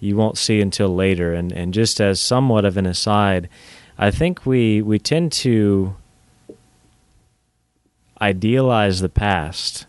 you 0.00 0.16
won't 0.16 0.38
see 0.38 0.60
until 0.60 0.94
later. 0.94 1.32
And, 1.32 1.52
and 1.52 1.72
just 1.72 2.00
as 2.00 2.20
somewhat 2.20 2.64
of 2.64 2.76
an 2.76 2.86
aside, 2.86 3.48
I 3.96 4.10
think 4.10 4.44
we, 4.44 4.82
we 4.82 4.98
tend 4.98 5.32
to 5.32 5.94
idealize 8.20 9.00
the 9.00 9.08
past 9.08 9.86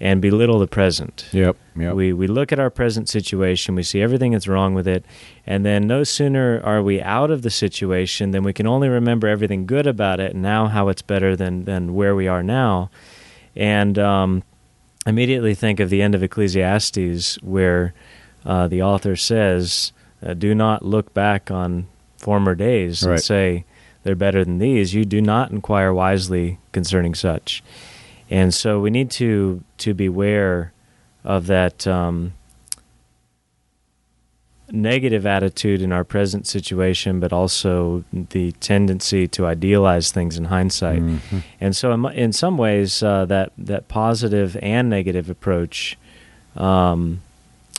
and 0.00 0.22
belittle 0.22 0.58
the 0.58 0.66
present. 0.66 1.26
Yep, 1.32 1.56
yep. 1.76 1.94
We 1.94 2.12
we 2.12 2.26
look 2.26 2.52
at 2.52 2.60
our 2.60 2.70
present 2.70 3.08
situation, 3.08 3.74
we 3.74 3.82
see 3.82 4.00
everything 4.00 4.32
that's 4.32 4.46
wrong 4.46 4.74
with 4.74 4.86
it, 4.86 5.04
and 5.46 5.64
then 5.64 5.86
no 5.86 6.04
sooner 6.04 6.60
are 6.64 6.82
we 6.82 7.00
out 7.00 7.30
of 7.30 7.42
the 7.42 7.50
situation 7.50 8.30
than 8.30 8.44
we 8.44 8.52
can 8.52 8.66
only 8.66 8.88
remember 8.88 9.26
everything 9.26 9.66
good 9.66 9.86
about 9.86 10.20
it 10.20 10.32
and 10.32 10.42
now 10.42 10.66
how 10.66 10.88
it's 10.88 11.02
better 11.02 11.34
than 11.34 11.64
than 11.64 11.94
where 11.94 12.14
we 12.14 12.28
are 12.28 12.42
now, 12.42 12.90
and 13.56 13.98
um, 13.98 14.42
immediately 15.06 15.54
think 15.54 15.80
of 15.80 15.90
the 15.90 16.02
end 16.02 16.14
of 16.14 16.22
Ecclesiastes 16.22 17.36
where 17.42 17.94
uh, 18.46 18.68
the 18.68 18.82
author 18.82 19.16
says, 19.16 19.92
uh, 20.22 20.34
"Do 20.34 20.54
not 20.54 20.84
look 20.84 21.12
back 21.12 21.50
on 21.50 21.88
former 22.16 22.54
days 22.54 23.02
right. 23.04 23.14
and 23.14 23.22
say." 23.22 23.64
They're 24.04 24.14
better 24.14 24.42
than 24.42 24.58
these. 24.58 24.94
You 24.94 25.04
do 25.04 25.20
not 25.20 25.50
inquire 25.50 25.92
wisely 25.92 26.58
concerning 26.72 27.14
such. 27.14 27.62
And 28.30 28.52
so 28.52 28.80
we 28.80 28.90
need 28.90 29.10
to 29.12 29.62
to 29.78 29.94
beware 29.94 30.72
of 31.24 31.46
that 31.46 31.86
um, 31.86 32.34
negative 34.70 35.26
attitude 35.26 35.80
in 35.80 35.92
our 35.92 36.04
present 36.04 36.46
situation, 36.46 37.20
but 37.20 37.32
also 37.32 38.04
the 38.12 38.52
tendency 38.52 39.26
to 39.28 39.46
idealize 39.46 40.12
things 40.12 40.36
in 40.36 40.44
hindsight. 40.44 41.00
Mm-hmm. 41.00 41.38
And 41.60 41.74
so, 41.74 41.92
in, 41.92 42.04
in 42.12 42.32
some 42.32 42.58
ways, 42.58 43.02
uh, 43.02 43.24
that 43.26 43.52
that 43.58 43.88
positive 43.88 44.56
and 44.62 44.90
negative 44.90 45.30
approach 45.30 45.96
um, 46.56 47.20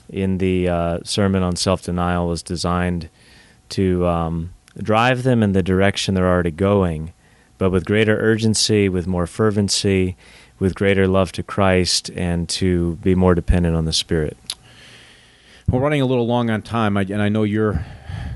in 0.09 0.39
the 0.39 0.67
uh, 0.67 0.99
sermon 1.03 1.43
on 1.43 1.55
self 1.55 1.83
denial 1.83 2.27
was 2.27 2.41
designed 2.41 3.09
to 3.69 4.07
um, 4.07 4.53
drive 4.81 5.23
them 5.23 5.43
in 5.43 5.53
the 5.53 5.63
direction 5.63 6.15
they're 6.15 6.27
already 6.27 6.51
going, 6.51 7.13
but 7.57 7.69
with 7.69 7.85
greater 7.85 8.17
urgency, 8.17 8.89
with 8.89 9.05
more 9.05 9.27
fervency, 9.27 10.15
with 10.59 10.75
greater 10.75 11.07
love 11.07 11.31
to 11.33 11.43
Christ 11.43 12.09
and 12.15 12.47
to 12.49 12.95
be 12.97 13.15
more 13.15 13.33
dependent 13.33 13.75
on 13.75 13.85
the 13.85 13.93
Spirit. 13.93 14.37
We're 15.69 15.79
running 15.79 16.01
a 16.01 16.05
little 16.05 16.27
long 16.27 16.49
on 16.49 16.61
time, 16.61 16.97
and 16.97 17.21
I 17.21 17.29
know 17.29 17.43
you're 17.43 17.85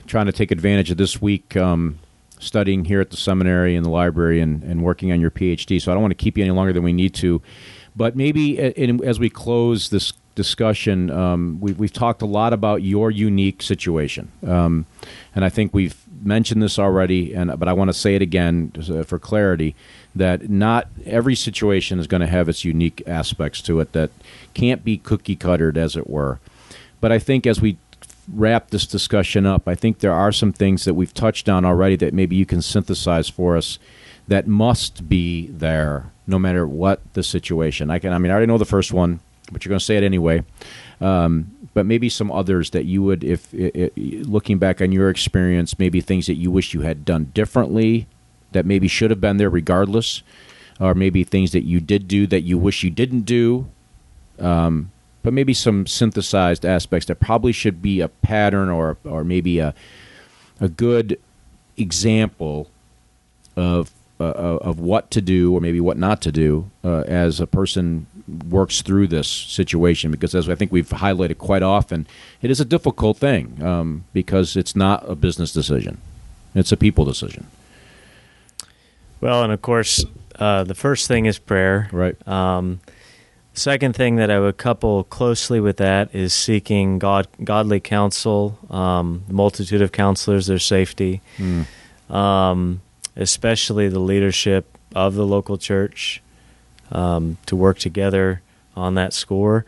trying 0.05 0.27
to 0.27 0.31
take 0.31 0.51
advantage 0.51 0.91
of 0.91 0.97
this 0.97 1.21
week 1.21 1.57
um, 1.57 1.99
studying 2.39 2.85
here 2.85 3.01
at 3.01 3.09
the 3.09 3.17
seminary 3.17 3.75
and 3.75 3.85
the 3.85 3.89
library 3.89 4.39
and, 4.39 4.63
and 4.63 4.83
working 4.83 5.11
on 5.11 5.19
your 5.19 5.31
PhD. 5.31 5.81
So 5.81 5.91
I 5.91 5.95
don't 5.95 6.01
want 6.01 6.11
to 6.11 6.23
keep 6.23 6.37
you 6.37 6.43
any 6.43 6.51
longer 6.51 6.73
than 6.73 6.83
we 6.83 6.93
need 6.93 7.13
to. 7.15 7.41
But 7.95 8.15
maybe 8.15 8.59
as 8.59 9.19
we 9.19 9.29
close 9.29 9.89
this 9.89 10.13
discussion, 10.35 11.11
um, 11.11 11.59
we, 11.59 11.73
have 11.73 11.93
talked 11.93 12.21
a 12.21 12.27
lot 12.27 12.53
about 12.53 12.81
your 12.81 13.11
unique 13.11 13.61
situation, 13.61 14.31
um, 14.47 14.85
and 15.35 15.45
I 15.45 15.49
think 15.49 15.73
we've 15.73 15.95
mentioned 16.23 16.63
this 16.63 16.79
already. 16.79 17.33
And 17.33 17.57
but 17.59 17.67
I 17.67 17.73
want 17.73 17.89
to 17.89 17.93
say 17.93 18.15
it 18.15 18.21
again 18.21 18.71
uh, 18.89 19.03
for 19.03 19.19
clarity 19.19 19.75
that 20.15 20.49
not 20.49 20.87
every 21.05 21.35
situation 21.35 21.99
is 21.99 22.07
going 22.07 22.21
to 22.21 22.27
have 22.27 22.47
its 22.47 22.63
unique 22.63 23.01
aspects 23.07 23.61
to 23.63 23.79
it 23.79 23.93
that 23.93 24.11
can't 24.53 24.83
be 24.83 24.97
cookie 24.97 25.35
cuttered, 25.35 25.77
as 25.77 25.95
it 25.95 26.09
were. 26.09 26.39
But 27.01 27.11
I 27.11 27.19
think 27.19 27.47
as 27.47 27.59
we 27.59 27.77
wrap 28.31 28.69
this 28.69 28.85
discussion 28.85 29.45
up, 29.45 29.67
I 29.67 29.75
think 29.75 29.99
there 29.99 30.13
are 30.13 30.31
some 30.31 30.53
things 30.53 30.85
that 30.85 30.93
we've 30.93 31.13
touched 31.13 31.49
on 31.49 31.65
already 31.65 31.95
that 31.97 32.13
maybe 32.13 32.35
you 32.35 32.45
can 32.45 32.61
synthesize 32.61 33.29
for 33.29 33.57
us 33.57 33.79
that 34.27 34.47
must 34.47 35.09
be 35.09 35.47
there 35.47 36.11
no 36.25 36.39
matter 36.39 36.65
what 36.65 37.01
the 37.13 37.23
situation. 37.23 37.89
I 37.89 37.99
can, 37.99 38.13
I 38.13 38.17
mean, 38.17 38.31
I 38.31 38.35
already 38.35 38.47
know 38.47 38.57
the 38.57 38.65
first 38.65 38.93
one, 38.93 39.19
but 39.51 39.65
you're 39.65 39.69
going 39.69 39.79
to 39.79 39.85
say 39.85 39.97
it 39.97 40.03
anyway. 40.03 40.43
Um, 41.01 41.51
but 41.73 41.85
maybe 41.85 42.07
some 42.07 42.31
others 42.31 42.69
that 42.69 42.85
you 42.85 43.01
would, 43.03 43.23
if 43.23 43.51
looking 43.51 44.59
back 44.59 44.79
on 44.79 44.91
your 44.91 45.09
experience, 45.09 45.79
maybe 45.79 45.99
things 45.99 46.27
that 46.27 46.35
you 46.35 46.51
wish 46.51 46.73
you 46.73 46.81
had 46.81 47.03
done 47.03 47.31
differently 47.33 48.07
that 48.53 48.65
maybe 48.65 48.87
should 48.87 49.09
have 49.09 49.21
been 49.21 49.37
there 49.37 49.49
regardless, 49.49 50.23
or 50.79 50.93
maybe 50.93 51.23
things 51.23 51.51
that 51.51 51.63
you 51.63 51.79
did 51.79 52.07
do 52.07 52.27
that 52.27 52.41
you 52.41 52.57
wish 52.57 52.83
you 52.83 52.89
didn't 52.89 53.21
do. 53.21 53.67
Um, 54.39 54.91
but 55.23 55.33
maybe 55.33 55.53
some 55.53 55.87
synthesized 55.87 56.65
aspects 56.65 57.07
that 57.07 57.19
probably 57.19 57.53
should 57.53 57.81
be 57.81 58.01
a 58.01 58.09
pattern 58.09 58.69
or 58.69 58.97
or 59.03 59.23
maybe 59.23 59.59
a 59.59 59.73
a 60.59 60.69
good 60.69 61.19
example 61.77 62.69
of 63.55 63.91
uh, 64.19 64.23
of 64.23 64.79
what 64.79 65.09
to 65.11 65.21
do 65.21 65.53
or 65.53 65.61
maybe 65.61 65.79
what 65.79 65.97
not 65.97 66.21
to 66.21 66.31
do 66.31 66.69
uh, 66.83 67.01
as 67.01 67.39
a 67.39 67.47
person 67.47 68.05
works 68.49 68.81
through 68.81 69.07
this 69.07 69.27
situation. 69.27 70.11
Because 70.11 70.35
as 70.35 70.47
I 70.49 70.55
think 70.55 70.71
we've 70.71 70.89
highlighted 70.89 71.37
quite 71.37 71.63
often 71.63 72.05
it 72.41 72.51
is 72.51 72.59
a 72.59 72.65
difficult 72.65 73.17
thing 73.17 73.61
um, 73.63 74.05
because 74.13 74.55
it's 74.55 74.75
not 74.75 75.09
a 75.09 75.15
business 75.15 75.51
decision. 75.51 75.99
It's 76.53 76.71
a 76.71 76.77
people 76.77 77.05
decision 77.05 77.47
well, 79.23 79.41
and 79.43 79.53
of 79.53 79.61
course, 79.61 80.03
uh, 80.35 80.65
the 80.65 80.75
first 80.75 81.07
thing 81.07 81.25
is 81.27 81.39
prayer. 81.39 81.87
Right. 81.93 82.27
Um, 82.27 82.81
second 83.53 83.95
thing 83.95 84.17
that 84.17 84.29
I 84.29 84.37
would 84.37 84.57
couple 84.57 85.05
closely 85.05 85.61
with 85.61 85.77
that 85.77 86.13
is 86.13 86.33
seeking 86.33 86.99
God, 86.99 87.29
godly 87.41 87.79
counsel, 87.79 88.59
um, 88.69 89.23
the 89.29 89.33
multitude 89.33 89.81
of 89.81 89.93
counselors, 89.93 90.47
their 90.47 90.59
safety, 90.59 91.21
mm. 91.37 91.65
um, 92.13 92.81
especially 93.15 93.87
the 93.87 93.99
leadership 93.99 94.77
of 94.93 95.15
the 95.15 95.25
local 95.25 95.57
church 95.57 96.21
um, 96.91 97.37
to 97.45 97.55
work 97.55 97.79
together 97.79 98.41
on 98.75 98.95
that 98.95 99.13
score. 99.13 99.65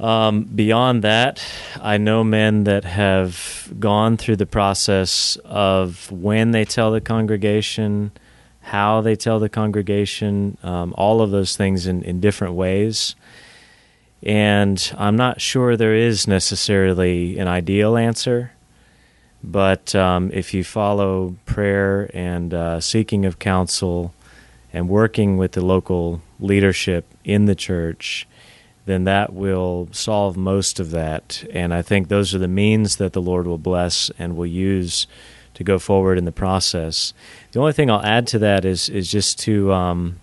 Um, 0.00 0.42
beyond 0.42 1.04
that, 1.04 1.40
I 1.80 1.98
know 1.98 2.24
men 2.24 2.64
that 2.64 2.82
have 2.82 3.72
gone 3.78 4.16
through 4.16 4.36
the 4.36 4.46
process 4.46 5.36
of 5.44 6.10
when 6.10 6.50
they 6.50 6.64
tell 6.64 6.90
the 6.90 7.00
congregation 7.00 8.10
how 8.70 9.00
they 9.00 9.16
tell 9.16 9.40
the 9.40 9.48
congregation, 9.48 10.56
um, 10.62 10.94
all 10.96 11.20
of 11.20 11.32
those 11.32 11.56
things 11.56 11.88
in, 11.88 12.04
in 12.04 12.20
different 12.20 12.54
ways. 12.54 13.16
And 14.22 14.92
I'm 14.96 15.16
not 15.16 15.40
sure 15.40 15.76
there 15.76 15.96
is 15.96 16.28
necessarily 16.28 17.36
an 17.40 17.48
ideal 17.48 17.96
answer, 17.96 18.52
but 19.42 19.92
um, 19.96 20.30
if 20.32 20.54
you 20.54 20.62
follow 20.62 21.34
prayer 21.46 22.08
and 22.14 22.54
uh, 22.54 22.80
seeking 22.80 23.24
of 23.24 23.40
counsel 23.40 24.14
and 24.72 24.88
working 24.88 25.36
with 25.36 25.50
the 25.52 25.64
local 25.64 26.22
leadership 26.38 27.06
in 27.24 27.46
the 27.46 27.56
church, 27.56 28.28
then 28.86 29.02
that 29.02 29.32
will 29.32 29.88
solve 29.90 30.36
most 30.36 30.78
of 30.78 30.92
that. 30.92 31.42
And 31.52 31.74
I 31.74 31.82
think 31.82 32.06
those 32.06 32.36
are 32.36 32.38
the 32.38 32.46
means 32.46 32.96
that 32.96 33.14
the 33.14 33.22
Lord 33.22 33.48
will 33.48 33.58
bless 33.58 34.12
and 34.16 34.36
will 34.36 34.46
use 34.46 35.08
to 35.60 35.64
go 35.64 35.78
forward 35.78 36.16
in 36.16 36.24
the 36.24 36.32
process. 36.32 37.12
The 37.52 37.60
only 37.60 37.74
thing 37.74 37.90
I'll 37.90 38.02
add 38.02 38.26
to 38.28 38.38
that 38.38 38.64
is 38.64 38.88
is 38.88 39.10
just 39.10 39.38
to 39.40 39.70
um, 39.74 40.18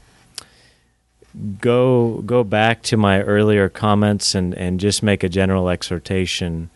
go 1.62 2.24
go 2.26 2.44
back 2.44 2.82
to 2.84 2.98
my 2.98 3.22
earlier 3.22 3.70
comments 3.70 4.34
and 4.34 4.56
and 4.56 4.80
just 4.80 5.04
make 5.04 5.24
a 5.24 5.30
general 5.30 5.70
exhortation. 5.70 6.72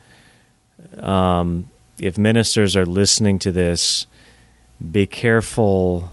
Um, 0.99 1.71
if 1.97 2.19
ministers 2.19 2.75
are 2.75 2.85
listening 2.85 3.39
to 3.39 3.51
this, 3.51 4.05
be 4.91 5.07
careful 5.07 6.11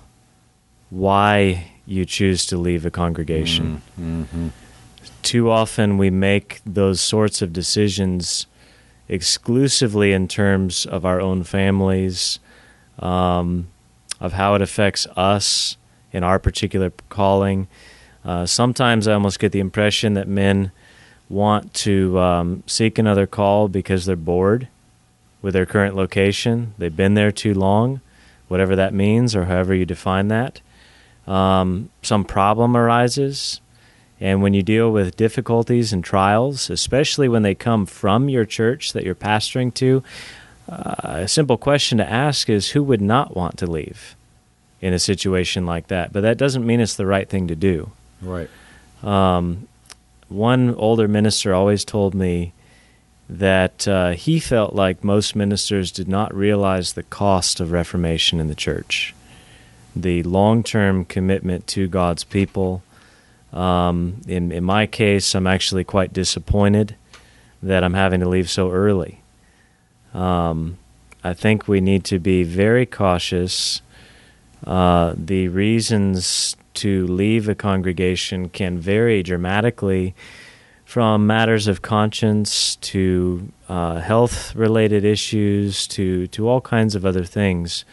why 0.89 1.71
you 1.85 2.07
choose 2.07 2.47
to 2.47 2.57
leave 2.57 2.87
a 2.87 2.91
congregation. 2.91 3.83
Mm-hmm. 4.01 4.49
Too 5.21 5.51
often 5.51 5.99
we 5.99 6.09
make 6.09 6.63
those 6.65 7.03
sorts 7.03 7.43
of 7.43 7.53
decisions 7.53 8.47
exclusively 9.09 10.13
in 10.13 10.29
terms 10.29 10.87
of 10.87 11.05
our 11.05 11.21
own 11.21 11.43
families, 11.43 12.39
um, 12.99 13.69
of 14.21 14.33
how 14.35 14.55
it 14.55 14.63
affects 14.63 15.07
us 15.17 15.77
in 16.13 16.25
our 16.25 16.39
particular 16.39 16.93
calling. 17.09 17.69
Uh, 18.25 18.45
sometimes 18.47 19.07
I 19.07 19.15
almost 19.15 19.39
get 19.39 19.53
the 19.53 19.61
impression 19.61 20.15
that 20.15 20.29
men 20.29 20.73
want 21.29 21.73
to 21.75 22.19
um, 22.19 22.63
seek 22.67 22.99
another 22.99 23.27
call 23.27 23.69
because 23.69 24.07
they're 24.07 24.17
bored 24.17 24.69
with 25.41 25.55
their 25.55 25.67
current 25.67 25.95
location. 25.95 26.75
They've 26.79 26.95
been 26.95 27.15
there 27.15 27.33
too 27.33 27.55
long, 27.55 28.01
whatever 28.49 28.75
that 28.77 28.95
means, 28.95 29.37
or 29.37 29.45
however 29.45 29.75
you 29.75 29.85
define 29.85 30.29
that. 30.29 30.61
Um, 31.27 31.91
some 32.03 32.25
problem 32.25 32.77
arises, 32.77 33.61
and 34.21 34.43
when 34.43 34.55
you 34.55 34.63
deal 34.63 34.91
with 34.91 35.17
difficulties 35.17 35.93
and 35.93 36.03
trials, 36.03 36.71
especially 36.71 37.29
when 37.29 37.43
they 37.43 37.55
come 37.55 37.87
from 37.87 38.29
your 38.29 38.45
church 38.45 38.93
that 38.93 39.05
you're 39.05 39.15
pastoring 39.15 39.73
to, 39.75 40.03
uh, 40.69 40.95
a 41.03 41.29
simple 41.29 41.57
question 41.57 41.99
to 41.99 42.09
ask 42.09 42.51
is 42.51 42.71
who 42.71 42.83
would 42.83 43.01
not 43.01 43.37
want 43.37 43.57
to 43.59 43.67
leave 43.67 44.17
in 44.81 44.93
a 44.93 44.99
situation 44.99 45.67
like 45.67 45.87
that? 45.87 46.13
But 46.13 46.23
that 46.23 46.37
doesn't 46.37 46.67
mean 46.67 46.81
it's 46.81 46.97
the 46.97 47.07
right 47.07 47.29
thing 47.29 47.49
to 47.49 47.57
do. 47.57 47.93
Right. 48.21 48.51
Um, 49.03 49.69
one 50.29 50.75
older 50.75 51.09
minister 51.09 51.55
always 51.55 51.85
told 51.85 52.15
me 52.15 52.53
that 53.29 53.87
uh, 53.87 54.11
he 54.11 54.41
felt 54.41 54.75
like 54.75 55.05
most 55.05 55.37
ministers 55.37 55.93
did 55.93 56.09
not 56.09 56.35
realize 56.35 56.93
the 56.93 57.03
cost 57.03 57.61
of 57.61 57.73
Reformation 57.73 58.41
in 58.41 58.49
the 58.49 58.55
church, 58.55 59.15
the 59.95 60.23
long 60.23 60.63
term 60.63 61.05
commitment 61.05 61.67
to 61.69 61.89
God's 61.89 62.25
people. 62.25 62.83
Um, 63.53 64.21
in, 64.27 64.53
in 64.53 64.65
my 64.65 64.87
case, 64.87 65.35
I'm 65.35 65.47
actually 65.47 65.85
quite 65.85 66.13
disappointed 66.13 66.97
that 67.63 67.83
I'm 67.83 67.95
having 67.95 68.21
to 68.21 68.29
leave 68.29 68.51
so 68.51 68.71
early. 68.71 69.23
Um, 70.15 70.79
I 71.25 71.35
think 71.35 71.67
we 71.67 71.81
need 71.81 72.05
to 72.05 72.19
be 72.19 72.43
very 72.43 72.87
cautious. 72.87 73.83
Uh, 74.67 75.15
the 75.17 75.49
reasons 75.49 76.57
to 76.75 77.07
leave 77.07 77.49
a 77.49 77.55
congregation 77.55 78.49
can 78.49 78.79
vary 78.79 79.23
dramatically 79.23 80.15
from 80.85 81.27
matters 81.27 81.67
of 81.67 81.83
conscience 81.83 82.77
to 82.77 83.53
uh, 83.69 83.97
health 84.01 84.55
related 84.55 85.05
issues 85.05 85.87
to, 85.87 86.27
to 86.29 86.49
all 86.49 86.61
kinds 86.61 86.95
of 86.95 87.05
other 87.05 87.25
things. 87.25 87.85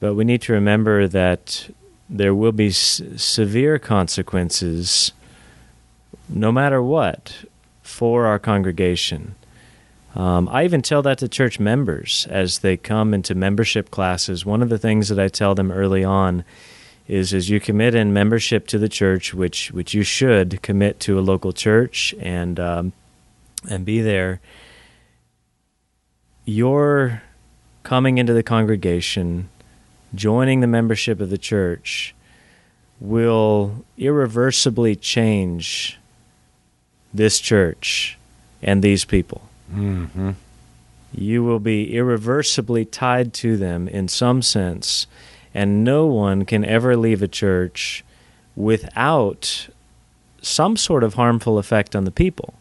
But 0.00 0.14
we 0.14 0.24
need 0.24 0.42
to 0.42 0.52
remember 0.52 1.08
that 1.08 1.68
there 2.08 2.34
will 2.34 2.52
be 2.52 2.68
s- 2.68 3.02
severe 3.16 3.78
consequences, 3.78 5.12
no 6.28 6.52
matter 6.52 6.82
what, 6.82 7.44
for 7.82 8.26
our 8.26 8.38
congregation. 8.38 9.34
Um, 10.14 10.48
I 10.48 10.64
even 10.64 10.80
tell 10.80 11.02
that 11.02 11.18
to 11.18 11.28
church 11.28 11.60
members 11.60 12.26
as 12.30 12.60
they 12.60 12.76
come 12.78 13.12
into 13.12 13.34
membership 13.34 13.90
classes. 13.90 14.46
One 14.46 14.62
of 14.62 14.70
the 14.70 14.78
things 14.78 15.08
that 15.08 15.18
I 15.18 15.28
tell 15.28 15.54
them 15.54 15.70
early 15.70 16.04
on 16.04 16.42
is 17.06 17.34
as 17.34 17.50
you 17.50 17.60
commit 17.60 17.94
in 17.94 18.12
membership 18.12 18.66
to 18.68 18.78
the 18.78 18.88
church, 18.88 19.34
which 19.34 19.70
which 19.72 19.94
you 19.94 20.02
should 20.02 20.62
commit 20.62 20.98
to 21.00 21.18
a 21.18 21.20
local 21.20 21.52
church 21.52 22.14
and 22.18 22.58
um, 22.58 22.92
and 23.68 23.84
be 23.84 24.00
there. 24.00 24.40
Your 26.46 27.22
coming 27.82 28.18
into 28.18 28.32
the 28.32 28.42
congregation, 28.42 29.48
joining 30.16 30.60
the 30.60 30.66
membership 30.66 31.20
of 31.20 31.30
the 31.30 31.38
church, 31.38 32.14
will 32.98 33.84
irreversibly 33.98 34.96
change 34.96 35.98
this 37.12 37.40
church 37.40 38.18
and 38.62 38.82
these 38.82 39.04
people. 39.04 39.42
Mm-hmm. 39.72 40.32
You 41.12 41.44
will 41.44 41.60
be 41.60 41.94
irreversibly 41.94 42.84
tied 42.84 43.32
to 43.34 43.56
them 43.56 43.88
in 43.88 44.08
some 44.08 44.42
sense 44.42 45.06
and 45.56 45.82
no 45.82 46.04
one 46.04 46.44
can 46.44 46.66
ever 46.66 46.98
leave 46.98 47.22
a 47.22 47.28
church 47.28 48.04
without 48.54 49.68
some 50.42 50.76
sort 50.76 51.02
of 51.02 51.14
harmful 51.14 51.56
effect 51.56 51.96
on 51.96 52.04
the 52.04 52.10
people. 52.10 52.52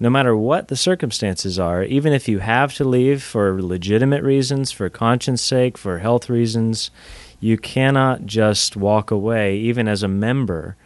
No 0.00 0.10
matter 0.10 0.36
what 0.36 0.68
the 0.68 0.76
circumstances 0.76 1.58
are, 1.58 1.84
even 1.84 2.12
if 2.12 2.28
you 2.28 2.40
have 2.40 2.74
to 2.74 2.84
leave 2.84 3.22
for 3.22 3.62
legitimate 3.62 4.22
reasons, 4.22 4.72
for 4.72 4.88
conscience 4.88 5.40
sake, 5.40 5.78
for 5.78 5.98
health 5.98 6.28
reasons, 6.28 6.90
you 7.38 7.56
cannot 7.56 8.26
just 8.26 8.76
walk 8.76 9.10
away, 9.10 9.56
even 9.56 9.86
as 9.86 10.02
a 10.02 10.08
member, 10.08 10.76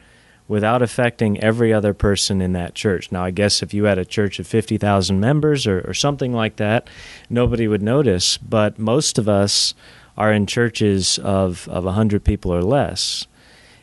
without 0.47 0.83
affecting 0.83 1.41
every 1.41 1.73
other 1.73 1.95
person 1.95 2.41
in 2.41 2.53
that 2.53 2.75
church. 2.75 3.13
Now, 3.13 3.25
I 3.25 3.31
guess 3.31 3.63
if 3.63 3.73
you 3.73 3.85
had 3.85 3.99
a 3.99 4.05
church 4.05 4.39
of 4.39 4.47
50,000 4.47 5.21
members 5.21 5.67
or, 5.67 5.81
or 5.89 5.95
something 5.95 6.33
like 6.33 6.57
that, 6.57 6.89
nobody 7.31 7.69
would 7.69 7.83
notice, 7.83 8.39
but 8.39 8.79
most 8.79 9.19
of 9.19 9.29
us 9.29 9.75
are 10.17 10.33
in 10.33 10.47
churches 10.47 11.19
of, 11.19 11.69
of 11.69 11.85
100 11.85 12.25
people 12.25 12.53
or 12.53 12.63
less. 12.63 13.27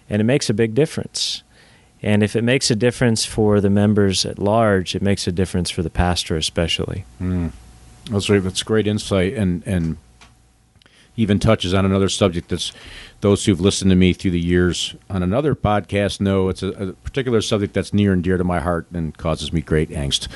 And 0.09 0.19
it 0.19 0.25
makes 0.25 0.49
a 0.49 0.53
big 0.53 0.75
difference. 0.75 1.43
And 2.05 2.21
if 2.21 2.35
it 2.35 2.43
makes 2.43 2.69
a 2.69 2.75
difference 2.75 3.25
for 3.25 3.59
the 3.59 3.69
members 3.71 4.27
at 4.27 4.37
large, 4.37 4.95
it 4.95 5.01
makes 5.01 5.25
a 5.25 5.31
difference 5.31 5.71
for 5.71 5.81
the 5.81 5.89
pastor 5.89 6.37
especially. 6.37 7.03
Mm. 7.19 7.51
That's, 8.11 8.27
that's 8.27 8.61
great 8.61 8.85
insight 8.85 9.33
and, 9.33 9.63
and 9.65 9.97
even 11.17 11.39
touches 11.39 11.73
on 11.73 11.83
another 11.83 12.07
subject 12.07 12.49
that's 12.49 12.71
those 13.21 13.45
who've 13.45 13.59
listened 13.59 13.89
to 13.89 13.95
me 13.95 14.13
through 14.13 14.29
the 14.29 14.39
years 14.39 14.93
on 15.09 15.23
another 15.23 15.55
podcast 15.55 16.21
know 16.21 16.49
it's 16.49 16.61
a, 16.61 16.69
a 16.69 16.93
particular 16.93 17.41
subject 17.41 17.73
that's 17.73 17.91
near 17.91 18.13
and 18.13 18.23
dear 18.23 18.37
to 18.37 18.43
my 18.43 18.59
heart 18.59 18.85
and 18.93 19.17
causes 19.17 19.51
me 19.51 19.61
great 19.61 19.89
angst. 19.89 20.27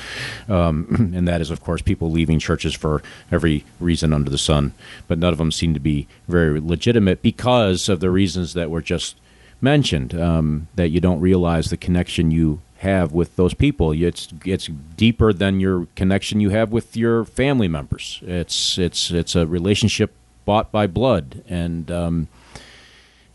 Um, 0.48 1.12
and 1.14 1.28
that 1.28 1.40
is, 1.40 1.50
of 1.50 1.60
course, 1.60 1.82
people 1.82 2.10
leaving 2.10 2.40
churches 2.40 2.74
for 2.74 3.00
every 3.30 3.64
reason 3.78 4.12
under 4.12 4.30
the 4.30 4.38
sun. 4.38 4.72
But 5.06 5.18
none 5.18 5.32
of 5.32 5.38
them 5.38 5.52
seem 5.52 5.72
to 5.74 5.80
be 5.80 6.08
very 6.26 6.58
legitimate 6.58 7.22
because 7.22 7.88
of 7.88 8.00
the 8.00 8.10
reasons 8.10 8.54
that 8.54 8.70
were 8.70 8.82
just 8.82 9.14
mentioned. 9.60 10.14
Um, 10.14 10.68
that 10.74 10.88
you 10.88 11.00
don't 11.00 11.20
realize 11.20 11.70
the 11.70 11.76
connection 11.76 12.30
you 12.30 12.60
have 12.80 13.12
with 13.12 13.36
those 13.36 13.54
people. 13.54 13.92
It's 13.92 14.28
it's 14.44 14.66
deeper 14.96 15.32
than 15.32 15.60
your 15.60 15.86
connection 15.96 16.40
you 16.40 16.50
have 16.50 16.72
with 16.72 16.96
your 16.96 17.24
family 17.24 17.68
members. 17.68 18.20
It's 18.22 18.78
it's 18.78 19.10
it's 19.10 19.34
a 19.34 19.46
relationship 19.46 20.14
bought 20.44 20.72
by 20.72 20.86
blood 20.86 21.44
and 21.48 21.90
um, 21.90 22.28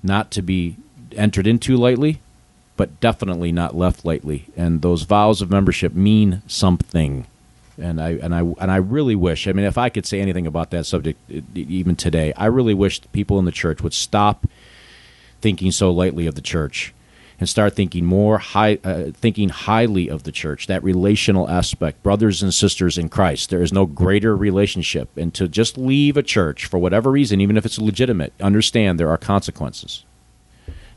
not 0.02 0.32
to 0.32 0.42
be 0.42 0.76
entered 1.16 1.48
into 1.48 1.78
lightly, 1.78 2.20
but 2.76 3.00
definitely 3.00 3.52
not 3.52 3.76
left 3.76 4.04
lightly. 4.04 4.48
And 4.58 4.82
those 4.82 5.04
vows 5.04 5.42
of 5.42 5.52
membership 5.52 5.94
mean 5.94 6.42
something. 6.48 7.28
And 7.78 8.02
I 8.02 8.12
and 8.14 8.34
I 8.34 8.40
and 8.40 8.72
I 8.72 8.78
really 8.78 9.16
wish. 9.16 9.48
I 9.48 9.52
mean, 9.52 9.66
if 9.66 9.78
I 9.78 9.90
could 9.90 10.06
say 10.06 10.22
anything 10.22 10.48
about 10.48 10.72
that 10.72 10.86
subject, 10.86 11.20
even 11.54 11.96
today, 11.96 12.34
I 12.36 12.48
really 12.48 12.74
wish 12.74 13.02
people 13.12 13.38
in 13.38 13.46
the 13.46 13.52
church 13.52 13.82
would 13.82 13.94
stop 13.94 14.48
thinking 15.46 15.72
so 15.72 15.92
lightly 15.92 16.26
of 16.26 16.34
the 16.34 16.42
church 16.42 16.92
and 17.40 17.48
start 17.48 17.76
thinking 17.76 18.04
more 18.04 18.40
high, 18.40 18.80
uh, 18.84 19.12
thinking 19.14 19.50
highly 19.50 20.10
of 20.10 20.24
the 20.24 20.32
church. 20.32 20.66
That 20.66 20.84
relational 20.84 21.48
aspect, 21.48 22.02
brothers 22.02 22.42
and 22.42 22.52
sisters 22.52 22.98
in 22.98 23.10
Christ. 23.10 23.52
There 23.52 23.62
is 23.62 23.72
no 23.72 23.86
greater 23.86 24.36
relationship, 24.36 25.16
and 25.16 25.32
to 25.36 25.48
just 25.48 25.78
leave 25.78 26.18
a 26.18 26.24
church 26.24 26.66
for 26.66 26.80
whatever 26.80 27.12
reason, 27.12 27.42
even 27.42 27.58
if 27.58 27.66
it's 27.66 27.78
legitimate, 27.78 28.34
understand 28.42 29.00
there 29.00 29.12
are 29.12 29.20
consequences. 29.20 30.04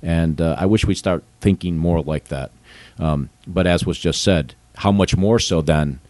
And 0.03 0.41
uh, 0.41 0.57
I 0.59 0.65
wish 0.65 0.87
we'd 0.87 0.95
start 0.95 1.25
thinking 1.43 1.77
more 1.77 2.01
like 2.01 2.29
that. 2.29 2.51
Um, 2.99 3.29
but 3.47 3.67
as 3.67 3.85
was 3.85 3.99
just 3.99 4.23
said, 4.23 4.55
how 4.77 4.93
much 4.93 5.15
more 5.15 5.39
so 5.39 5.61
then 5.61 6.01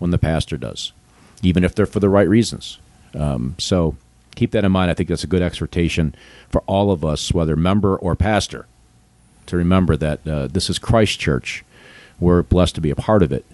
when 0.00 0.10
the 0.10 0.18
pastor 0.18 0.56
does, 0.56 0.92
even 1.44 1.62
if 1.62 1.76
they're 1.76 1.86
for 1.86 2.00
the 2.00 2.08
right 2.08 2.28
reasons. 2.28 2.80
Um, 3.14 3.54
so 3.58 3.94
keep 4.34 4.50
that 4.52 4.64
in 4.64 4.72
mind. 4.72 4.90
I 4.90 4.94
think 4.94 5.08
that's 5.08 5.24
a 5.24 5.28
good 5.28 5.42
exhortation 5.42 6.14
for 6.48 6.62
all 6.66 6.90
of 6.90 7.04
us, 7.04 7.32
whether 7.32 7.56
member 7.56 7.96
or 7.96 8.14
pastor 8.14 8.66
to 9.46 9.56
remember 9.56 9.96
that 9.96 10.26
uh, 10.26 10.46
this 10.46 10.70
is 10.70 10.78
Christ 10.78 11.18
Church. 11.20 11.64
We're 12.18 12.42
blessed 12.42 12.74
to 12.76 12.80
be 12.80 12.90
a 12.90 12.96
part 12.96 13.22
of 13.22 13.32
it 13.32 13.44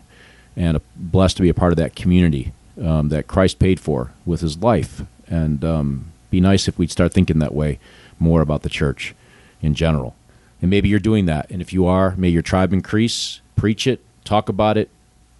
and 0.56 0.80
blessed 0.96 1.36
to 1.36 1.42
be 1.42 1.48
a 1.48 1.54
part 1.54 1.72
of 1.72 1.76
that 1.78 1.96
community 1.96 2.52
um, 2.80 3.08
that 3.08 3.26
Christ 3.26 3.58
paid 3.58 3.80
for 3.80 4.12
with 4.24 4.40
his 4.40 4.58
life. 4.58 5.02
And 5.26 5.64
um, 5.64 6.12
be 6.30 6.40
nice 6.40 6.68
if 6.68 6.78
we'd 6.78 6.90
start 6.90 7.12
thinking 7.12 7.38
that 7.38 7.54
way 7.54 7.78
more 8.18 8.40
about 8.40 8.62
the 8.62 8.68
church 8.68 9.14
in 9.62 9.74
general. 9.74 10.14
And 10.60 10.70
maybe 10.70 10.88
you're 10.88 10.98
doing 10.98 11.26
that. 11.26 11.50
And 11.50 11.62
if 11.62 11.72
you 11.72 11.86
are, 11.86 12.14
may 12.16 12.28
your 12.28 12.42
tribe 12.42 12.72
increase, 12.72 13.40
preach 13.56 13.86
it, 13.86 14.04
talk 14.24 14.48
about 14.48 14.76
it, 14.76 14.90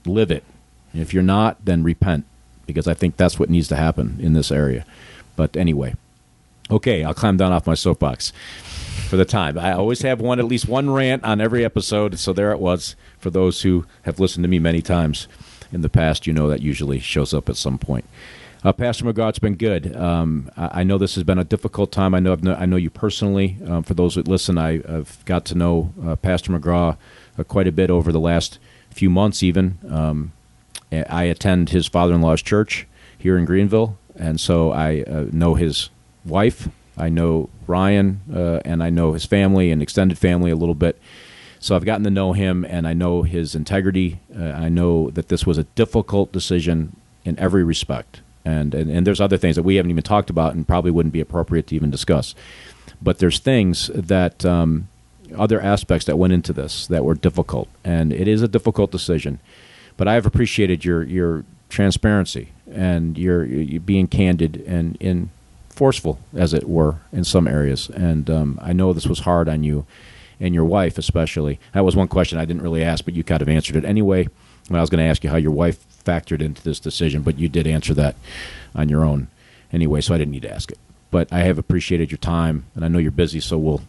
live 0.07 0.30
it. 0.30 0.45
And 0.93 1.03
if 1.03 1.12
you're 1.12 1.22
not, 1.22 1.64
then 1.64 1.82
repent, 1.82 2.24
because 2.66 2.88
I 2.88 2.95
think 2.95 3.16
that's 3.16 3.38
what 3.38 3.51
needs 3.51 3.68
to 3.68 3.76
happen 3.76 4.18
in 4.20 4.32
this 4.32 4.51
area. 4.51 4.86
But 5.41 5.57
anyway, 5.57 5.95
okay, 6.70 7.03
I'll 7.03 7.14
climb 7.14 7.38
down 7.38 7.51
off 7.51 7.66
my 7.66 7.72
soapbox 7.72 8.30
for 9.09 9.16
the 9.16 9.24
time. 9.24 9.59
I 9.59 9.72
always 9.72 10.03
have 10.03 10.20
one, 10.20 10.38
at 10.38 10.45
least 10.45 10.68
one 10.68 10.91
rant 10.91 11.24
on 11.24 11.41
every 11.41 11.64
episode. 11.64 12.18
So 12.18 12.34
there 12.34 12.53
it 12.53 12.61
was. 12.61 12.95
For 13.18 13.30
those 13.30 13.62
who 13.62 13.86
have 14.03 14.20
listened 14.20 14.45
to 14.45 14.51
me 14.51 14.59
many 14.59 14.82
times 14.82 15.28
in 15.72 15.80
the 15.80 15.88
past, 15.88 16.26
you 16.26 16.34
know 16.34 16.47
that 16.49 16.61
usually 16.61 16.99
shows 16.99 17.32
up 17.32 17.49
at 17.49 17.57
some 17.57 17.78
point. 17.78 18.05
Uh, 18.62 18.74
Pastor 18.74 19.07
McGraw, 19.07 19.30
it's 19.30 19.38
been 19.38 19.55
good. 19.55 19.97
Um, 19.97 20.51
I, 20.59 20.80
I, 20.80 20.84
know 20.84 20.99
this 20.99 21.14
has 21.14 21.24
been 21.24 21.38
a 21.38 21.45
difficult 21.45 21.91
time. 21.91 22.14
I 22.14 22.20
know 22.20 22.34
no, 22.34 22.53
i 22.53 22.66
know 22.66 22.76
you 22.76 22.91
personally. 22.91 23.57
Um, 23.66 23.82
for 23.82 23.95
those 23.95 24.16
that 24.16 24.28
listen, 24.28 24.59
I, 24.59 24.82
have 24.86 25.24
got 25.24 25.47
to 25.47 25.55
know 25.55 25.95
uh, 26.05 26.16
Pastor 26.16 26.53
McGraw 26.53 26.99
uh, 27.38 27.45
quite 27.45 27.66
a 27.66 27.72
bit 27.72 27.88
over 27.88 28.12
the 28.12 28.20
last 28.20 28.59
few 28.91 29.09
months. 29.09 29.43
Even 29.43 29.78
um, 29.88 30.32
I 30.93 31.24
attend 31.24 31.70
his 31.70 31.86
father-in-law's 31.86 32.43
church 32.43 32.86
here 33.20 33.36
in 33.36 33.45
Greenville, 33.45 33.99
and 34.21 34.41
so 34.41 34.73
I 34.73 35.03
uh, 35.03 35.27
know 35.33 35.55
his 35.55 35.91
wife. 36.25 36.68
I 36.97 37.09
know 37.09 37.49
Ryan, 37.66 38.21
uh, 38.33 38.61
and 38.64 38.83
I 38.83 38.91
know 38.91 39.14
his 39.14 39.25
family 39.25 39.71
and 39.71 39.81
extended 39.81 40.18
family 40.18 40.51
a 40.51 40.57
little 40.57 40.75
bit. 40.75 41.01
So 41.59 41.75
I've 41.75 41.85
gotten 41.85 42.05
to 42.05 42.11
know 42.11 42.33
him, 42.33 42.64
and 42.64 42.87
I 42.87 42.93
know 42.93 43.23
his 43.23 43.55
integrity. 43.55 44.21
Uh, 44.39 44.45
I 44.45 44.68
know 44.68 45.11
that 45.11 45.29
this 45.29 45.47
was 45.47 45.59
a 45.59 45.64
difficult 45.64 46.33
decision 46.33 46.97
in 47.25 47.39
every 47.39 47.64
respect 47.64 48.21
and, 48.45 48.75
and 48.75 48.91
and 48.91 49.07
there's 49.07 49.21
other 49.21 49.37
things 49.37 49.57
that 49.57 49.62
we 49.62 49.77
haven't 49.77 49.91
even 49.91 50.03
talked 50.03 50.31
about 50.31 50.55
and 50.55 50.66
probably 50.66 50.91
wouldn't 50.91 51.12
be 51.12 51.21
appropriate 51.21 51.66
to 51.68 51.75
even 51.75 51.91
discuss. 51.91 52.35
But 53.03 53.18
there's 53.18 53.39
things 53.39 53.91
that 53.95 54.45
um, 54.45 54.89
other 55.37 55.61
aspects 55.61 56.07
that 56.07 56.16
went 56.16 56.33
into 56.33 56.53
this 56.53 56.87
that 56.89 57.05
were 57.05 57.14
difficult, 57.14 57.68
and 57.85 58.12
it 58.12 58.29
is 58.29 58.43
a 58.43 58.49
difficult 58.49 58.91
decision. 58.91 59.41
But 59.97 60.09
I 60.09 60.14
have 60.14 60.27
appreciated 60.27 60.85
your 60.85 61.03
your 61.03 61.45
transparency 61.68 62.51
and 62.73 63.18
you're 63.18 63.47
being 63.81 64.07
candid 64.07 64.62
and 64.66 64.97
in 65.01 65.31
forceful, 65.68 66.18
as 66.35 66.53
it 66.53 66.68
were, 66.68 66.97
in 67.12 67.25
some 67.25 67.49
areas. 67.49 67.89
And 67.89 68.29
um, 68.29 68.59
I 68.62 68.73
know 68.73 68.93
this 68.93 69.07
was 69.07 69.21
hard 69.21 69.49
on 69.49 69.64
you 69.64 69.87
and 70.39 70.55
your 70.55 70.64
wife, 70.64 70.99
especially. 70.99 71.59
That 71.73 71.85
was 71.85 71.97
one 71.97 72.09
question 72.09 72.39
I 72.39 72.45
didn't 72.45 72.62
really 72.62 72.85
ask, 72.85 73.05
but 73.05 73.14
you 73.14 73.25
kind 73.25 73.41
of 73.41 73.49
answered 73.49 73.77
it 73.77 73.85
anyway. 73.85 74.29
When 74.68 74.79
I 74.79 74.83
was 74.83 74.91
going 74.91 75.03
to 75.03 75.09
ask 75.09 75.25
you 75.25 75.31
how 75.31 75.37
your 75.37 75.53
wife 75.53 75.85
factored 76.05 76.43
into 76.43 76.62
this 76.62 76.81
decision, 76.81 77.23
but 77.23 77.39
you 77.39 77.49
did 77.49 77.66
answer 77.66 77.95
that 77.95 78.14
on 78.75 78.89
your 78.89 79.05
own 79.05 79.29
anyway, 79.73 80.01
so 80.01 80.14
I 80.14 80.18
didn't 80.18 80.33
need 80.33 80.43
to 80.43 80.53
ask 80.53 80.71
it. 80.71 80.79
But 81.11 81.33
I 81.33 81.41
have 81.41 81.59
appreciated 81.59 82.11
your 82.11 82.18
time, 82.18 82.66
and 82.75 82.85
I 82.85 82.89
know 82.89 82.99
you're 82.99 83.11
busy, 83.11 83.41
so 83.41 83.59
we'll 83.59 83.83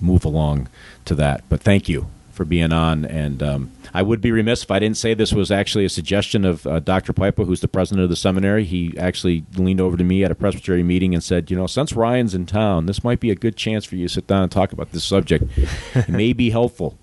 move 0.00 0.24
along 0.24 0.68
to 1.04 1.14
that. 1.16 1.42
But 1.48 1.60
thank 1.60 1.88
you 1.88 2.06
for 2.32 2.44
being 2.44 2.72
on. 2.72 3.04
And 3.04 3.42
um, 3.42 3.72
I 3.94 4.02
would 4.02 4.20
be 4.20 4.32
remiss 4.32 4.62
if 4.62 4.70
I 4.70 4.78
didn't 4.78 4.96
say 4.96 5.14
this 5.14 5.32
was 5.32 5.50
actually 5.50 5.84
a 5.84 5.90
suggestion 5.90 6.44
of 6.44 6.66
uh, 6.66 6.80
Dr. 6.80 7.12
Pipa, 7.12 7.44
who's 7.44 7.60
the 7.60 7.68
president 7.68 8.02
of 8.02 8.10
the 8.10 8.16
seminary. 8.16 8.64
He 8.64 8.96
actually 8.98 9.44
leaned 9.56 9.80
over 9.80 9.96
to 9.96 10.04
me 10.04 10.24
at 10.24 10.30
a 10.30 10.34
presbytery 10.34 10.82
meeting 10.82 11.14
and 11.14 11.22
said, 11.22 11.50
You 11.50 11.56
know, 11.56 11.66
since 11.66 11.92
Ryan's 11.92 12.34
in 12.34 12.46
town, 12.46 12.86
this 12.86 13.04
might 13.04 13.20
be 13.20 13.30
a 13.30 13.36
good 13.36 13.56
chance 13.56 13.84
for 13.84 13.96
you 13.96 14.08
to 14.08 14.14
sit 14.14 14.26
down 14.26 14.42
and 14.42 14.50
talk 14.50 14.72
about 14.72 14.92
this 14.92 15.04
subject. 15.04 15.44
it 15.94 16.08
may 16.08 16.32
be 16.32 16.50
helpful. 16.50 16.98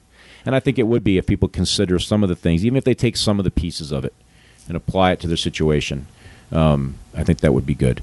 And 0.46 0.56
I 0.56 0.60
think 0.60 0.80
it 0.80 0.88
would 0.88 1.04
be 1.04 1.18
if 1.18 1.28
people 1.28 1.48
consider 1.48 2.00
some 2.00 2.24
of 2.24 2.30
the 2.30 2.36
things, 2.36 2.66
even 2.66 2.78
if 2.78 2.84
they 2.84 2.96
take 2.96 3.18
some 3.18 3.40
of 3.40 3.44
the 3.44 3.52
pieces 3.52 3.92
of 3.92 4.04
it 4.04 4.14
and 4.68 4.76
apply 4.76 5.12
it 5.12 5.20
to 5.20 5.28
their 5.28 5.38
situation. 5.38 6.08
Um, 6.52 6.96
I 7.16 7.24
think 7.24 7.40
that 7.40 7.54
would 7.54 7.66
be 7.66 7.76
good. 7.76 8.02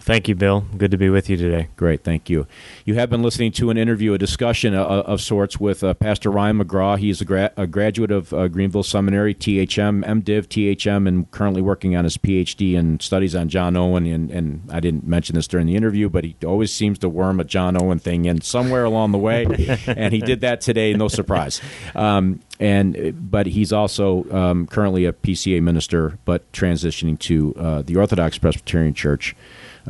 Thank 0.00 0.28
you, 0.28 0.34
Bill. 0.34 0.64
Good 0.78 0.90
to 0.92 0.96
be 0.96 1.10
with 1.10 1.28
you 1.28 1.36
today. 1.36 1.68
Great, 1.76 2.02
thank 2.04 2.30
you. 2.30 2.46
You 2.86 2.94
have 2.94 3.10
been 3.10 3.22
listening 3.22 3.52
to 3.52 3.68
an 3.68 3.76
interview, 3.76 4.14
a 4.14 4.18
discussion 4.18 4.74
of, 4.74 4.90
uh, 4.90 5.02
of 5.02 5.20
sorts 5.20 5.60
with 5.60 5.84
uh, 5.84 5.92
Pastor 5.92 6.30
Ryan 6.30 6.58
McGraw. 6.58 6.98
He's 6.98 7.20
a, 7.20 7.26
gra- 7.26 7.52
a 7.56 7.66
graduate 7.66 8.10
of 8.10 8.32
uh, 8.32 8.48
Greenville 8.48 8.82
Seminary, 8.82 9.34
THM, 9.34 10.02
MDiv, 10.04 10.46
THM, 10.46 11.06
and 11.06 11.30
currently 11.30 11.60
working 11.60 11.96
on 11.96 12.04
his 12.04 12.16
PhD 12.16 12.72
in 12.72 12.98
studies 13.00 13.34
on 13.36 13.50
John 13.50 13.76
Owen. 13.76 14.06
And, 14.06 14.30
and 14.30 14.62
I 14.72 14.80
didn't 14.80 15.06
mention 15.06 15.34
this 15.36 15.46
during 15.46 15.66
the 15.66 15.76
interview, 15.76 16.08
but 16.08 16.24
he 16.24 16.34
always 16.46 16.72
seems 16.72 16.98
to 17.00 17.08
worm 17.08 17.38
a 17.38 17.44
John 17.44 17.80
Owen 17.80 17.98
thing 17.98 18.24
in 18.24 18.40
somewhere 18.40 18.84
along 18.84 19.12
the 19.12 19.18
way, 19.18 19.44
and 19.86 20.14
he 20.14 20.20
did 20.20 20.40
that 20.40 20.62
today. 20.62 20.94
No 20.94 21.08
surprise. 21.08 21.60
Um, 21.94 22.40
and 22.58 23.30
but 23.30 23.46
he's 23.46 23.72
also 23.72 24.30
um, 24.30 24.66
currently 24.66 25.04
a 25.04 25.12
PCA 25.12 25.62
minister, 25.62 26.18
but 26.24 26.50
transitioning 26.52 27.18
to 27.20 27.54
uh, 27.56 27.82
the 27.82 27.96
Orthodox 27.96 28.38
Presbyterian 28.38 28.94
Church 28.94 29.34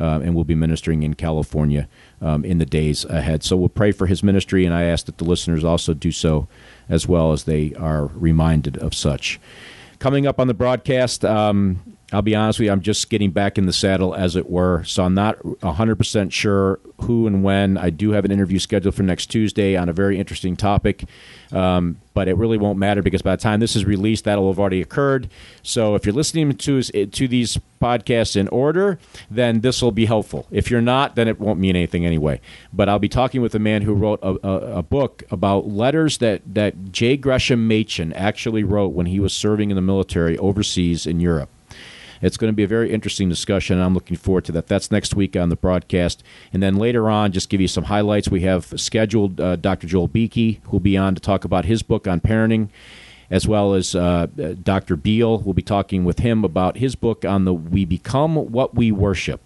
uh, 0.01 0.19
and 0.23 0.33
will 0.33 0.43
be 0.43 0.55
ministering 0.55 1.03
in 1.03 1.13
California 1.13 1.87
um, 2.21 2.43
in 2.43 2.57
the 2.57 2.65
days 2.65 3.05
ahead. 3.05 3.43
So 3.43 3.55
we'll 3.55 3.69
pray 3.69 3.91
for 3.91 4.07
his 4.07 4.23
ministry, 4.23 4.65
and 4.65 4.73
I 4.73 4.83
ask 4.83 5.05
that 5.05 5.19
the 5.19 5.25
listeners 5.25 5.63
also 5.63 5.93
do 5.93 6.11
so 6.11 6.47
as 6.89 7.07
well 7.07 7.31
as 7.31 7.43
they 7.43 7.73
are 7.75 8.07
reminded 8.07 8.77
of 8.77 8.95
such. 8.95 9.39
Coming 9.99 10.25
up 10.25 10.39
on 10.39 10.47
the 10.47 10.55
broadcast, 10.55 11.23
um, 11.23 11.97
I'll 12.13 12.21
be 12.21 12.35
honest 12.35 12.59
with 12.59 12.65
you, 12.65 12.71
I'm 12.71 12.81
just 12.81 13.09
getting 13.09 13.31
back 13.31 13.57
in 13.57 13.65
the 13.65 13.73
saddle, 13.73 14.13
as 14.13 14.35
it 14.35 14.49
were. 14.49 14.83
So 14.83 15.03
I'm 15.03 15.13
not 15.13 15.39
100% 15.39 16.31
sure 16.31 16.79
who 17.01 17.25
and 17.25 17.41
when. 17.41 17.77
I 17.77 17.89
do 17.89 18.11
have 18.11 18.25
an 18.25 18.31
interview 18.31 18.59
scheduled 18.59 18.95
for 18.95 19.03
next 19.03 19.27
Tuesday 19.27 19.77
on 19.77 19.87
a 19.87 19.93
very 19.93 20.19
interesting 20.19 20.57
topic, 20.57 21.05
um, 21.53 22.01
but 22.13 22.27
it 22.27 22.35
really 22.35 22.57
won't 22.57 22.77
matter 22.77 23.01
because 23.01 23.21
by 23.21 23.35
the 23.37 23.41
time 23.41 23.61
this 23.61 23.77
is 23.77 23.85
released, 23.85 24.25
that'll 24.25 24.49
have 24.51 24.59
already 24.59 24.81
occurred. 24.81 25.29
So 25.63 25.95
if 25.95 26.05
you're 26.05 26.13
listening 26.13 26.53
to, 26.57 26.81
to 26.81 27.27
these 27.29 27.57
podcasts 27.81 28.35
in 28.35 28.49
order, 28.49 28.99
then 29.29 29.61
this 29.61 29.81
will 29.81 29.93
be 29.93 30.05
helpful. 30.05 30.47
If 30.51 30.69
you're 30.69 30.81
not, 30.81 31.15
then 31.15 31.29
it 31.29 31.39
won't 31.39 31.59
mean 31.59 31.77
anything 31.77 32.05
anyway. 32.05 32.41
But 32.73 32.89
I'll 32.89 32.99
be 32.99 33.09
talking 33.09 33.41
with 33.41 33.55
a 33.55 33.59
man 33.59 33.83
who 33.83 33.93
wrote 33.93 34.19
a, 34.21 34.35
a, 34.45 34.77
a 34.79 34.83
book 34.83 35.23
about 35.31 35.69
letters 35.69 36.17
that, 36.17 36.41
that 36.53 36.91
J. 36.91 37.15
Gresham 37.15 37.69
Machen 37.69 38.11
actually 38.13 38.65
wrote 38.65 38.89
when 38.89 39.05
he 39.05 39.21
was 39.21 39.31
serving 39.31 39.69
in 39.69 39.75
the 39.77 39.81
military 39.81 40.37
overseas 40.37 41.07
in 41.07 41.21
Europe. 41.21 41.49
It's 42.21 42.37
going 42.37 42.51
to 42.51 42.55
be 42.55 42.63
a 42.63 42.67
very 42.67 42.91
interesting 42.91 43.29
discussion, 43.29 43.77
and 43.77 43.85
I'm 43.85 43.93
looking 43.93 44.17
forward 44.17 44.45
to 44.45 44.51
that. 44.53 44.67
That's 44.67 44.91
next 44.91 45.15
week 45.15 45.35
on 45.35 45.49
the 45.49 45.55
broadcast. 45.55 46.23
And 46.53 46.61
then 46.61 46.75
later 46.75 47.09
on, 47.09 47.31
just 47.31 47.49
give 47.49 47.61
you 47.61 47.67
some 47.67 47.85
highlights. 47.85 48.29
We 48.29 48.41
have 48.41 48.79
scheduled 48.79 49.39
uh, 49.39 49.55
Dr. 49.55 49.87
Joel 49.87 50.07
Beeke, 50.07 50.61
who'll 50.65 50.79
be 50.79 50.97
on 50.97 51.15
to 51.15 51.21
talk 51.21 51.43
about 51.45 51.65
his 51.65 51.83
book 51.83 52.07
on 52.07 52.19
parenting 52.19 52.69
as 53.31 53.47
well 53.47 53.73
as 53.73 53.95
uh, 53.95 54.27
Dr. 54.61 54.97
Beale. 54.97 55.39
We'll 55.39 55.53
be 55.53 55.61
talking 55.61 56.03
with 56.03 56.19
him 56.19 56.43
about 56.43 56.77
his 56.77 56.95
book 56.95 57.23
on 57.23 57.45
the 57.45 57.53
We 57.53 57.85
Become 57.85 58.35
What 58.51 58.75
We 58.75 58.91
Worship. 58.91 59.41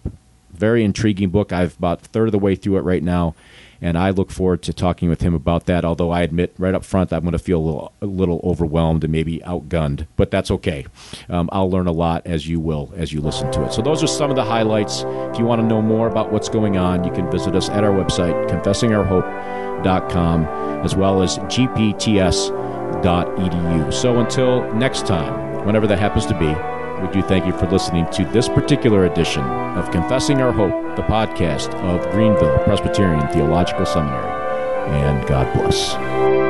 Very 0.52 0.82
intriguing 0.82 1.30
book. 1.30 1.52
I've 1.52 1.78
about 1.78 2.00
third 2.00 2.26
of 2.26 2.32
the 2.32 2.38
way 2.38 2.56
through 2.56 2.78
it 2.78 2.80
right 2.80 3.02
now, 3.02 3.36
and 3.80 3.98
I 3.98 4.10
look 4.10 4.30
forward 4.30 4.62
to 4.62 4.72
talking 4.72 5.08
with 5.08 5.20
him 5.20 5.34
about 5.34 5.66
that. 5.66 5.84
Although 5.84 6.10
I 6.10 6.22
admit 6.22 6.54
right 6.58 6.74
up 6.74 6.84
front 6.84 7.12
I'm 7.12 7.22
going 7.22 7.32
to 7.32 7.38
feel 7.38 7.58
a 7.58 7.64
little, 7.66 7.92
a 8.00 8.06
little 8.06 8.40
overwhelmed 8.44 9.04
and 9.04 9.12
maybe 9.12 9.40
outgunned, 9.40 10.06
but 10.16 10.30
that's 10.30 10.50
okay. 10.50 10.86
Um, 11.28 11.48
I'll 11.52 11.70
learn 11.70 11.86
a 11.86 11.92
lot 11.92 12.26
as 12.26 12.48
you 12.48 12.60
will 12.60 12.92
as 12.96 13.12
you 13.12 13.20
listen 13.20 13.50
to 13.52 13.64
it. 13.64 13.72
So 13.72 13.82
those 13.82 14.02
are 14.02 14.06
some 14.06 14.30
of 14.30 14.36
the 14.36 14.44
highlights. 14.44 15.02
If 15.06 15.38
you 15.38 15.44
want 15.44 15.60
to 15.60 15.66
know 15.66 15.82
more 15.82 16.08
about 16.08 16.32
what's 16.32 16.48
going 16.48 16.76
on, 16.76 17.04
you 17.04 17.12
can 17.12 17.30
visit 17.30 17.54
us 17.54 17.68
at 17.68 17.84
our 17.84 17.92
website, 17.92 18.48
confessingourhope.com, 18.48 20.44
as 20.84 20.96
well 20.96 21.22
as 21.22 21.38
gpts.edu. 21.38 22.52
So 23.92 24.18
until 24.20 24.72
next 24.74 25.06
time, 25.06 25.64
whenever 25.66 25.86
that 25.86 25.98
happens 25.98 26.26
to 26.26 26.38
be. 26.38 26.75
We 27.00 27.08
do 27.08 27.20
thank 27.22 27.44
you 27.44 27.52
for 27.52 27.66
listening 27.66 28.06
to 28.12 28.24
this 28.24 28.48
particular 28.48 29.04
edition 29.04 29.42
of 29.42 29.90
Confessing 29.90 30.40
Our 30.40 30.52
Hope, 30.52 30.96
the 30.96 31.02
podcast 31.02 31.74
of 31.74 32.10
Greenville 32.10 32.58
Presbyterian 32.60 33.28
Theological 33.28 33.84
Seminary. 33.84 34.32
And 34.92 35.26
God 35.28 35.52
bless. 35.52 36.45